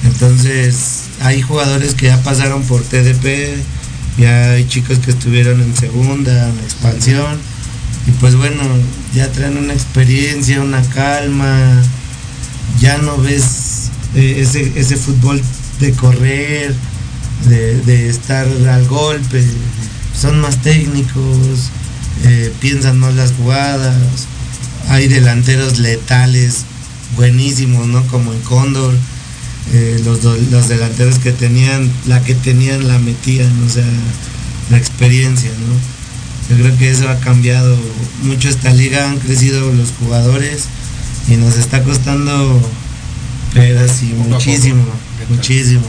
Entonces, 0.06 1.04
hay 1.22 1.42
jugadores 1.42 1.94
que 1.94 2.08
ya 2.08 2.22
pasaron 2.24 2.64
por 2.64 2.82
TDP, 2.82 3.58
ya 4.18 4.52
hay 4.52 4.68
chicos 4.68 5.00
que 5.00 5.12
estuvieron 5.12 5.62
en 5.62 5.76
segunda, 5.76 6.50
en 6.50 6.58
expansión, 6.60 7.38
y 8.08 8.12
pues 8.20 8.36
bueno, 8.36 8.64
ya 9.14 9.32
traen 9.32 9.58
una 9.58 9.74
experiencia, 9.74 10.62
una 10.62 10.82
calma, 10.90 11.84
ya 12.80 12.98
no 12.98 13.18
ves 13.18 13.90
eh, 14.16 14.38
ese, 14.40 14.72
ese 14.76 14.96
fútbol 14.96 15.42
de 15.80 15.92
correr, 15.94 16.74
de, 17.46 17.80
de 17.82 18.10
estar 18.10 18.48
al 18.48 18.88
golpe, 18.88 19.44
son 20.20 20.40
más 20.42 20.62
técnicos, 20.62 21.70
eh, 22.26 22.52
piensan 22.60 23.00
más 23.00 23.14
las 23.16 23.34
jugadas, 23.34 23.96
hay 24.90 25.08
delanteros 25.08 25.80
letales 25.80 26.64
buenísimos, 27.16 27.88
¿no? 27.88 28.06
Como 28.08 28.34
en 28.34 28.40
Cóndor, 28.42 28.96
eh, 29.74 30.02
los, 30.04 30.22
do- 30.22 30.38
los 30.52 30.68
delanteros 30.68 31.20
que 31.20 31.32
tenían, 31.32 31.92
la 32.06 32.22
que 32.24 32.34
tenían 32.36 32.88
la 32.88 32.98
metían, 33.00 33.52
o 33.64 33.70
sea, 33.70 33.86
la 34.72 34.78
experiencia, 34.78 35.50
¿no? 35.52 36.56
Yo 36.56 36.64
creo 36.64 36.78
que 36.78 36.90
eso 36.92 37.10
ha 37.10 37.20
cambiado 37.20 37.78
mucho 38.24 38.48
esta 38.50 38.74
liga, 38.74 39.10
han 39.10 39.20
crecido 39.20 39.72
los 39.74 39.90
jugadores 40.00 40.64
y 41.30 41.36
nos 41.36 41.58
está 41.58 41.84
costando, 41.84 42.62
pero 43.54 43.86
sí, 43.90 44.14
muchísimo, 44.30 44.84
muchísimo. 45.30 45.82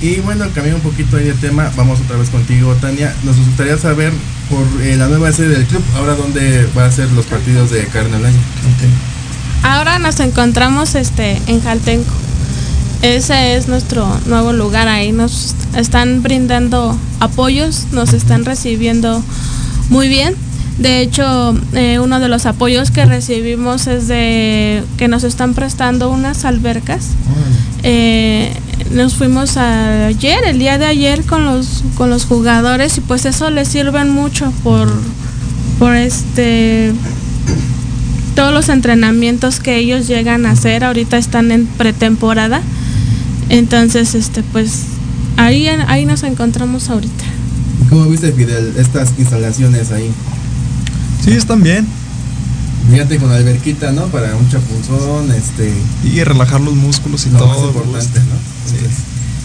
Y 0.00 0.16
bueno, 0.16 0.44
cambiando 0.54 0.76
un 0.76 0.82
poquito 0.82 1.16
ahí 1.16 1.24
de 1.24 1.32
tema, 1.34 1.72
vamos 1.76 2.00
otra 2.00 2.16
vez 2.16 2.28
contigo, 2.28 2.74
Tania. 2.74 3.14
Nos 3.24 3.36
gustaría 3.36 3.78
saber 3.78 4.12
por 4.50 4.82
eh, 4.82 4.96
la 4.96 5.08
nueva 5.08 5.32
sede 5.32 5.48
del 5.48 5.66
club, 5.66 5.82
ahora 5.96 6.14
dónde 6.14 6.68
va 6.76 6.84
a 6.84 6.92
ser 6.92 7.10
los 7.12 7.24
partidos 7.26 7.70
de 7.70 7.86
carne 7.86 8.16
al 8.16 8.26
año. 8.26 8.38
Ahora 9.62 9.98
nos 9.98 10.20
encontramos 10.20 10.94
este 10.94 11.40
en 11.46 11.62
Jaltenco. 11.62 12.12
Ese 13.02 13.56
es 13.56 13.68
nuestro 13.68 14.06
nuevo 14.26 14.52
lugar 14.52 14.88
ahí. 14.88 15.12
Nos 15.12 15.54
están 15.74 16.22
brindando 16.22 16.98
apoyos, 17.20 17.86
nos 17.92 18.12
están 18.12 18.44
recibiendo 18.44 19.22
muy 19.88 20.08
bien. 20.08 20.34
De 20.78 21.00
hecho, 21.00 21.58
eh, 21.72 21.98
uno 22.00 22.20
de 22.20 22.28
los 22.28 22.44
apoyos 22.44 22.90
que 22.90 23.06
recibimos 23.06 23.86
es 23.86 24.08
de 24.08 24.82
que 24.98 25.08
nos 25.08 25.24
están 25.24 25.54
prestando 25.54 26.10
unas 26.10 26.44
albercas. 26.44 27.10
Eh, 27.82 28.52
nos 28.90 29.14
fuimos 29.14 29.56
ayer, 29.56 30.44
el 30.44 30.58
día 30.58 30.78
de 30.78 30.84
ayer 30.84 31.24
con 31.24 31.44
los 31.44 31.82
con 31.96 32.10
los 32.10 32.24
jugadores 32.24 32.98
y 32.98 33.00
pues 33.00 33.24
eso 33.24 33.50
les 33.50 33.68
sirven 33.68 34.10
mucho 34.10 34.52
por 34.62 34.92
por 35.78 35.94
este 35.94 36.92
todos 38.34 38.52
los 38.52 38.68
entrenamientos 38.68 39.60
que 39.60 39.78
ellos 39.78 40.06
llegan 40.06 40.46
a 40.46 40.52
hacer 40.52 40.84
ahorita 40.84 41.16
están 41.16 41.50
en 41.50 41.66
pretemporada 41.66 42.60
entonces 43.48 44.14
este 44.14 44.42
pues 44.42 44.84
ahí 45.36 45.66
ahí 45.68 46.04
nos 46.06 46.22
encontramos 46.22 46.90
ahorita 46.90 47.24
¿Cómo 47.88 48.06
viste, 48.06 48.32
Fidel, 48.32 48.74
estas 48.76 49.12
instalaciones 49.16 49.92
ahí? 49.92 50.10
Sí, 51.26 51.32
están 51.32 51.62
bien. 51.62 51.86
Fíjate 52.90 53.18
con 53.18 53.30
alberquita, 53.32 53.90
¿no? 53.92 54.06
Para 54.06 54.34
un 54.36 54.48
chapunzón, 54.48 55.30
este... 55.32 55.72
Y 56.04 56.22
relajar 56.22 56.60
los 56.60 56.74
músculos 56.74 57.26
y 57.26 57.30
lo 57.30 57.38
todo. 57.38 57.48
más 57.48 57.58
importante, 57.58 58.20
¿no? 58.20 58.36
Entonces, 58.70 58.98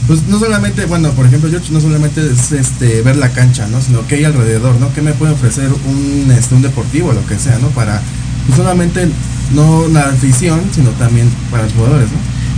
Pues 0.08 0.24
no 0.28 0.40
solamente, 0.40 0.86
bueno, 0.86 1.10
por 1.12 1.26
ejemplo, 1.26 1.50
George, 1.50 1.72
no 1.74 1.82
solamente 1.82 2.22
es 2.32 2.52
este 2.52 3.02
ver 3.02 3.16
la 3.18 3.30
cancha, 3.30 3.68
¿no? 3.68 3.82
Sino 3.82 4.06
que 4.08 4.16
hay 4.16 4.26
alrededor, 4.26 4.76
¿no? 4.80 4.94
¿Qué 4.94 5.02
me 5.02 5.14
puede 5.14 5.34
ofrecer 5.34 5.70
un, 5.70 6.32
este, 6.32 6.54
un 6.54 6.62
deportivo, 6.62 7.14
lo 7.14 7.26
que 7.26 7.40
sea, 7.40 7.58
¿no? 7.60 7.70
Para, 7.70 8.00
no 8.48 8.56
solamente, 8.56 9.08
no 9.56 9.88
la 9.88 10.10
afición, 10.10 10.62
sino 10.76 10.92
también 10.92 11.28
para 11.50 11.64
los 11.64 11.74
jugadores, 11.74 12.10
¿no? 12.12 12.18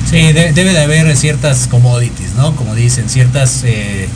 Sí, 0.09 0.17
de- 0.33 0.51
debe 0.51 0.73
de 0.73 0.81
haber 0.83 1.15
ciertas 1.15 1.67
commodities, 1.67 2.33
¿no? 2.35 2.55
Como 2.57 2.75
dicen, 2.75 3.07
ciertas 3.07 3.61
eh, 3.63 4.09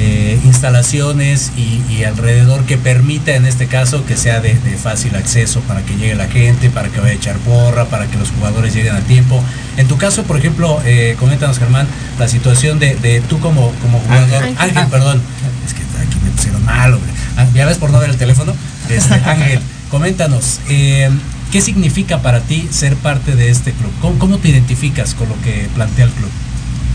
eh, 0.00 0.38
instalaciones 0.44 1.50
y, 1.56 1.82
y 1.92 2.04
alrededor 2.04 2.64
que 2.66 2.78
permita 2.78 3.34
en 3.34 3.46
este 3.46 3.66
caso 3.66 4.06
que 4.06 4.16
sea 4.16 4.38
de, 4.38 4.54
de 4.54 4.76
fácil 4.76 5.16
acceso 5.16 5.60
para 5.62 5.82
que 5.82 5.96
llegue 5.96 6.14
la 6.14 6.28
gente, 6.28 6.70
para 6.70 6.88
que 6.88 7.00
vaya 7.00 7.14
a 7.14 7.16
echar 7.16 7.36
porra, 7.38 7.86
para 7.86 8.06
que 8.06 8.16
los 8.16 8.30
jugadores 8.30 8.72
lleguen 8.72 8.94
a 8.94 9.00
tiempo. 9.00 9.42
En 9.76 9.88
tu 9.88 9.98
caso, 9.98 10.22
por 10.22 10.38
ejemplo, 10.38 10.80
eh, 10.84 11.16
coméntanos 11.18 11.58
Germán, 11.58 11.88
la 12.16 12.28
situación 12.28 12.78
de, 12.78 12.94
de 12.94 13.20
tú 13.22 13.40
como, 13.40 13.72
como 13.82 13.98
jugador, 13.98 14.44
Ángel. 14.44 14.56
Ángel, 14.58 14.86
perdón, 14.86 15.20
es 15.66 15.74
que 15.74 15.82
aquí 15.82 16.16
me 16.24 16.30
pusieron 16.30 16.64
mal, 16.64 16.94
hombre. 16.94 17.10
Ah, 17.36 17.46
¿Ya 17.52 17.66
ves 17.66 17.78
por 17.78 17.90
no 17.90 17.98
ver 17.98 18.10
el 18.10 18.16
teléfono? 18.16 18.54
Este, 18.88 19.14
Ángel, 19.26 19.58
coméntanos, 19.90 20.60
eh, 20.68 21.10
¿qué 21.50 21.60
significa 21.60 22.22
para 22.22 22.38
ti 22.38 22.68
ser 22.70 22.94
parte 22.94 23.34
de 23.34 23.50
este 23.50 23.72
club? 23.72 23.90
¿Cómo, 24.00 24.16
cómo 24.20 24.38
te 24.38 24.50
identificas 24.50 25.14
con 25.14 25.28
lo 25.28 25.34
que 25.42 25.68
plantea 25.74 26.04
el 26.04 26.12
club? 26.12 26.30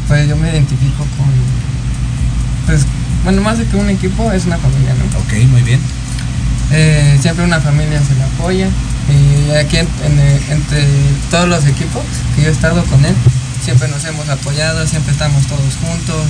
Pues 0.08 0.26
yo 0.30 0.38
me 0.38 0.50
identifico 0.50 1.06
con. 1.18 1.73
Pues, 2.66 2.86
bueno, 3.24 3.42
más 3.42 3.58
de 3.58 3.66
que 3.66 3.76
un 3.78 3.90
equipo, 3.90 4.32
es 4.32 4.46
una 4.46 4.58
familia, 4.58 4.94
¿no? 4.94 5.20
Ok, 5.20 5.50
muy 5.50 5.62
bien. 5.62 5.80
Eh, 6.72 7.18
siempre 7.22 7.44
una 7.46 7.60
familia 7.60 8.02
se 8.02 8.16
le 8.16 8.24
apoya. 8.24 8.68
Y 9.10 9.52
aquí 9.56 9.78
en- 9.78 9.88
en, 10.06 10.20
eh, 10.20 10.42
entre 10.50 10.88
todos 11.30 11.48
los 11.50 11.66
equipos 11.66 12.02
que 12.36 12.44
yo 12.44 12.48
he 12.50 12.52
estado 12.52 12.84
con 12.86 13.04
él, 13.06 13.14
siempre 13.64 13.88
nos 13.90 14.04
hemos 14.06 14.28
apoyado, 14.30 14.88
siempre 14.88 15.12
estamos 15.12 15.46
todos 15.48 15.76
juntos, 15.82 16.26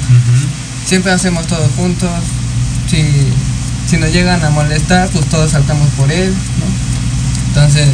siempre 0.86 1.12
hacemos 1.12 1.46
todo 1.48 1.68
juntos. 1.78 2.10
Si, 2.88 3.04
si 3.88 3.98
nos 3.98 4.12
llegan 4.12 4.44
a 4.44 4.50
molestar, 4.50 5.08
pues 5.10 5.26
todos 5.28 5.52
saltamos 5.52 5.88
por 5.98 6.12
él, 6.12 6.32
¿no? 6.60 6.66
Entonces, 7.50 7.88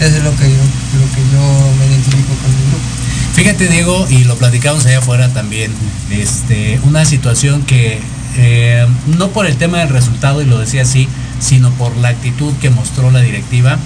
eso 0.00 0.16
es 0.16 0.22
lo 0.22 0.30
que 0.36 0.44
yo, 0.48 0.62
lo 0.98 1.06
que 1.14 1.22
yo 1.32 1.74
me 1.78 1.86
identifico 1.86 2.34
con 2.40 2.50
el 2.50 2.64
grupo. 2.70 2.86
Fíjate 3.34 3.66
Diego, 3.66 4.06
y 4.08 4.22
lo 4.24 4.36
platicamos 4.36 4.86
allá 4.86 4.98
afuera 4.98 5.28
también, 5.28 5.72
este, 6.08 6.78
una 6.84 7.04
situación 7.04 7.62
que 7.62 7.98
eh, 8.36 8.86
no 9.18 9.30
por 9.30 9.46
el 9.46 9.56
tema 9.56 9.78
del 9.78 9.88
resultado, 9.88 10.40
y 10.40 10.46
lo 10.46 10.56
decía 10.58 10.82
así, 10.82 11.08
sino 11.40 11.70
por 11.72 11.96
la 11.96 12.10
actitud 12.10 12.52
que 12.60 12.70
mostró 12.70 13.10
la 13.10 13.20
directiva. 13.20 13.76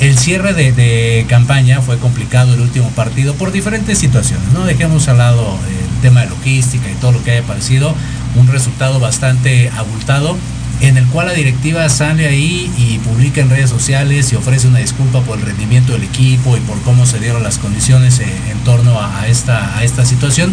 El 0.00 0.16
cierre 0.18 0.54
de, 0.54 0.72
de 0.72 1.26
campaña 1.28 1.82
fue 1.82 1.98
complicado 1.98 2.54
el 2.54 2.60
último 2.60 2.88
partido 2.90 3.34
por 3.34 3.52
diferentes 3.52 3.98
situaciones, 3.98 4.50
¿no? 4.54 4.64
Dejemos 4.64 5.06
al 5.08 5.18
lado 5.18 5.58
el 5.68 6.00
tema 6.00 6.22
de 6.22 6.30
logística 6.30 6.90
y 6.90 6.94
todo 6.94 7.12
lo 7.12 7.22
que 7.22 7.32
haya 7.32 7.42
parecido, 7.42 7.94
un 8.36 8.48
resultado 8.48 9.00
bastante 9.00 9.70
abultado, 9.76 10.36
en 10.80 10.96
el 10.96 11.06
cual 11.06 11.28
la 11.28 11.32
directiva 11.32 11.88
sale 11.88 12.26
ahí 12.26 12.70
y 12.76 12.98
publica 12.98 13.40
en 13.40 13.50
redes 13.50 13.70
sociales 13.70 14.32
y 14.32 14.36
ofrece 14.36 14.68
una 14.68 14.80
disculpa 14.80 15.20
por 15.20 15.38
el 15.38 15.46
rendimiento 15.46 15.92
del 15.92 16.02
equipo 16.02 16.56
y 16.56 16.60
por 16.60 16.80
cómo 16.82 17.06
se 17.06 17.18
dieron 17.20 17.42
las 17.42 17.58
condiciones 17.58 18.18
eh, 18.20 18.26
en 18.50 18.58
torno 18.64 19.00
a, 19.00 19.26
esta, 19.28 19.76
a 19.78 19.84
esta 19.84 20.04
situación. 20.04 20.52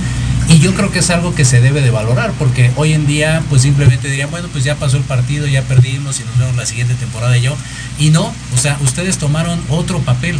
Y 0.49 0.59
yo 0.59 0.73
creo 0.73 0.91
que 0.91 0.99
es 0.99 1.09
algo 1.09 1.33
que 1.33 1.45
se 1.45 1.61
debe 1.61 1.81
de 1.81 1.91
valorar, 1.91 2.31
porque 2.37 2.71
hoy 2.75 2.93
en 2.93 3.07
día 3.07 3.41
pues 3.49 3.61
simplemente 3.61 4.09
dirían, 4.09 4.29
bueno, 4.31 4.47
pues 4.51 4.63
ya 4.63 4.75
pasó 4.75 4.97
el 4.97 5.03
partido, 5.03 5.47
ya 5.47 5.61
perdimos 5.63 6.19
y 6.19 6.23
nos 6.23 6.37
vemos 6.37 6.55
la 6.55 6.65
siguiente 6.65 6.93
temporada 6.95 7.37
y 7.37 7.41
yo. 7.41 7.55
Y 7.99 8.09
no, 8.09 8.33
o 8.53 8.57
sea, 8.57 8.77
ustedes 8.81 9.17
tomaron 9.17 9.59
otro 9.69 9.99
papel. 9.99 10.37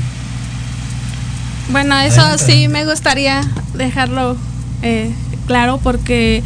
Bueno, 1.70 1.98
eso 2.00 2.38
sí 2.38 2.68
me 2.68 2.86
gustaría 2.86 3.42
dejarlo 3.74 4.36
eh, 4.82 5.12
claro 5.48 5.80
porque 5.82 6.44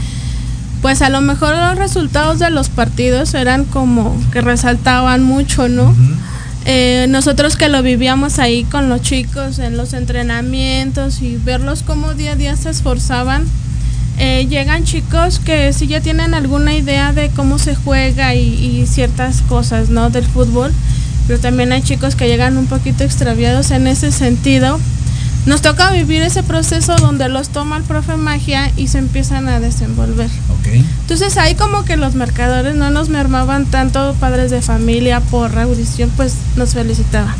pues 0.86 1.02
a 1.02 1.10
lo 1.10 1.20
mejor 1.20 1.56
los 1.56 1.80
resultados 1.80 2.38
de 2.38 2.52
los 2.52 2.70
partidos 2.70 3.34
eran 3.34 3.66
como 3.66 4.16
que 4.32 4.42
resaltaban 4.42 5.24
mucho, 5.24 5.68
¿no? 5.68 5.96
Eh, 6.66 7.08
nosotros 7.10 7.56
que 7.56 7.70
lo 7.70 7.82
vivíamos 7.82 8.38
ahí 8.38 8.66
con 8.66 8.88
los 8.88 9.02
chicos 9.02 9.58
en 9.58 9.78
los 9.78 9.94
entrenamientos 9.94 11.24
y 11.24 11.38
verlos 11.38 11.82
como 11.82 12.14
día 12.14 12.34
a 12.34 12.36
día 12.36 12.56
se 12.56 12.70
esforzaban, 12.70 13.46
eh, 14.20 14.46
llegan 14.48 14.84
chicos 14.84 15.40
que 15.40 15.74
sí 15.74 15.88
ya 15.88 16.02
tienen 16.02 16.36
alguna 16.36 16.76
idea 16.76 17.14
de 17.14 17.30
cómo 17.30 17.58
se 17.58 17.74
juega 17.74 18.36
y, 18.36 18.42
y 18.42 18.86
ciertas 18.86 19.42
cosas, 19.42 19.90
¿no? 19.90 20.12
Del 20.12 20.28
fútbol, 20.28 20.72
pero 21.26 21.40
también 21.40 21.72
hay 21.72 21.82
chicos 21.82 22.16
que 22.16 22.28
llegan 22.28 22.58
un 22.58 22.68
poquito 22.68 23.04
extraviados 23.04 23.72
en 23.72 23.88
ese 23.88 24.12
sentido. 24.12 24.80
Nos 25.46 25.62
toca 25.62 25.92
vivir 25.92 26.24
ese 26.24 26.42
proceso 26.42 26.96
donde 26.96 27.30
los 27.30 27.50
toma 27.50 27.78
el 27.78 27.84
profe 27.84 28.18
magia 28.18 28.72
y 28.76 28.88
se 28.88 28.98
empiezan 28.98 29.48
a 29.48 29.60
desenvolver. 29.60 30.30
Entonces 31.02 31.38
ahí 31.38 31.54
como 31.54 31.86
que 31.86 31.98
los 31.98 32.16
marcadores 32.16 32.76
no 32.76 32.90
nos 32.90 33.10
mermaban 33.10 33.66
tanto, 33.68 34.16
padres 34.20 34.50
de 34.50 34.62
familia, 34.62 35.20
por 35.20 35.58
audición, 35.58 36.12
pues 36.18 36.34
nos 36.56 36.74
felicitaban. 36.74 37.36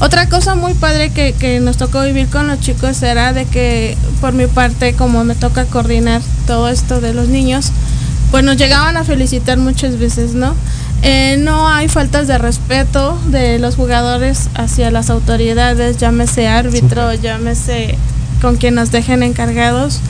Otra 0.00 0.28
cosa 0.28 0.56
muy 0.56 0.74
padre 0.74 1.10
que, 1.10 1.32
que 1.32 1.60
nos 1.60 1.76
tocó 1.76 2.02
vivir 2.02 2.28
con 2.28 2.48
los 2.48 2.60
chicos 2.60 3.02
era 3.02 3.32
de 3.32 3.46
que 3.46 3.96
por 4.20 4.32
mi 4.32 4.46
parte, 4.46 4.94
como 4.94 5.24
me 5.24 5.34
toca 5.34 5.64
coordinar 5.64 6.22
todo 6.46 6.68
esto 6.68 7.00
de 7.00 7.14
los 7.14 7.28
niños, 7.28 7.72
pues 8.30 8.44
nos 8.44 8.56
llegaban 8.56 8.96
a 8.96 9.04
felicitar 9.04 9.58
muchas 9.58 9.98
veces, 9.98 10.34
¿no? 10.34 10.54
Eh, 11.02 11.36
no 11.38 11.68
hay 11.68 11.88
faltas 11.88 12.26
de 12.26 12.38
respeto 12.38 13.16
de 13.26 13.58
los 13.58 13.76
jugadores 13.76 14.48
hacia 14.54 14.90
las 14.90 15.10
autoridades, 15.10 15.98
llámese 15.98 16.48
árbitro, 16.48 17.14
llámese 17.14 17.96
con 18.40 18.56
quien 18.56 18.74
nos 18.74 18.90
dejen 18.90 19.22
encargados. 19.22 20.00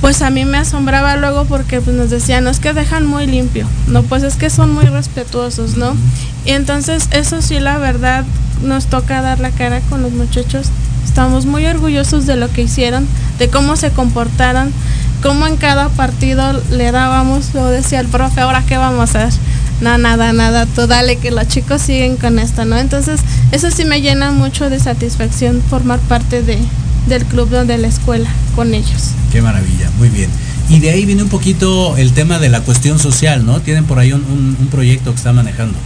Pues 0.00 0.22
a 0.22 0.30
mí 0.30 0.44
me 0.44 0.58
asombraba 0.58 1.16
luego 1.16 1.44
porque 1.46 1.80
pues, 1.80 1.96
nos 1.96 2.10
decían, 2.10 2.44
no 2.44 2.50
es 2.50 2.60
que 2.60 2.72
dejan 2.72 3.04
muy 3.04 3.26
limpio, 3.26 3.66
no, 3.88 4.02
pues 4.04 4.22
es 4.22 4.36
que 4.36 4.48
son 4.48 4.72
muy 4.72 4.84
respetuosos, 4.84 5.76
¿no? 5.76 5.96
Y 6.44 6.52
entonces 6.52 7.08
eso 7.10 7.42
sí, 7.42 7.58
la 7.58 7.78
verdad, 7.78 8.24
nos 8.62 8.86
toca 8.86 9.22
dar 9.22 9.40
la 9.40 9.50
cara 9.50 9.80
con 9.80 10.02
los 10.02 10.12
muchachos. 10.12 10.68
Estamos 11.04 11.46
muy 11.46 11.66
orgullosos 11.66 12.26
de 12.26 12.36
lo 12.36 12.48
que 12.50 12.62
hicieron, 12.62 13.08
de 13.38 13.48
cómo 13.48 13.74
se 13.76 13.90
comportaron, 13.90 14.72
cómo 15.20 15.46
en 15.46 15.56
cada 15.56 15.88
partido 15.88 16.62
le 16.70 16.92
dábamos, 16.92 17.54
lo 17.54 17.66
decía 17.66 17.98
el 17.98 18.06
profe, 18.06 18.42
ahora 18.42 18.62
qué 18.68 18.76
vamos 18.76 19.16
a 19.16 19.24
hacer. 19.24 19.40
No, 19.80 19.96
nada, 19.96 20.32
nada, 20.32 20.66
tú 20.66 20.86
dale 20.86 21.16
que 21.16 21.30
los 21.30 21.46
chicos 21.48 21.82
siguen 21.82 22.16
con 22.16 22.38
esto, 22.38 22.64
¿no? 22.64 22.76
Entonces, 22.78 23.20
eso 23.52 23.70
sí 23.70 23.84
me 23.84 24.00
llena 24.00 24.32
mucho 24.32 24.68
de 24.70 24.80
satisfacción 24.80 25.62
formar 25.70 26.00
parte 26.00 26.42
de, 26.42 26.58
del 27.06 27.24
club 27.24 27.48
de 27.50 27.78
la 27.78 27.86
escuela 27.88 28.28
con 28.56 28.74
ellos. 28.74 29.10
Qué 29.30 29.40
maravilla, 29.40 29.88
muy 29.98 30.08
bien. 30.08 30.30
Y 30.68 30.80
de 30.80 30.90
ahí 30.90 31.06
viene 31.06 31.22
un 31.22 31.28
poquito 31.28 31.96
el 31.96 32.12
tema 32.12 32.38
de 32.40 32.48
la 32.48 32.60
cuestión 32.60 32.98
social, 32.98 33.46
¿no? 33.46 33.60
Tienen 33.60 33.84
por 33.84 33.98
ahí 34.00 34.12
un, 34.12 34.22
un- 34.24 34.56
un 34.60 34.66
proyecto 34.66 35.12
que 35.12 35.16
están 35.18 35.36
manejando. 35.36 35.78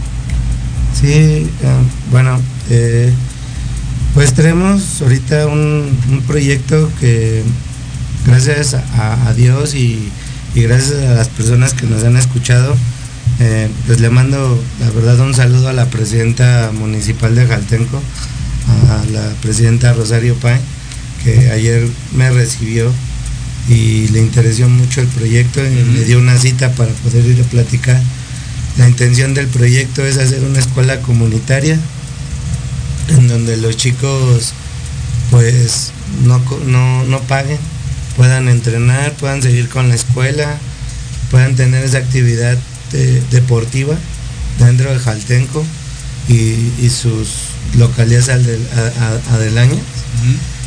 Sí, 0.99 1.07
eh, 1.13 1.47
bueno, 2.11 2.39
eh, 2.69 3.13
pues 4.13 4.33
tenemos 4.33 5.01
ahorita 5.01 5.47
un, 5.47 5.97
un 6.11 6.21
proyecto 6.27 6.89
que 6.99 7.43
gracias 8.25 8.73
a, 8.73 9.27
a 9.27 9.33
Dios 9.33 9.73
y, 9.75 10.09
y 10.55 10.61
gracias 10.63 11.03
a 11.09 11.13
las 11.13 11.29
personas 11.29 11.73
que 11.73 11.85
nos 11.87 12.03
han 12.03 12.15
escuchado, 12.17 12.75
eh, 13.39 13.69
pues 13.87 13.99
le 13.99 14.09
mando 14.09 14.61
la 14.79 14.89
verdad 14.91 15.19
un 15.19 15.33
saludo 15.33 15.69
a 15.69 15.73
la 15.73 15.85
presidenta 15.85 16.71
municipal 16.73 17.35
de 17.35 17.47
Jaltenco, 17.47 18.01
a 18.89 19.05
la 19.11 19.29
presidenta 19.41 19.93
Rosario 19.93 20.35
Pay, 20.35 20.59
que 21.23 21.51
ayer 21.51 21.87
me 22.15 22.29
recibió 22.29 22.91
y 23.69 24.07
le 24.09 24.19
interesó 24.19 24.67
mucho 24.69 25.01
el 25.01 25.07
proyecto 25.07 25.61
y 25.65 25.83
me 25.83 26.03
dio 26.03 26.19
una 26.19 26.37
cita 26.37 26.71
para 26.73 26.91
poder 26.91 27.25
ir 27.25 27.41
a 27.41 27.49
platicar. 27.49 28.01
La 28.77 28.87
intención 28.87 29.33
del 29.33 29.47
proyecto 29.47 30.03
es 30.03 30.17
hacer 30.17 30.43
una 30.43 30.59
escuela 30.59 30.99
comunitaria 31.01 31.79
en 33.09 33.27
donde 33.27 33.57
los 33.57 33.77
chicos 33.77 34.53
pues 35.29 35.91
no, 36.25 36.41
no, 36.67 37.03
no 37.05 37.19
paguen, 37.21 37.57
puedan 38.15 38.47
entrenar, 38.47 39.13
puedan 39.13 39.41
seguir 39.41 39.69
con 39.69 39.89
la 39.89 39.95
escuela, 39.95 40.57
puedan 41.31 41.55
tener 41.55 41.83
esa 41.83 41.99
actividad 41.99 42.57
deportiva 43.31 43.95
dentro 44.59 44.91
de 44.91 44.99
Jaltenco 44.99 45.63
y, 46.29 46.33
y 46.81 46.89
sus 46.89 47.29
localidades 47.77 48.29
alde- 48.29 48.59
a- 48.75 49.31
a- 49.31 49.35
aledañas 49.35 49.79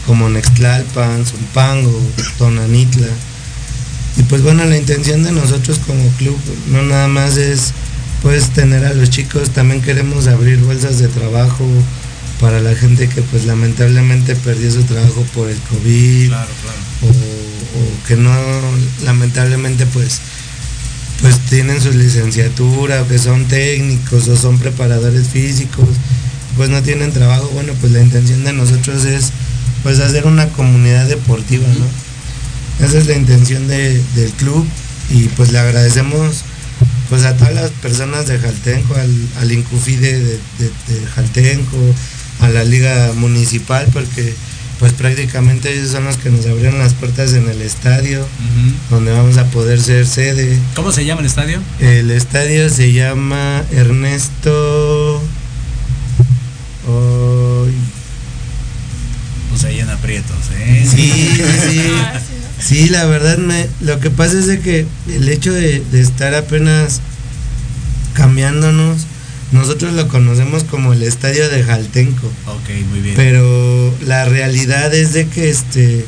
como 0.07 0.29
Nextlalpan, 0.29 1.25
Zumpango, 1.27 2.01
Tonanitla. 2.39 3.09
Y 4.17 4.23
pues 4.25 4.43
bueno, 4.43 4.65
la 4.65 4.77
intención 4.77 5.23
de 5.25 5.33
nosotros 5.33 5.81
como 5.87 6.09
club 6.19 6.37
no 6.71 6.83
nada 6.83 7.09
más 7.09 7.37
es 7.37 7.73
pues 8.23 8.51
tener 8.51 8.85
a 8.85 8.95
los 8.95 9.11
chicos, 9.11 9.51
también 9.51 9.83
queremos 9.83 10.27
abrir 10.27 10.59
bolsas 10.59 10.99
de 10.99 11.09
trabajo 11.09 11.67
para 12.41 12.61
la 12.61 12.75
gente 12.75 13.09
que 13.09 13.23
pues 13.23 13.45
lamentablemente 13.47 14.35
perdió 14.37 14.71
su 14.71 14.83
trabajo 14.85 15.25
por 15.35 15.49
el 15.49 15.59
COVID 15.71 16.31
O, 17.03 17.07
o 17.09 18.07
que 18.07 18.17
no 18.17 18.33
lamentablemente 19.05 19.87
pues 19.87 20.21
pues 21.23 21.39
tienen 21.49 21.81
su 21.81 21.91
licenciatura 21.93 23.05
que 23.09 23.19
son 23.19 23.47
técnicos 23.47 24.29
o 24.29 24.37
son 24.37 24.59
preparadores 24.59 25.29
físicos 25.29 25.89
pues 26.57 26.71
no 26.71 26.83
tienen 26.83 27.13
trabajo. 27.13 27.51
Bueno 27.55 27.73
pues 27.81 27.93
la 27.93 28.01
intención 28.03 28.45
de 28.45 28.53
nosotros 28.53 29.05
es 29.05 29.31
pues 29.83 29.99
hacer 30.01 30.27
una 30.27 30.49
comunidad 30.49 31.07
deportiva 31.07 31.67
no 31.79 32.85
esa 32.87 32.99
es 32.99 33.07
la 33.07 33.15
intención 33.15 33.69
de- 33.69 34.03
del 34.15 34.31
club 34.33 34.67
y 35.11 35.25
pues 35.29 35.53
le 35.53 35.59
agradecemos 35.59 36.43
pues 37.09 37.25
a 37.25 37.37
todas 37.37 37.55
las 37.55 37.71
personas 37.71 38.27
de 38.27 38.39
Jaltenco, 38.39 38.95
al, 38.97 39.11
al 39.41 39.53
Incufi 39.53 39.97
de- 39.97 40.21
de 40.59 41.07
Jaltenco, 41.15 41.79
a 42.41 42.49
la 42.49 42.65
liga 42.65 43.13
municipal, 43.15 43.87
porque 43.93 44.35
pues 44.79 44.93
prácticamente 44.93 45.73
ellos 45.73 45.91
son 45.91 46.05
los 46.05 46.17
que 46.19 46.31
nos 46.31 46.45
abrieron 46.47 46.79
las 46.79 46.93
puertas 46.95 47.33
en 47.33 47.49
el 47.49 47.63
estadio, 47.63 48.27
donde 48.91 49.13
vamos 49.13 49.39
a 49.39 49.45
poder 49.47 49.81
ser 49.81 50.07
sede. 50.07 50.59
¿Cómo 50.75 50.93
se 50.93 51.05
llama 51.05 51.21
el 51.23 51.27
estadio? 51.27 51.61
El 51.81 52.11
estadio 52.11 52.69
se 52.69 52.93
llama 52.93 53.63
Ernesto. 53.73 55.23
Ay, 56.87 57.75
Pues 59.51 59.65
ahí 59.65 59.81
en 59.81 59.89
aprietos, 59.91 60.37
¿eh? 60.59 60.87
Sí, 60.91 61.13
sí. 61.71 61.83
Sí, 62.59 62.89
la 62.89 63.05
verdad, 63.05 63.37
me, 63.37 63.69
lo 63.83 64.01
que 64.01 64.09
pasa 64.11 64.39
es 64.39 64.47
de 64.47 64.61
que 64.61 64.87
el 65.09 65.29
hecho 65.29 65.53
de, 65.53 65.85
de 65.93 66.01
estar 66.01 66.35
apenas 66.35 67.01
cambiándonos, 68.15 69.03
nosotros 69.53 69.93
lo 69.95 70.09
conocemos 70.09 70.65
como 70.65 70.93
el 70.93 71.03
estadio 71.03 71.49
de 71.49 71.63
Jaltenco. 71.63 72.27
Ok, 72.47 72.69
muy 72.91 73.01
bien. 73.01 73.15
Pero 73.17 73.95
la 74.05 74.25
realidad 74.25 74.93
es 74.95 75.13
de 75.13 75.27
que 75.29 75.49
este, 75.51 76.05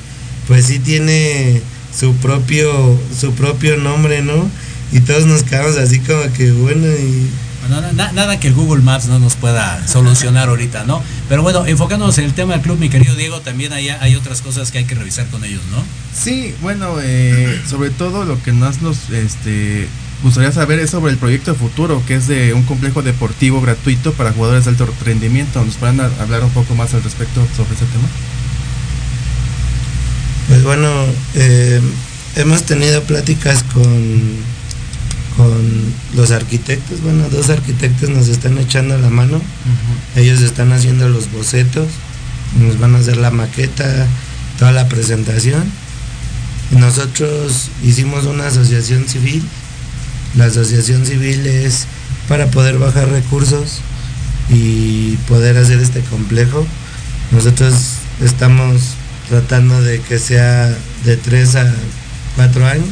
pues 0.47 0.67
sí 0.67 0.79
tiene 0.79 1.61
su 1.97 2.15
propio, 2.17 2.99
su 3.19 3.33
propio 3.33 3.77
nombre, 3.77 4.23
¿no? 4.23 4.49
Y 4.93 5.01
todos 5.01 5.27
nos 5.27 5.43
quedamos 5.43 5.77
así 5.77 6.01
como 6.01 6.23
que 6.33 6.51
bueno 6.53 6.87
y 6.87 7.29
Bueno, 7.61 7.83
na- 7.83 7.93
na- 7.93 8.13
nada 8.13 8.41
que 8.41 8.49
el 8.49 8.55
Google 8.55 8.83
Maps 8.83 9.07
no 9.07 9.19
nos 9.19 9.35
pueda 9.35 9.87
solucionar 9.87 10.49
ahorita, 10.49 10.85
¿no? 10.85 11.03
Pero 11.29 11.43
bueno, 11.43 11.67
enfocándonos 11.67 12.17
en 12.19 12.25
el 12.25 12.33
tema 12.33 12.55
del 12.55 12.63
club, 12.63 12.79
mi 12.79 12.89
querido 12.89 13.15
Diego, 13.15 13.41
también 13.41 13.73
hay, 13.75 13.89
hay 13.91 14.15
otras 14.17 14.41
cosas 14.41 14.71
que 14.73 14.79
hay 14.79 14.85
que 14.85 14.95
revisar 14.95 15.27
con 15.27 15.45
ellos, 15.45 15.61
¿no? 15.71 15.83
Sí, 16.19 16.55
bueno, 16.63 16.97
eh, 17.03 17.61
sobre 17.69 17.91
todo 17.91 18.25
lo 18.25 18.43
que 18.43 18.53
más 18.53 18.81
nos 18.81 19.11
este, 19.11 19.87
gustaría 20.23 20.53
saber 20.53 20.79
es 20.81 20.91
sobre 20.91 21.13
el 21.13 21.19
proyecto 21.19 21.55
futuro, 21.55 22.03
que 22.07 22.17
es 22.17 22.27
de 22.27 22.55
un 22.55 22.65
complejo 22.65 23.03
deportivo 23.03 23.61
gratuito 23.61 24.13
para 24.13 24.33
jugadores 24.33 24.65
de 24.65 24.71
alto 24.71 24.89
rendimiento. 25.05 25.65
¿Nos 25.65 25.77
pueden 25.77 26.01
hablar 26.01 26.45
un 26.45 26.51
poco 26.51 26.75
más 26.75 26.95
al 26.95 27.03
respecto 27.03 27.47
sobre 27.57 27.75
ese 27.75 27.87
tema? 27.87 28.09
Pues 30.49 30.65
bueno, 30.65 30.89
eh, 31.35 31.81
hemos 32.37 32.63
tenido 32.63 33.03
pláticas 33.03 33.63
con, 33.63 33.83
con 35.37 35.95
los 36.17 36.31
arquitectos. 36.31 37.03
Bueno, 37.03 37.29
dos 37.31 37.51
arquitectos 37.51 38.09
nos 38.09 38.29
están 38.29 38.59
echando 38.59 38.99
la 38.99 39.11
mano. 39.11 39.41
Ellos 40.17 40.41
están 40.41 40.73
haciendo 40.73 41.09
los 41.09 41.31
bocetos, 41.31 41.87
nos 42.59 42.79
van 42.81 42.95
a 42.95 42.99
hacer 42.99 43.19
la 43.19 43.31
maqueta, 43.31 44.07
toda 44.59 44.73
la 44.73 44.89
presentación. 44.89 45.71
Nosotros 46.71 47.69
hicimos 47.85 48.25
una 48.25 48.47
asociación 48.49 49.07
civil. 49.07 49.43
La 50.37 50.47
asociación 50.47 51.07
civil 51.07 51.47
es 51.47 51.87
para 52.29 52.47
poder 52.51 52.79
bajar 52.79 53.09
recursos 53.11 53.81
y 54.51 55.17
poder 55.29 55.57
hacer 55.57 55.81
este 55.81 56.01
complejo. 56.03 56.67
Nosotros 57.33 57.75
estamos 58.23 58.81
tratando 59.29 59.83
de 59.83 60.01
que 60.01 60.19
sea 60.19 60.75
de 61.05 61.17
3 61.17 61.57
a 61.57 61.75
4 62.37 62.67
años 62.67 62.89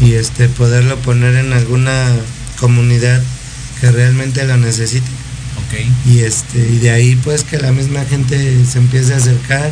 y 0.00 0.14
este 0.14 0.48
poderlo 0.48 0.96
poner 0.98 1.36
en 1.36 1.52
alguna 1.52 2.08
comunidad 2.58 3.20
que 3.80 3.90
realmente 3.90 4.46
lo 4.46 4.56
necesite 4.56 5.06
Ok. 5.66 6.06
y 6.06 6.20
este 6.20 6.58
y 6.58 6.78
de 6.78 6.90
ahí 6.90 7.16
pues 7.16 7.44
que 7.44 7.58
la 7.58 7.72
misma 7.72 8.04
gente 8.04 8.64
se 8.64 8.78
empiece 8.78 9.12
a 9.12 9.18
acercar 9.18 9.70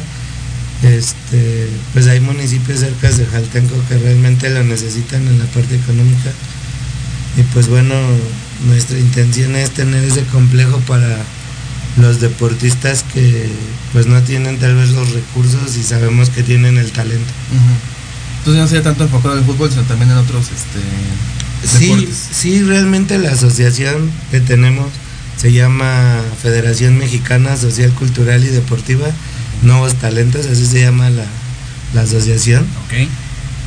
este 0.83 1.68
pues 1.93 2.07
hay 2.07 2.20
municipios 2.20 2.81
cerca 2.81 3.11
de 3.11 3.26
Jaltenco 3.26 3.74
que 3.89 3.99
realmente 3.99 4.49
lo 4.51 4.62
necesitan 4.64 5.26
en 5.26 5.39
la 5.39 5.45
parte 5.47 5.74
económica. 5.76 6.31
Y 7.37 7.43
pues 7.55 7.68
bueno 7.68 7.95
nuestra 8.66 8.99
intención 8.99 9.55
es 9.57 9.70
tener 9.70 10.03
ese 10.05 10.22
complejo 10.24 10.79
para 10.81 11.18
los 11.97 12.20
deportistas 12.20 13.05
que 13.12 13.49
pues 13.93 14.07
no 14.07 14.20
tienen 14.22 14.59
tal 14.59 14.74
vez 14.76 14.91
los 14.91 15.11
recursos 15.12 15.76
y 15.76 15.83
sabemos 15.83 16.31
que 16.31 16.43
tienen 16.43 16.76
el 16.79 16.91
talento. 16.93 17.33
Entonces 18.39 18.62
no 18.62 18.68
sería 18.68 18.83
tanto 18.85 19.05
enfocado 19.05 19.35
en 19.35 19.41
el 19.41 19.47
fútbol, 19.47 19.70
sino 19.70 19.83
también 19.83 20.11
en 20.12 20.18
otros 20.18 20.47
este, 20.47 21.79
Sí, 21.79 21.87
deportes. 21.89 22.16
sí, 22.33 22.62
realmente 22.62 23.18
la 23.18 23.33
asociación 23.33 24.11
que 24.31 24.41
tenemos 24.41 24.87
se 25.37 25.53
llama 25.53 26.20
Federación 26.41 26.99
Mexicana 26.99 27.57
Social, 27.57 27.91
Cultural 27.93 28.45
y 28.45 28.49
Deportiva, 28.49 29.07
Nuevos 29.62 29.94
Talentos, 29.94 30.46
así 30.46 30.66
se 30.66 30.82
llama 30.82 31.11
la, 31.11 31.24
la 31.94 32.02
asociación. 32.02 32.66
Ok. 32.86 33.09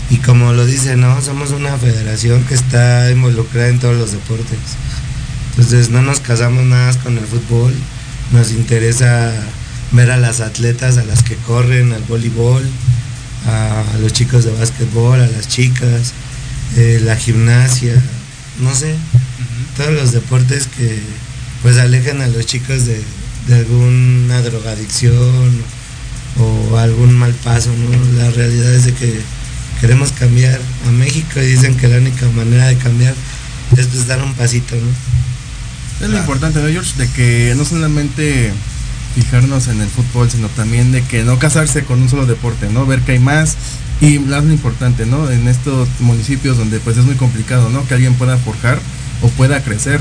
Y 0.10 0.18
como 0.18 0.52
lo 0.52 0.66
dice, 0.66 0.98
¿no? 0.98 1.22
Somos 1.22 1.52
una 1.52 1.78
federación 1.78 2.44
que 2.44 2.54
está 2.54 3.10
involucrada 3.12 3.70
en 3.70 3.80
todos 3.80 3.98
los 3.98 4.12
deportes. 4.12 4.58
Entonces 5.52 5.90
no 5.90 6.02
nos 6.02 6.20
casamos 6.20 6.64
nada 6.66 6.88
más 6.88 6.98
con 6.98 7.18
el 7.18 7.26
fútbol, 7.26 7.74
nos 8.32 8.52
interesa 8.52 9.32
ver 9.92 10.12
a 10.12 10.18
las 10.18 10.40
atletas, 10.40 10.98
a 10.98 11.04
las 11.04 11.24
que 11.24 11.36
corren, 11.36 11.92
al 11.92 12.04
voleibol, 12.04 12.64
a 13.48 13.84
los 14.02 14.14
chicos 14.14 14.46
de 14.46 14.52
básquetbol, 14.52 15.20
a 15.20 15.28
las 15.28 15.48
chicas, 15.48 16.14
eh, 16.78 17.02
la 17.04 17.16
gimnasia, 17.16 17.94
no 18.60 18.74
sé, 18.74 18.96
todos 19.76 19.94
los 19.94 20.12
deportes 20.12 20.68
que 20.68 21.00
pues 21.62 21.78
alejan 21.78 22.22
a 22.22 22.28
los 22.28 22.46
chicos 22.46 22.86
de, 22.86 23.02
de 23.48 23.56
alguna 23.56 24.42
drogadicción 24.42 25.52
o 26.40 26.78
algún 26.78 27.14
mal 27.18 27.34
paso, 27.44 27.70
¿no? 27.70 28.22
La 28.22 28.32
realidad 28.32 28.74
es 28.74 28.86
de 28.86 28.94
que 28.94 29.22
queremos 29.80 30.12
cambiar 30.12 30.60
a 30.88 30.92
México 30.92 31.40
y 31.40 31.46
dicen 31.46 31.76
que 31.76 31.88
la 31.88 31.98
única 31.98 32.28
manera 32.30 32.68
de 32.68 32.78
cambiar 32.78 33.16
es 33.78 33.88
pues 33.88 34.08
dar 34.08 34.22
un 34.22 34.34
pasito, 34.34 34.76
¿no? 34.76 36.06
Es 36.06 36.12
lo 36.12 36.18
importante, 36.18 36.62
¿no, 36.62 36.70
George? 36.70 36.94
De 36.98 37.08
que 37.10 37.54
no 37.56 37.64
solamente 37.64 38.52
fijarnos 39.16 39.68
en 39.68 39.82
el 39.82 39.90
fútbol, 39.90 40.30
sino 40.32 40.48
también 40.50 40.92
de 40.92 41.04
que 41.04 41.24
no 41.24 41.38
casarse 41.38 41.84
con 41.84 42.02
un 42.02 42.10
solo 42.10 42.26
deporte, 42.26 42.70
¿no? 42.70 42.86
Ver 42.86 43.02
que 43.02 43.14
hay 43.14 43.20
más 43.20 43.58
y 44.00 44.18
lo 44.18 44.42
más 44.42 44.52
importante, 44.52 45.06
¿no? 45.06 45.30
En 45.30 45.48
estos 45.48 45.88
municipios 46.00 46.58
donde 46.58 46.80
pues 46.80 46.98
es 46.98 47.06
muy 47.06 47.16
complicado, 47.16 47.70
¿no? 47.70 47.88
Que 47.88 47.94
alguien 47.94 48.16
pueda 48.16 48.38
forjar 48.38 48.80
o 49.22 49.28
pueda 49.30 49.64
crecer 49.64 50.00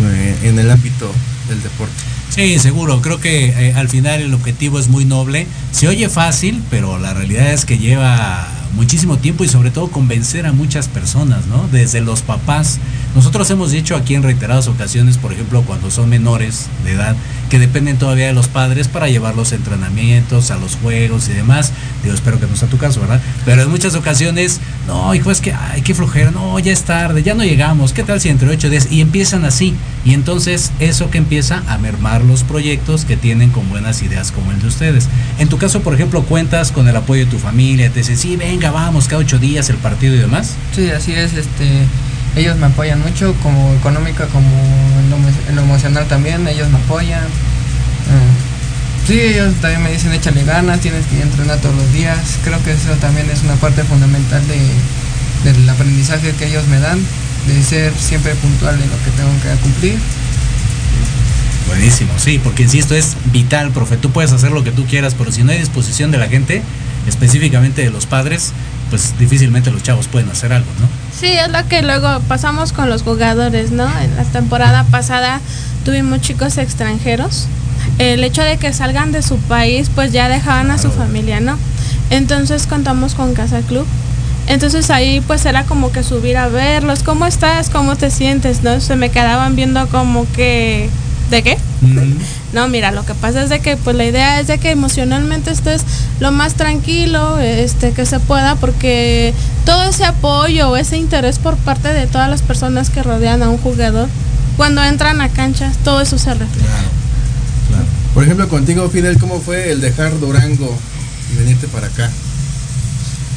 eh, 0.00 0.36
en 0.42 0.58
el 0.58 0.70
ámbito 0.70 1.10
del 1.48 1.62
deporte. 1.62 2.15
Sí, 2.30 2.58
seguro. 2.58 3.00
Creo 3.00 3.20
que 3.20 3.46
eh, 3.46 3.74
al 3.74 3.88
final 3.88 4.20
el 4.20 4.34
objetivo 4.34 4.78
es 4.78 4.88
muy 4.88 5.04
noble. 5.04 5.46
Se 5.72 5.88
oye 5.88 6.08
fácil, 6.08 6.62
pero 6.70 6.98
la 6.98 7.14
realidad 7.14 7.52
es 7.52 7.64
que 7.64 7.78
lleva 7.78 8.46
muchísimo 8.74 9.16
tiempo 9.16 9.42
y 9.42 9.48
sobre 9.48 9.70
todo 9.70 9.88
convencer 9.88 10.46
a 10.46 10.52
muchas 10.52 10.88
personas, 10.88 11.46
¿no? 11.46 11.66
Desde 11.72 12.00
los 12.00 12.22
papás. 12.22 12.78
Nosotros 13.14 13.50
hemos 13.50 13.70
dicho 13.70 13.96
aquí 13.96 14.14
en 14.14 14.22
reiteradas 14.22 14.68
ocasiones, 14.68 15.16
por 15.16 15.32
ejemplo, 15.32 15.62
cuando 15.62 15.90
son 15.90 16.10
menores 16.10 16.66
de 16.84 16.92
edad, 16.92 17.16
que 17.48 17.58
dependen 17.58 17.98
todavía 17.98 18.26
de 18.26 18.32
los 18.32 18.48
padres 18.48 18.88
para 18.88 19.08
llevarlos 19.08 19.52
a 19.52 19.56
entrenamientos, 19.56 20.50
a 20.50 20.56
los 20.56 20.76
juegos 20.76 21.28
y 21.28 21.32
demás. 21.32 21.72
Digo, 22.02 22.14
espero 22.14 22.40
que 22.40 22.46
no 22.46 22.56
sea 22.56 22.68
tu 22.68 22.78
caso, 22.78 23.00
¿verdad? 23.00 23.20
Pero 23.44 23.62
en 23.62 23.70
muchas 23.70 23.94
ocasiones, 23.94 24.60
no, 24.86 25.14
hijo, 25.14 25.30
es 25.30 25.40
que, 25.40 25.52
ay, 25.52 25.82
qué 25.82 25.94
flojera, 25.94 26.30
no, 26.30 26.58
ya 26.58 26.72
es 26.72 26.82
tarde, 26.82 27.22
ya 27.22 27.34
no 27.34 27.44
llegamos, 27.44 27.92
¿qué 27.92 28.02
tal 28.02 28.20
si 28.20 28.28
entre 28.28 28.48
ocho 28.48 28.68
días? 28.68 28.88
Y 28.90 29.00
empiezan 29.00 29.44
así. 29.44 29.74
Y 30.04 30.14
entonces 30.14 30.72
eso 30.78 31.10
que 31.10 31.18
empieza 31.18 31.62
a 31.68 31.78
mermar 31.78 32.22
los 32.22 32.44
proyectos 32.44 33.04
que 33.04 33.16
tienen 33.16 33.50
con 33.50 33.68
buenas 33.68 34.02
ideas 34.02 34.32
como 34.32 34.52
el 34.52 34.60
de 34.60 34.68
ustedes. 34.68 35.08
En 35.38 35.48
tu 35.48 35.58
caso, 35.58 35.80
por 35.80 35.94
ejemplo, 35.94 36.22
cuentas 36.22 36.72
con 36.72 36.88
el 36.88 36.96
apoyo 36.96 37.24
de 37.24 37.30
tu 37.30 37.38
familia, 37.38 37.90
te 37.90 38.00
dicen, 38.00 38.16
sí, 38.16 38.36
venga, 38.36 38.70
vamos, 38.70 39.06
cada 39.06 39.22
ocho 39.22 39.38
días 39.38 39.68
el 39.70 39.76
partido 39.76 40.14
y 40.14 40.18
demás. 40.18 40.54
Sí, 40.74 40.90
así 40.90 41.12
es, 41.12 41.34
este, 41.34 41.86
ellos 42.36 42.56
me 42.56 42.66
apoyan 42.66 43.00
mucho, 43.00 43.34
como 43.42 43.74
económica, 43.74 44.26
como 44.26 44.48
en 45.48 45.56
lo, 45.56 45.62
emocional 45.62 46.06
también, 46.06 46.46
ellos 46.46 46.68
me 46.70 46.78
apoyan. 46.78 47.24
Mm, 47.24 48.46
Sí, 49.06 49.20
ellos 49.20 49.54
también 49.60 49.84
me 49.84 49.92
dicen 49.92 50.12
échale 50.12 50.42
ganas, 50.42 50.80
tienes 50.80 51.06
que 51.06 51.22
entrenar 51.22 51.60
todos 51.60 51.76
los 51.76 51.92
días. 51.92 52.18
Creo 52.42 52.60
que 52.64 52.72
eso 52.72 52.90
también 53.00 53.30
es 53.30 53.44
una 53.44 53.54
parte 53.54 53.84
fundamental 53.84 54.42
de, 54.48 55.48
del 55.48 55.68
aprendizaje 55.68 56.32
que 56.32 56.46
ellos 56.46 56.66
me 56.66 56.80
dan, 56.80 56.98
de 57.46 57.62
ser 57.62 57.92
siempre 57.96 58.34
puntual 58.34 58.74
en 58.74 58.90
lo 58.90 58.96
que 59.04 59.10
tengo 59.12 59.30
que 59.42 59.62
cumplir. 59.62 59.96
Buenísimo, 61.68 62.12
sí, 62.18 62.40
porque 62.42 62.64
insisto, 62.64 62.96
es 62.96 63.16
vital, 63.32 63.70
profe. 63.70 63.96
Tú 63.96 64.10
puedes 64.10 64.32
hacer 64.32 64.50
lo 64.50 64.64
que 64.64 64.72
tú 64.72 64.86
quieras, 64.86 65.14
pero 65.16 65.30
si 65.30 65.44
no 65.44 65.52
hay 65.52 65.58
disposición 65.58 66.10
de 66.10 66.18
la 66.18 66.26
gente, 66.26 66.62
específicamente 67.06 67.82
de 67.82 67.90
los 67.90 68.06
padres, 68.06 68.52
pues 68.90 69.14
difícilmente 69.20 69.70
los 69.70 69.84
chavos 69.84 70.08
pueden 70.08 70.28
hacer 70.30 70.52
algo, 70.52 70.70
¿no? 70.80 71.05
Sí, 71.18 71.28
es 71.28 71.48
lo 71.50 71.66
que 71.66 71.80
luego 71.80 72.20
pasamos 72.28 72.72
con 72.72 72.90
los 72.90 73.02
jugadores, 73.02 73.70
¿no? 73.70 73.88
En 74.00 74.16
la 74.16 74.24
temporada 74.24 74.84
pasada 74.84 75.40
tuvimos 75.84 76.20
chicos 76.20 76.58
extranjeros. 76.58 77.46
El 77.98 78.22
hecho 78.22 78.42
de 78.42 78.58
que 78.58 78.74
salgan 78.74 79.12
de 79.12 79.22
su 79.22 79.38
país, 79.38 79.90
pues 79.94 80.12
ya 80.12 80.28
dejaban 80.28 80.70
a 80.70 80.76
su 80.76 80.90
familia, 80.90 81.40
¿no? 81.40 81.58
Entonces 82.10 82.66
contamos 82.66 83.14
con 83.14 83.32
Casa 83.32 83.60
Club. 83.62 83.86
Entonces 84.46 84.90
ahí 84.90 85.22
pues 85.26 85.46
era 85.46 85.64
como 85.64 85.90
que 85.90 86.02
subir 86.02 86.36
a 86.36 86.48
verlos, 86.48 87.02
¿cómo 87.02 87.24
estás? 87.24 87.70
¿Cómo 87.70 87.96
te 87.96 88.10
sientes? 88.10 88.62
¿No? 88.62 88.80
Se 88.80 88.94
me 88.94 89.10
quedaban 89.10 89.56
viendo 89.56 89.88
como 89.88 90.30
que... 90.32 90.90
¿De 91.30 91.42
qué? 91.42 91.56
No, 92.52 92.68
mira, 92.68 92.90
lo 92.90 93.04
que 93.04 93.14
pasa 93.14 93.42
es 93.42 93.50
de 93.50 93.60
que 93.60 93.76
pues 93.76 93.96
la 93.96 94.04
idea 94.04 94.40
es 94.40 94.46
de 94.46 94.58
que 94.58 94.70
emocionalmente 94.70 95.50
estés 95.50 95.82
lo 96.20 96.32
más 96.32 96.54
tranquilo 96.54 97.38
este 97.38 97.92
que 97.92 98.06
se 98.06 98.18
pueda 98.18 98.54
porque 98.56 99.34
todo 99.64 99.84
ese 99.84 100.04
apoyo, 100.04 100.76
ese 100.76 100.96
interés 100.96 101.38
por 101.38 101.56
parte 101.56 101.88
de 101.88 102.06
todas 102.06 102.30
las 102.30 102.42
personas 102.42 102.88
que 102.88 103.02
rodean 103.02 103.42
a 103.42 103.50
un 103.50 103.58
jugador, 103.58 104.08
cuando 104.56 104.82
entran 104.82 105.20
a 105.20 105.28
canchas, 105.28 105.76
todo 105.84 106.00
eso 106.00 106.18
se 106.18 106.32
refleja. 106.32 106.68
Por 108.14 108.24
ejemplo, 108.24 108.48
contigo, 108.48 108.88
Fidel, 108.88 109.18
¿cómo 109.18 109.40
fue 109.40 109.72
el 109.72 109.82
dejar 109.82 110.18
Durango 110.18 110.74
y 111.32 111.38
venirte 111.38 111.68
para 111.68 111.88
acá? 111.88 112.10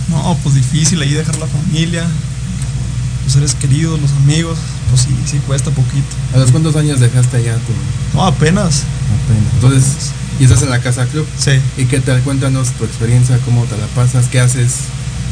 No, 0.07 0.37
pues 0.41 0.55
difícil 0.55 1.01
ahí 1.01 1.11
dejar 1.11 1.37
la 1.37 1.47
familia, 1.47 2.05
los 3.25 3.33
seres 3.33 3.55
queridos, 3.55 3.99
los 3.99 4.11
amigos, 4.13 4.57
pues 4.89 5.01
sí, 5.01 5.15
sí 5.25 5.39
cuesta 5.45 5.71
poquito. 5.71 6.07
¿A 6.33 6.37
los 6.37 6.51
cuántos 6.51 6.75
años 6.75 6.99
dejaste 6.99 7.37
allá 7.37 7.55
tu? 7.55 8.17
No, 8.17 8.25
apenas. 8.25 8.83
Apenas. 9.23 9.53
Entonces, 9.55 10.11
¿y 10.39 10.43
estás 10.43 10.61
en 10.63 10.69
la 10.69 10.79
casa 10.79 11.05
club? 11.05 11.25
Sí. 11.37 11.51
¿Y 11.77 11.85
qué 11.85 11.99
tal? 11.99 12.21
Cuéntanos 12.21 12.71
tu 12.71 12.85
experiencia, 12.85 13.37
cómo 13.45 13.65
te 13.65 13.77
la 13.77 13.87
pasas, 13.87 14.27
qué 14.27 14.39
haces. 14.39 14.85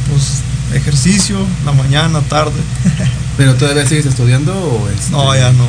Pues 0.10 0.42
ejercicio, 0.74 1.38
la 1.66 1.74
mañana, 1.74 2.22
tarde. 2.22 2.60
¿Pero 3.38 3.56
todavía 3.56 3.86
sigues 3.86 4.06
estudiando 4.06 4.54
o 4.54 4.90
es? 4.90 5.10
No, 5.12 5.36
ya 5.36 5.52
no. 5.52 5.68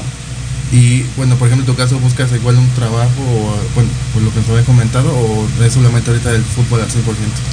Y 0.71 1.03
bueno, 1.17 1.35
por 1.37 1.49
ejemplo, 1.49 1.65
en 1.67 1.77
tu 1.77 1.81
caso, 1.81 1.99
¿buscas 1.99 2.31
igual 2.33 2.57
un 2.57 2.69
trabajo 2.71 3.23
o, 3.23 3.57
bueno, 3.75 3.89
por 4.13 4.23
lo 4.23 4.31
que 4.33 4.41
nos 4.41 4.51
había 4.51 4.65
comentado 4.65 5.11
o 5.11 5.49
es 5.65 5.73
solamente 5.73 6.11
ahorita 6.11 6.31
el 6.31 6.45
fútbol 6.45 6.83
al 6.83 6.89
100%? 6.89 6.93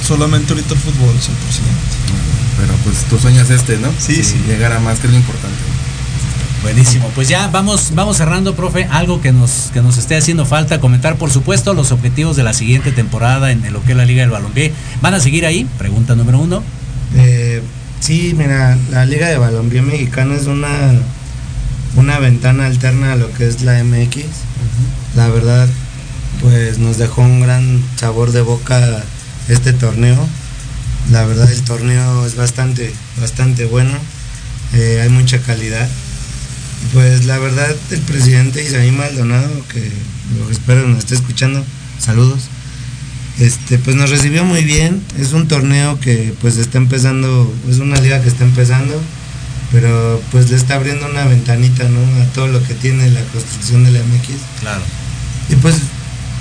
Solamente 0.06 0.52
ahorita 0.52 0.74
el 0.74 0.80
fútbol 0.80 1.08
al 1.08 1.16
100%. 1.16 1.30
Pero 2.58 2.74
pues 2.84 3.04
tu 3.04 3.18
sueño 3.18 3.40
es 3.40 3.50
este, 3.50 3.78
¿no? 3.78 3.88
Sí, 3.98 4.22
sí. 4.22 4.36
Llegar 4.46 4.72
a 4.72 4.80
más, 4.80 4.98
que 5.00 5.06
es 5.06 5.12
lo 5.12 5.18
importante. 5.18 5.56
Buenísimo, 6.66 7.08
pues 7.14 7.28
ya 7.28 7.46
vamos, 7.46 7.92
vamos 7.94 8.16
cerrando, 8.16 8.56
profe. 8.56 8.88
Algo 8.90 9.20
que 9.20 9.30
nos, 9.30 9.70
que 9.72 9.80
nos 9.82 9.98
esté 9.98 10.16
haciendo 10.16 10.44
falta 10.44 10.80
comentar, 10.80 11.14
por 11.14 11.30
supuesto, 11.30 11.74
los 11.74 11.92
objetivos 11.92 12.34
de 12.34 12.42
la 12.42 12.52
siguiente 12.52 12.90
temporada 12.90 13.52
en 13.52 13.72
lo 13.72 13.84
que 13.84 13.92
es 13.92 13.96
la 13.96 14.04
Liga 14.04 14.22
del 14.22 14.30
Balompié. 14.30 14.72
¿Van 15.00 15.14
a 15.14 15.20
seguir 15.20 15.46
ahí? 15.46 15.64
Pregunta 15.78 16.16
número 16.16 16.40
uno. 16.40 16.64
Eh, 17.14 17.62
sí, 18.00 18.34
mira, 18.36 18.76
la 18.90 19.06
Liga 19.06 19.28
de 19.28 19.38
Balompié 19.38 19.80
Mexicano 19.80 20.34
es 20.34 20.48
una, 20.48 20.68
una 21.94 22.18
ventana 22.18 22.66
alterna 22.66 23.12
a 23.12 23.16
lo 23.16 23.32
que 23.32 23.46
es 23.46 23.62
la 23.62 23.84
MX. 23.84 24.24
La 25.14 25.28
verdad, 25.28 25.68
pues 26.42 26.78
nos 26.78 26.98
dejó 26.98 27.22
un 27.22 27.42
gran 27.42 27.80
sabor 27.94 28.32
de 28.32 28.40
boca 28.40 29.04
este 29.48 29.72
torneo. 29.72 30.18
La 31.12 31.24
verdad 31.26 31.48
el 31.48 31.62
torneo 31.62 32.26
es 32.26 32.34
bastante, 32.34 32.92
bastante 33.20 33.66
bueno. 33.66 33.92
Eh, 34.74 34.98
hay 35.00 35.10
mucha 35.10 35.38
calidad. 35.38 35.88
Pues 36.92 37.24
la 37.24 37.38
verdad 37.38 37.74
el 37.90 38.00
presidente 38.00 38.62
Isaí 38.62 38.90
Maldonado, 38.90 39.50
que 39.72 39.90
lo 40.38 40.50
espero 40.50 40.86
nos 40.86 41.00
esté 41.00 41.14
escuchando, 41.14 41.64
saludos. 41.98 42.48
Este, 43.38 43.78
pues 43.78 43.96
nos 43.96 44.10
recibió 44.10 44.44
muy 44.44 44.64
bien. 44.64 45.02
Es 45.18 45.32
un 45.32 45.48
torneo 45.48 46.00
que 46.00 46.34
pues 46.40 46.56
está 46.56 46.78
empezando, 46.78 47.52
es 47.68 47.78
una 47.78 48.00
liga 48.00 48.22
que 48.22 48.28
está 48.28 48.44
empezando, 48.44 49.00
pero 49.72 50.22
pues 50.32 50.50
le 50.50 50.56
está 50.56 50.76
abriendo 50.76 51.06
una 51.06 51.24
ventanita, 51.24 51.84
¿no? 51.88 52.00
A 52.22 52.24
todo 52.32 52.46
lo 52.46 52.62
que 52.62 52.74
tiene 52.74 53.10
la 53.10 53.22
construcción 53.24 53.84
de 53.84 53.90
la 53.90 54.00
MX. 54.00 54.28
Claro. 54.60 54.82
Y 55.50 55.56
pues 55.56 55.76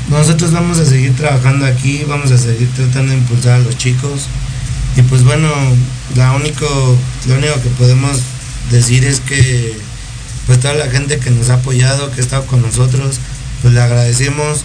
nosotros 0.10 0.52
vamos 0.52 0.78
a 0.80 0.86
seguir 0.86 1.16
trabajando 1.16 1.66
aquí, 1.66 2.04
vamos 2.08 2.32
a 2.32 2.38
seguir 2.38 2.70
tratando 2.76 3.12
de 3.12 3.18
impulsar 3.18 3.54
a 3.54 3.60
los 3.60 3.78
chicos. 3.78 4.28
Y 4.96 5.02
pues 5.02 5.24
bueno, 5.24 5.50
la 6.16 6.32
único, 6.34 6.98
lo 7.28 7.36
único 7.36 7.62
que 7.62 7.70
podemos 7.70 8.20
decir 8.72 9.04
es 9.04 9.20
que 9.20 9.76
pues 10.48 10.60
toda 10.60 10.74
la 10.76 10.88
gente 10.90 11.18
que 11.20 11.32
nos 11.32 11.50
ha 11.50 11.56
apoyado, 11.56 12.12
que 12.12 12.22
ha 12.22 12.24
estado 12.24 12.46
con 12.46 12.62
nosotros, 12.62 13.18
pues 13.62 13.74
le 13.74 13.82
agradecemos. 13.82 14.64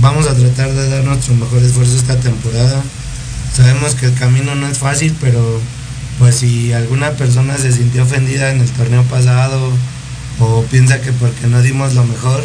Vamos 0.00 0.26
a 0.28 0.34
tratar 0.34 0.72
de 0.72 0.88
dar 0.88 1.04
nuestro 1.04 1.34
mejor 1.34 1.62
esfuerzo 1.62 1.96
esta 1.96 2.16
temporada. 2.20 2.80
Sabemos 3.56 3.94
que 3.96 4.06
el 4.06 4.14
camino 4.14 4.54
no 4.54 4.68
es 4.68 4.78
fácil, 4.78 5.16
pero 5.20 5.60
pues 6.18 6.36
si 6.36 6.72
alguna 6.72 7.12
persona 7.12 7.56
se 7.58 7.72
sintió 7.72 8.04
ofendida 8.04 8.50
en 8.52 8.60
el 8.60 8.68
torneo 8.70 9.02
pasado 9.04 9.72
o 10.38 10.62
piensa 10.70 11.00
que 11.00 11.12
porque 11.12 11.46
no 11.48 11.60
dimos 11.60 11.94
lo 11.94 12.04
mejor, 12.04 12.44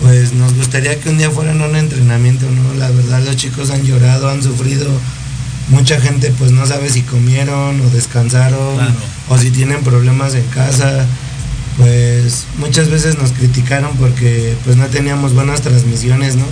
pues 0.00 0.32
nos 0.32 0.54
gustaría 0.54 0.98
que 0.98 1.10
un 1.10 1.18
día 1.18 1.30
fueran 1.30 1.60
un 1.60 1.76
entrenamiento, 1.76 2.46
¿no? 2.50 2.74
La 2.74 2.90
verdad 2.90 3.22
los 3.24 3.36
chicos 3.36 3.70
han 3.70 3.82
llorado, 3.84 4.30
han 4.30 4.42
sufrido, 4.42 4.88
mucha 5.68 6.00
gente 6.00 6.32
pues 6.38 6.50
no 6.50 6.66
sabe 6.66 6.88
si 6.88 7.02
comieron 7.02 7.80
o 7.80 7.90
descansaron 7.90 8.76
Claro. 8.76 8.92
o 9.28 9.38
si 9.38 9.50
tienen 9.50 9.82
problemas 9.84 10.34
en 10.34 10.44
casa. 10.46 11.04
Pues 11.76 12.46
muchas 12.58 12.88
veces 12.88 13.18
nos 13.18 13.32
criticaron 13.32 13.96
porque 13.96 14.56
pues 14.64 14.76
no 14.76 14.86
teníamos 14.86 15.34
buenas 15.34 15.60
transmisiones, 15.62 16.36
¿no? 16.36 16.44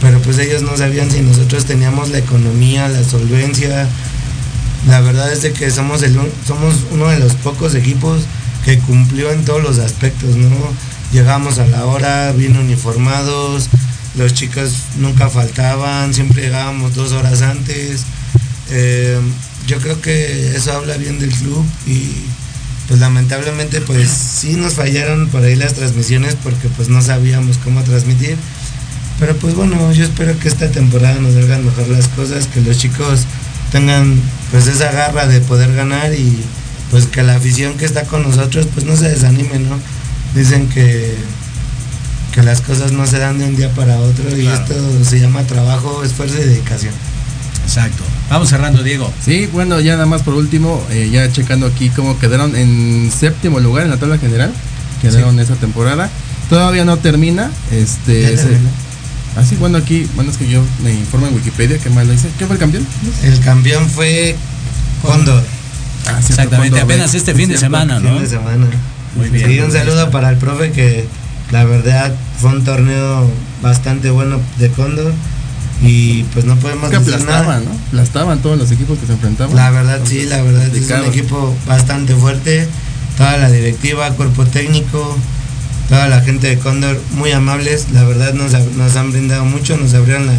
Pero 0.00 0.20
pues 0.22 0.38
ellos 0.38 0.62
no 0.62 0.76
sabían 0.76 1.10
si 1.10 1.20
nosotros 1.20 1.66
teníamos 1.66 2.08
la 2.08 2.18
economía, 2.18 2.88
la 2.88 3.04
solvencia. 3.04 3.86
La 4.88 5.00
verdad 5.00 5.30
es 5.30 5.42
de 5.42 5.52
que 5.52 5.70
somos 5.70 6.02
el 6.02 6.18
somos 6.46 6.86
uno 6.90 7.08
de 7.08 7.18
los 7.18 7.34
pocos 7.34 7.74
equipos 7.74 8.22
que 8.64 8.78
cumplió 8.78 9.30
en 9.30 9.44
todos 9.44 9.62
los 9.62 9.78
aspectos, 9.78 10.36
¿no? 10.36 10.56
Llegamos 11.12 11.58
a 11.58 11.66
la 11.66 11.84
hora, 11.84 12.32
bien 12.32 12.56
uniformados, 12.56 13.68
los 14.16 14.32
chicos 14.32 14.72
nunca 14.98 15.28
faltaban, 15.28 16.14
siempre 16.14 16.42
llegábamos 16.42 16.94
dos 16.94 17.12
horas 17.12 17.42
antes. 17.42 18.04
Eh, 18.70 19.18
yo 19.66 19.78
creo 19.78 20.00
que 20.00 20.56
eso 20.56 20.72
habla 20.72 20.96
bien 20.96 21.18
del 21.18 21.30
club 21.30 21.64
y 21.86 22.10
pues 22.90 22.98
lamentablemente 22.98 23.80
pues 23.80 24.10
sí 24.10 24.54
nos 24.56 24.74
fallaron 24.74 25.28
por 25.28 25.44
ahí 25.44 25.54
las 25.54 25.74
transmisiones 25.74 26.34
porque 26.34 26.68
pues 26.70 26.88
no 26.88 27.00
sabíamos 27.00 27.56
cómo 27.58 27.84
transmitir. 27.84 28.36
Pero 29.20 29.36
pues 29.36 29.54
bueno, 29.54 29.92
yo 29.92 30.02
espero 30.02 30.36
que 30.40 30.48
esta 30.48 30.72
temporada 30.72 31.14
nos 31.20 31.34
salgan 31.34 31.64
mejor 31.64 31.86
las 31.86 32.08
cosas, 32.08 32.48
que 32.48 32.60
los 32.60 32.78
chicos 32.78 33.26
tengan 33.70 34.20
pues 34.50 34.66
esa 34.66 34.90
garra 34.90 35.28
de 35.28 35.40
poder 35.40 35.72
ganar 35.72 36.12
y 36.14 36.42
pues 36.90 37.06
que 37.06 37.22
la 37.22 37.36
afición 37.36 37.76
que 37.76 37.84
está 37.84 38.02
con 38.02 38.24
nosotros 38.24 38.66
pues 38.74 38.84
no 38.84 38.96
se 38.96 39.08
desanime, 39.08 39.60
¿no? 39.60 39.78
Dicen 40.34 40.68
que 40.68 41.14
que 42.32 42.42
las 42.42 42.60
cosas 42.60 42.90
no 42.90 43.06
se 43.06 43.20
dan 43.20 43.38
de 43.38 43.44
un 43.44 43.54
día 43.54 43.70
para 43.72 44.00
otro 44.00 44.36
y 44.36 44.48
esto 44.48 44.74
se 45.04 45.20
llama 45.20 45.44
trabajo, 45.44 46.02
esfuerzo 46.02 46.38
y 46.38 46.44
dedicación. 46.44 46.94
Exacto. 47.64 48.02
Vamos 48.30 48.48
cerrando, 48.48 48.84
Diego. 48.84 49.12
Sí, 49.24 49.48
bueno, 49.52 49.80
ya 49.80 49.94
nada 49.94 50.06
más 50.06 50.22
por 50.22 50.34
último, 50.34 50.80
eh, 50.90 51.10
ya 51.12 51.30
checando 51.32 51.66
aquí 51.66 51.90
cómo 51.90 52.16
quedaron 52.18 52.54
en 52.54 53.10
séptimo 53.10 53.58
lugar 53.58 53.84
en 53.84 53.90
la 53.90 53.96
tabla 53.96 54.18
general, 54.18 54.52
quedaron 55.02 55.38
esa 55.40 55.56
temporada. 55.56 56.08
Todavía 56.48 56.84
no 56.84 56.96
termina, 56.96 57.50
este... 57.72 58.36
Terminó. 58.36 58.70
Ah, 59.36 59.42
sí, 59.44 59.56
bueno, 59.56 59.78
aquí, 59.78 60.08
bueno, 60.14 60.30
es 60.30 60.36
que 60.36 60.48
yo 60.48 60.62
me 60.82 60.92
informo 60.92 61.26
en 61.26 61.34
Wikipedia, 61.34 61.78
¿qué 61.78 61.90
más 61.90 62.06
lo 62.06 62.12
dice? 62.12 62.28
¿Quién 62.36 62.46
fue 62.48 62.54
el 62.54 62.60
campeón? 62.60 62.86
El 63.24 63.40
campeón 63.40 63.88
fue 63.88 64.36
Cóndor. 65.02 65.42
Ah, 66.06 66.18
Exactamente, 66.18 66.70
Cóndor, 66.70 66.80
apenas 66.84 67.14
este 67.14 67.34
fin 67.34 67.48
de 67.48 67.58
semana, 67.58 67.98
¿no? 67.98 68.10
Fin 68.12 68.22
de 68.22 68.28
semana. 68.28 68.66
Muy 69.16 69.28
bien. 69.28 69.48
Sí, 69.48 69.60
un 69.60 69.72
saludo 69.72 70.10
para 70.10 70.30
el 70.30 70.36
profe 70.36 70.70
que 70.70 71.04
la 71.50 71.64
verdad 71.64 72.14
fue 72.40 72.50
un 72.50 72.64
torneo 72.64 73.28
bastante 73.60 74.10
bueno 74.10 74.40
de 74.58 74.70
Cóndor 74.70 75.12
y 75.82 76.24
pues 76.34 76.44
no 76.44 76.56
podemos 76.56 76.90
que 76.90 76.96
aplastaban, 76.96 77.46
nada. 77.46 77.60
¿no? 77.60 77.70
Aplastaban 77.88 78.40
todos 78.42 78.58
los 78.58 78.70
equipos 78.70 78.98
que 78.98 79.06
se 79.06 79.12
enfrentaban. 79.12 79.56
La 79.56 79.70
verdad 79.70 80.00
sí, 80.04 80.24
la 80.26 80.42
verdad 80.42 80.64
es 80.74 80.90
un 80.90 81.06
equipo 81.08 81.56
bastante 81.66 82.14
fuerte, 82.14 82.68
toda 83.16 83.36
la 83.38 83.50
directiva, 83.50 84.10
cuerpo 84.12 84.44
técnico, 84.46 85.16
toda 85.88 86.06
la 86.08 86.20
gente 86.20 86.48
de 86.48 86.58
Cóndor 86.58 87.00
muy 87.12 87.32
amables, 87.32 87.86
la 87.92 88.04
verdad 88.04 88.34
nos, 88.34 88.52
nos 88.52 88.96
han 88.96 89.10
brindado 89.12 89.44
mucho, 89.44 89.76
nos 89.76 89.94
abrieron 89.94 90.26
la- 90.26 90.34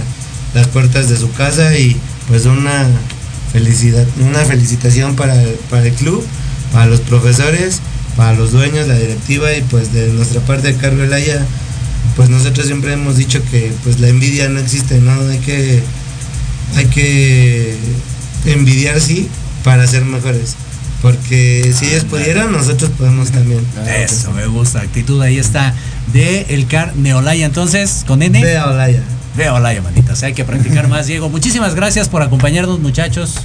las 0.54 0.68
puertas 0.68 1.08
de 1.10 1.16
su 1.18 1.32
casa 1.32 1.78
y 1.78 1.96
pues 2.28 2.46
una 2.46 2.86
felicidad, 3.54 4.06
una 4.20 4.40
felicitación 4.46 5.16
para 5.16 5.42
el, 5.42 5.52
para 5.70 5.88
el 5.88 5.94
club, 5.94 6.24
para 6.74 6.86
los 6.86 7.00
profesores, 7.02 7.80
para 8.18 8.34
los 8.34 8.52
dueños, 8.52 8.88
la 8.88 8.96
directiva 8.98 9.54
y 9.54 9.62
pues 9.64 9.94
de 9.94 10.08
nuestra 10.10 10.42
parte 10.42 10.74
de 10.74 11.04
Elaya, 11.06 11.46
pues 12.16 12.30
nosotros 12.30 12.66
siempre 12.66 12.94
hemos 12.94 13.18
dicho 13.18 13.42
que 13.52 13.72
pues 13.84 14.00
la 14.00 14.08
envidia 14.08 14.50
no 14.50 14.60
existe, 14.60 15.00
¿no? 15.00 15.12
Hay 15.30 15.40
que 15.40 15.84
hay 16.76 16.86
que 16.86 17.78
envidiar 18.46 19.00
sí 19.00 19.30
para 19.64 19.86
ser 19.88 20.06
mejores. 20.06 20.56
Porque 21.02 21.74
si 21.76 21.88
ellos 21.88 22.06
pudieran, 22.06 22.52
nosotros 22.52 22.92
podemos 22.92 23.32
también. 23.32 23.66
Eso, 23.98 24.32
me 24.32 24.46
gusta. 24.46 24.82
Actitud 24.82 25.22
ahí 25.22 25.40
está. 25.40 25.74
De 26.14 26.46
El 26.50 26.68
Car 26.68 26.96
Neolaya. 26.96 27.46
Entonces, 27.46 28.04
con 28.06 28.22
N. 28.22 28.40
A 28.58 28.68
Olaya. 28.68 29.02
A 29.48 29.54
Olaya, 29.54 29.82
manita. 29.82 30.14
O 30.14 30.16
sea, 30.16 30.28
hay 30.28 30.34
que 30.34 30.46
practicar 30.46 30.88
más, 30.88 31.08
Diego. 31.08 31.30
Muchísimas 31.30 31.74
gracias 31.74 32.08
por 32.08 32.22
acompañarnos, 32.22 32.80
muchachos. 32.80 33.36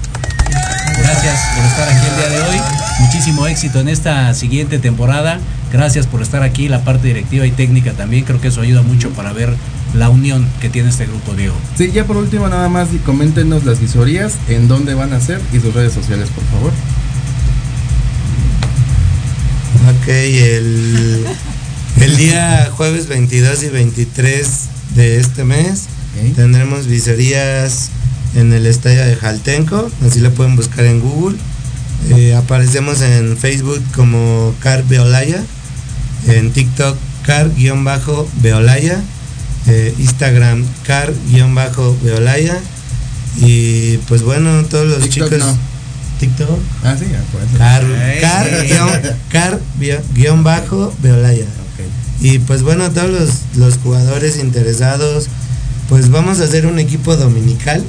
Gracias 0.98 1.38
por 1.54 1.64
estar 1.64 1.88
aquí 1.88 2.06
el 2.06 2.16
día 2.16 2.28
de 2.28 2.42
hoy. 2.42 2.60
Muchísimo 3.00 3.46
éxito 3.46 3.80
en 3.80 3.88
esta 3.88 4.34
siguiente 4.34 4.78
temporada. 4.78 5.40
Gracias 5.76 6.06
por 6.06 6.22
estar 6.22 6.42
aquí, 6.42 6.68
la 6.68 6.84
parte 6.84 7.08
directiva 7.08 7.44
y 7.44 7.50
técnica 7.50 7.92
también. 7.92 8.24
Creo 8.24 8.40
que 8.40 8.48
eso 8.48 8.62
ayuda 8.62 8.80
mucho 8.80 9.10
para 9.10 9.34
ver 9.34 9.54
la 9.92 10.08
unión 10.08 10.48
que 10.62 10.70
tiene 10.70 10.88
este 10.88 11.04
grupo, 11.04 11.34
Diego. 11.34 11.54
Sí, 11.76 11.92
ya 11.92 12.06
por 12.06 12.16
último 12.16 12.48
nada 12.48 12.70
más 12.70 12.94
y 12.94 12.96
coméntenos 12.96 13.64
las 13.64 13.78
visorías, 13.78 14.36
en 14.48 14.68
dónde 14.68 14.94
van 14.94 15.12
a 15.12 15.20
ser 15.20 15.38
y 15.52 15.60
sus 15.60 15.74
redes 15.74 15.92
sociales, 15.92 16.30
por 16.30 16.44
favor. 16.44 16.72
Ok, 19.90 20.08
el, 20.08 21.26
el 22.00 22.16
día 22.16 22.70
jueves 22.72 23.06
22 23.08 23.64
y 23.64 23.68
23 23.68 24.48
de 24.94 25.20
este 25.20 25.44
mes 25.44 25.88
tendremos 26.36 26.86
visorías 26.86 27.90
en 28.34 28.50
el 28.54 28.64
estadio 28.64 29.04
de 29.04 29.14
Jaltenco, 29.14 29.90
así 30.06 30.20
lo 30.20 30.30
pueden 30.32 30.56
buscar 30.56 30.86
en 30.86 31.00
Google. 31.00 31.36
Eh, 32.16 32.34
aparecemos 32.34 33.02
en 33.02 33.36
Facebook 33.36 33.82
como 33.94 34.54
Car 34.60 34.84
Beolaya, 34.84 35.44
en 36.26 36.50
TikTok 36.52 36.96
Car-Beolaya 37.24 39.00
eh, 39.68 39.94
Instagram 39.98 40.64
car-veolaya. 40.86 42.58
Y 43.38 43.98
pues 44.08 44.22
bueno, 44.22 44.64
todos 44.64 44.86
los 44.86 45.00
TikTok 45.08 45.30
chicos. 45.32 45.38
no. 45.46 45.58
TikTok. 46.20 46.58
Ah, 46.82 46.96
sí, 46.98 47.04
ya, 47.10 47.20
por 47.30 47.42
eso. 47.42 47.58
Car, 47.58 47.84
car, 48.22 48.66
guion, 48.66 48.90
car, 49.30 49.60
guión- 49.78 50.02
guion 50.14 50.44
bajo, 50.44 50.94
Veolaya. 51.02 51.44
Y 52.20 52.38
pues 52.38 52.62
bueno, 52.62 52.90
todos 52.92 53.10
los, 53.10 53.30
los 53.56 53.76
jugadores 53.78 54.38
interesados, 54.38 55.26
pues 55.90 56.08
vamos 56.10 56.40
a 56.40 56.44
hacer 56.44 56.64
un 56.66 56.78
equipo 56.78 57.14
dominical. 57.16 57.84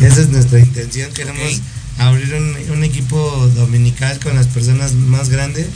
Esa 0.00 0.20
es 0.22 0.30
nuestra 0.30 0.58
intención. 0.58 1.12
Queremos 1.12 1.60
abrir 1.98 2.34
un, 2.34 2.72
un 2.76 2.82
equipo 2.84 3.48
dominical 3.54 4.18
con 4.18 4.34
las 4.34 4.48
personas 4.48 4.94
más 4.94 5.28
grandes. 5.28 5.66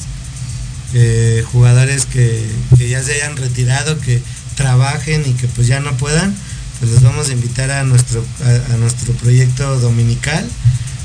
Eh, 0.95 1.45
jugadores 1.51 2.07
que, 2.07 2.45
ya 2.79 3.03
se 3.03 3.15
hayan 3.15 3.37
retirado, 3.37 3.99
que 4.01 4.21
trabajen 4.57 5.23
y 5.27 5.33
que 5.33 5.49
pues 5.49 5.67
ya 5.67 5.81
no 5.81 5.97
puedan, 5.97 6.35
pues 6.79 6.93
los 6.93 7.03
vamos 7.03 7.31
a 7.31 7.33
invitar 7.33 7.71
a 7.71 7.85
nuestro, 7.85 8.25
a, 8.45 8.77
nuestro 8.77 9.15
proyecto 9.15 9.81
dominical. 9.81 10.47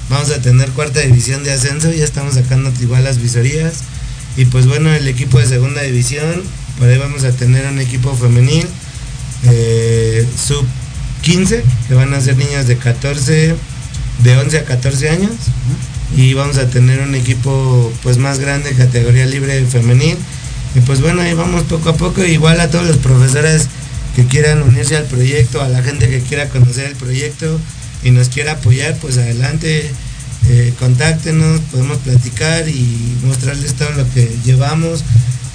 Vamos 0.09 0.31
a 0.31 0.41
tener 0.41 0.69
cuarta 0.71 1.01
división 1.01 1.43
de 1.43 1.53
ascenso, 1.53 1.91
ya 1.91 2.03
estamos 2.03 2.35
sacando 2.35 2.71
igual 2.81 3.03
las 3.03 3.21
visorías. 3.21 3.79
Y 4.35 4.45
pues 4.45 4.67
bueno, 4.67 4.93
el 4.93 5.07
equipo 5.07 5.39
de 5.39 5.47
segunda 5.47 5.81
división, 5.81 6.43
por 6.77 6.87
ahí 6.87 6.97
vamos 6.97 7.23
a 7.23 7.31
tener 7.31 7.65
un 7.67 7.79
equipo 7.79 8.15
femenil, 8.15 8.67
eh, 9.45 10.27
sub 10.37 10.65
15, 11.21 11.63
que 11.87 11.93
van 11.93 12.13
a 12.13 12.21
ser 12.21 12.37
niños 12.37 12.67
de 12.67 12.77
14, 12.77 13.55
de 14.23 14.37
11 14.37 14.59
a 14.59 14.65
14 14.65 15.09
años. 15.09 15.31
Y 16.15 16.33
vamos 16.33 16.57
a 16.57 16.69
tener 16.69 17.01
un 17.01 17.15
equipo 17.15 17.91
pues 18.03 18.17
más 18.17 18.39
grande, 18.39 18.71
categoría 18.71 19.25
libre 19.25 19.65
femenil. 19.65 20.17
Y 20.75 20.79
pues 20.81 21.01
bueno, 21.01 21.21
ahí 21.21 21.33
vamos 21.33 21.63
poco 21.63 21.89
a 21.89 21.95
poco, 21.95 22.23
igual 22.23 22.59
a 22.59 22.69
todos 22.69 22.85
los 22.85 22.97
profesores 22.97 23.67
que 24.15 24.25
quieran 24.25 24.63
unirse 24.63 24.95
al 24.95 25.05
proyecto, 25.05 25.61
a 25.61 25.69
la 25.69 25.83
gente 25.83 26.09
que 26.09 26.21
quiera 26.21 26.49
conocer 26.49 26.85
el 26.85 26.95
proyecto 26.95 27.59
y 28.03 28.11
nos 28.11 28.29
quiera 28.29 28.53
apoyar, 28.53 28.97
pues 28.97 29.17
adelante, 29.17 29.91
eh, 30.49 30.73
contáctenos, 30.79 31.61
podemos 31.71 31.97
platicar 31.99 32.67
y 32.69 33.17
mostrarles 33.25 33.73
todo 33.73 33.91
lo 33.91 34.09
que 34.13 34.29
llevamos, 34.45 35.03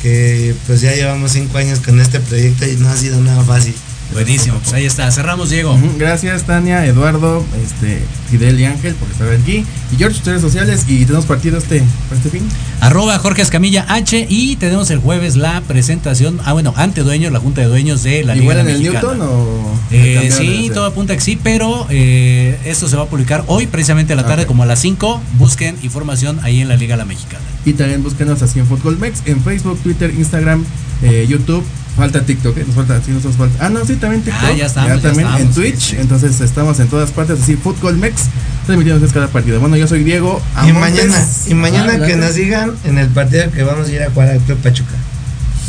que 0.03 0.55
pues 0.67 0.81
ya 0.81 0.95
llevamos 0.95 1.33
cinco 1.33 1.59
años 1.59 1.81
con 1.81 2.01
este 2.01 2.21
proyecto 2.21 2.67
y 2.67 2.77
no 2.77 2.89
ha 2.89 2.97
sido 2.97 3.21
nada 3.21 3.43
fácil. 3.43 3.75
Buenísimo, 4.13 4.59
pues 4.59 4.73
ahí 4.75 4.85
está. 4.85 5.11
Cerramos, 5.11 5.51
Diego. 5.51 5.79
Gracias, 5.99 6.45
Tania, 6.45 6.85
Eduardo, 6.87 7.45
este, 7.65 8.03
Fidel 8.31 8.61
y 8.61 8.65
Ángel 8.65 8.95
por 8.95 9.11
estar 9.11 9.29
aquí. 9.33 9.65
Y 9.91 9.97
George, 9.97 10.19
tus 10.19 10.27
redes 10.27 10.43
sociales 10.43 10.85
y 10.89 11.05
tenemos 11.05 11.27
partido 11.27 11.59
este, 11.59 11.83
para 12.09 12.17
este 12.21 12.31
fin. 12.31 12.49
Arroba 12.81 13.19
Jorge 13.19 13.43
Escamilla 13.43 13.87
H 13.89 14.27
y 14.29 14.57
tenemos 14.57 14.91
el 14.91 14.99
jueves 14.99 15.37
la 15.37 15.61
presentación, 15.63 16.41
ah 16.45 16.53
bueno, 16.53 16.75
ante 16.77 17.03
dueños, 17.03 17.33
la 17.33 17.41
junta 17.41 17.61
de 17.63 17.69
dueños 17.69 18.03
de 18.03 18.25
la 18.25 18.37
¿Igual 18.37 18.59
Liga 18.59 18.71
en 18.71 18.77
el 18.77 18.83
Mexicana. 18.83 19.15
Newton 19.15 19.29
o 19.29 19.73
Eh, 19.91 20.31
sí, 20.31 20.71
todo 20.73 20.87
apunta 20.87 21.15
que 21.15 21.21
sí, 21.21 21.39
pero 21.43 21.87
eh, 21.91 22.59
esto 22.65 22.89
se 22.89 22.97
va 22.97 23.03
a 23.05 23.07
publicar 23.07 23.45
hoy, 23.47 23.67
precisamente 23.67 24.13
a 24.13 24.17
la 24.17 24.27
tarde, 24.27 24.47
como 24.47 24.63
a 24.63 24.67
las 24.67 24.81
5. 24.81 25.21
Busquen 25.39 25.77
información 25.83 26.39
ahí 26.43 26.61
en 26.61 26.69
la 26.69 26.77
Liga 26.77 26.97
La 26.97 27.05
Mexicana. 27.05 27.45
Y 27.65 27.75
también 27.75 28.03
búsquenos 28.03 28.43
así 28.43 28.59
en 28.59 28.67
Fútbol 28.67 28.99
Mex, 28.99 29.23
en 29.27 29.43
Facebook, 29.43 29.79
Twitter, 29.83 30.13
Instagram, 30.17 30.65
eh, 31.03 31.27
YouTube. 31.29 31.65
Falta 31.97 32.23
TikTok, 32.25 32.57
¿eh? 32.57 32.65
nos 32.67 32.75
falta, 32.75 33.01
sí, 33.05 33.11
nos 33.11 33.37
falta. 33.37 33.67
Ah, 33.67 33.69
no, 33.69 33.85
sí, 33.85 33.97
también 33.97 34.23
TikTok. 34.23 34.43
Ah, 34.43 34.53
ya 34.53 34.67
estamos, 34.67 34.89
ya 34.97 35.01
también 35.03 35.27
estamos, 35.29 35.41
en 35.41 35.53
Twitch. 35.55 35.91
sí. 35.91 35.97
Entonces 35.99 36.41
estamos 36.41 36.81
en 36.81 36.89
todas 36.89 37.11
partes, 37.11 37.41
así, 37.43 37.55
Fútbol 37.57 37.99
Mex, 37.99 38.23
transmitiendo 38.65 39.07
cada 39.09 39.29
partido. 39.29 39.61
Bueno, 39.61 39.77
yo 39.77 39.87
soy 39.87 40.03
Diego. 40.03 40.41
Y 40.67 40.73
mañana, 40.73 41.15
y 41.47 41.55
mañana 41.55 41.93
Ah, 42.03 42.07
que 42.07 42.17
nos 42.17 42.35
digan 42.35 42.73
en 42.85 42.97
el 42.99 43.09
partido 43.09 43.51
que 43.51 43.63
vamos 43.63 43.89
a 43.89 43.93
ir 43.93 44.03
a 44.03 44.11
jugar 44.11 44.29
al 44.31 44.39
Club 44.41 44.59
Pachuca. 44.59 44.95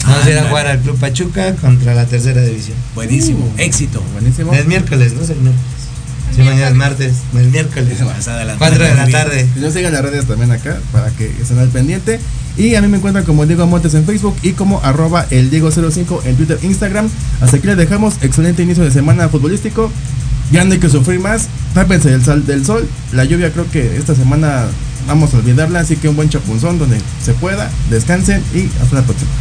Vamos 0.05 0.25
a 0.25 0.29
ir 0.31 0.37
a 0.37 0.43
jugar 0.47 0.67
al 0.67 0.79
Club 0.79 0.97
Pachuca 0.97 1.55
contra 1.55 1.93
la 1.93 2.05
tercera 2.05 2.41
división. 2.41 2.77
Buenísimo, 2.95 3.51
éxito. 3.57 4.01
Buenísimo. 4.13 4.53
El 4.53 4.65
miércoles, 4.67 5.13
no 5.13 5.21
es 5.23 5.29
el 5.29 5.37
miércoles. 5.37 5.65
Sí, 6.35 6.41
mañana 6.41 6.69
es 6.69 6.73
martes, 6.75 7.13
el 7.35 7.49
miércoles. 7.51 7.99
Más 8.01 8.27
adelante. 8.29 8.59
4 8.59 8.83
de 8.83 8.95
la 8.95 9.07
tarde. 9.09 9.47
Y 9.55 9.59
nos 9.59 9.73
sigan 9.73 9.91
las 9.93 10.01
redes 10.01 10.25
también 10.25 10.51
acá 10.51 10.77
para 10.93 11.09
que 11.11 11.25
estén 11.41 11.59
al 11.59 11.67
pendiente. 11.69 12.19
Y 12.57 12.75
a 12.75 12.81
mí 12.81 12.87
me 12.87 12.97
encuentran 12.97 13.25
como 13.25 13.45
Diego 13.45 13.65
Montes 13.65 13.93
en 13.95 14.05
Facebook 14.05 14.35
y 14.43 14.53
como 14.53 14.79
arroba 14.83 15.25
el 15.31 15.49
Diego05 15.49 16.25
en 16.25 16.35
Twitter, 16.35 16.59
Instagram. 16.61 17.09
Hasta 17.41 17.57
aquí 17.57 17.67
les 17.67 17.77
dejamos. 17.77 18.15
Excelente 18.21 18.63
inicio 18.63 18.83
de 18.83 18.91
semana 18.91 19.29
futbolístico. 19.29 19.91
Ya 20.51 20.63
no 20.63 20.73
hay 20.73 20.79
que 20.79 20.89
sufrir 20.89 21.19
más. 21.19 21.47
Tápense 21.73 22.11
del 22.11 22.23
sol, 22.23 22.45
del 22.45 22.65
sol. 22.65 22.87
La 23.11 23.23
lluvia 23.25 23.51
creo 23.51 23.69
que 23.71 23.97
esta 23.97 24.13
semana 24.13 24.67
vamos 25.07 25.33
a 25.33 25.37
olvidarla. 25.37 25.79
Así 25.79 25.95
que 25.95 26.09
un 26.09 26.15
buen 26.15 26.29
chapunzón 26.29 26.77
donde 26.77 27.01
se 27.23 27.33
pueda. 27.33 27.71
Descansen 27.89 28.43
y 28.53 28.69
hasta 28.81 28.97
la 28.97 29.01
próxima. 29.01 29.31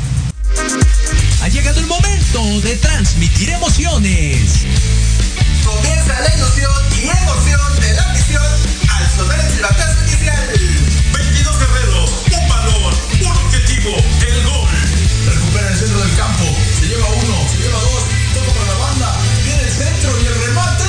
Ha 1.42 1.48
llegado 1.48 1.80
el 1.80 1.86
momento 1.86 2.60
de 2.62 2.76
transmitir 2.76 3.50
emociones. 3.50 4.64
Comienza 5.64 6.20
la 6.20 6.34
ilusión 6.34 6.72
y 6.96 7.08
emoción 7.08 7.80
de 7.80 7.94
la 7.94 8.12
misión 8.12 8.42
al 8.88 9.10
sonar 9.16 9.40
el 9.40 9.52
silbatazo 9.52 10.02
inicial. 10.06 10.48
22 11.12 11.58
guerreros, 11.58 12.01
el 13.84 14.44
gol. 14.44 14.68
Recupera 15.26 15.68
el 15.68 15.76
centro 15.76 15.98
del 16.00 16.14
campo, 16.14 16.44
se 16.78 16.86
lleva 16.86 17.08
uno, 17.08 17.48
se 17.48 17.58
lleva 17.58 17.80
dos, 17.80 18.04
toca 18.32 18.52
para 18.52 18.72
la 18.72 18.78
banda, 18.78 19.20
viene 19.44 19.62
el 19.62 19.70
centro 19.70 20.10
y 20.22 20.26
el 20.26 20.34
remate. 20.46 20.84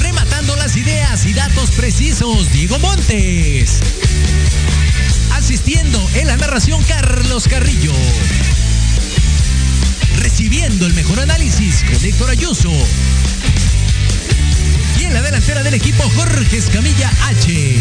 Rematando 0.00 0.56
las 0.56 0.76
ideas 0.76 1.24
y 1.26 1.32
datos 1.32 1.70
precisos, 1.70 2.50
Diego 2.52 2.78
Montes. 2.80 3.80
Asistiendo 5.32 6.04
en 6.14 6.26
la 6.26 6.36
narración, 6.36 6.82
Carlos 6.84 7.46
Carrillo. 7.46 7.92
Recibiendo 10.18 10.86
el 10.86 10.94
mejor 10.94 11.20
análisis 11.20 11.84
con 11.84 12.04
Héctor 12.04 12.30
Ayuso. 12.30 12.72
Y 15.04 15.06
en 15.06 15.12
la 15.12 15.20
delantera 15.20 15.62
del 15.62 15.74
equipo, 15.74 16.02
Jorge 16.16 16.56
Escamilla 16.56 17.10
H. 17.24 17.76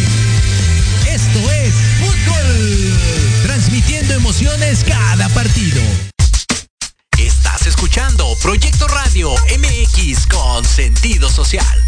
Esto 1.08 1.52
es 1.52 1.74
Fútbol. 2.00 3.00
Transmitiendo 3.44 4.14
emociones 4.14 4.84
cada 4.84 5.30
partido. 5.30 5.82
Estás 7.18 7.66
escuchando 7.66 8.28
Proyecto 8.42 8.90
Radio 8.90 9.34
MX 9.58 10.28
con 10.28 10.66
sentido 10.66 11.30
social. 11.30 11.84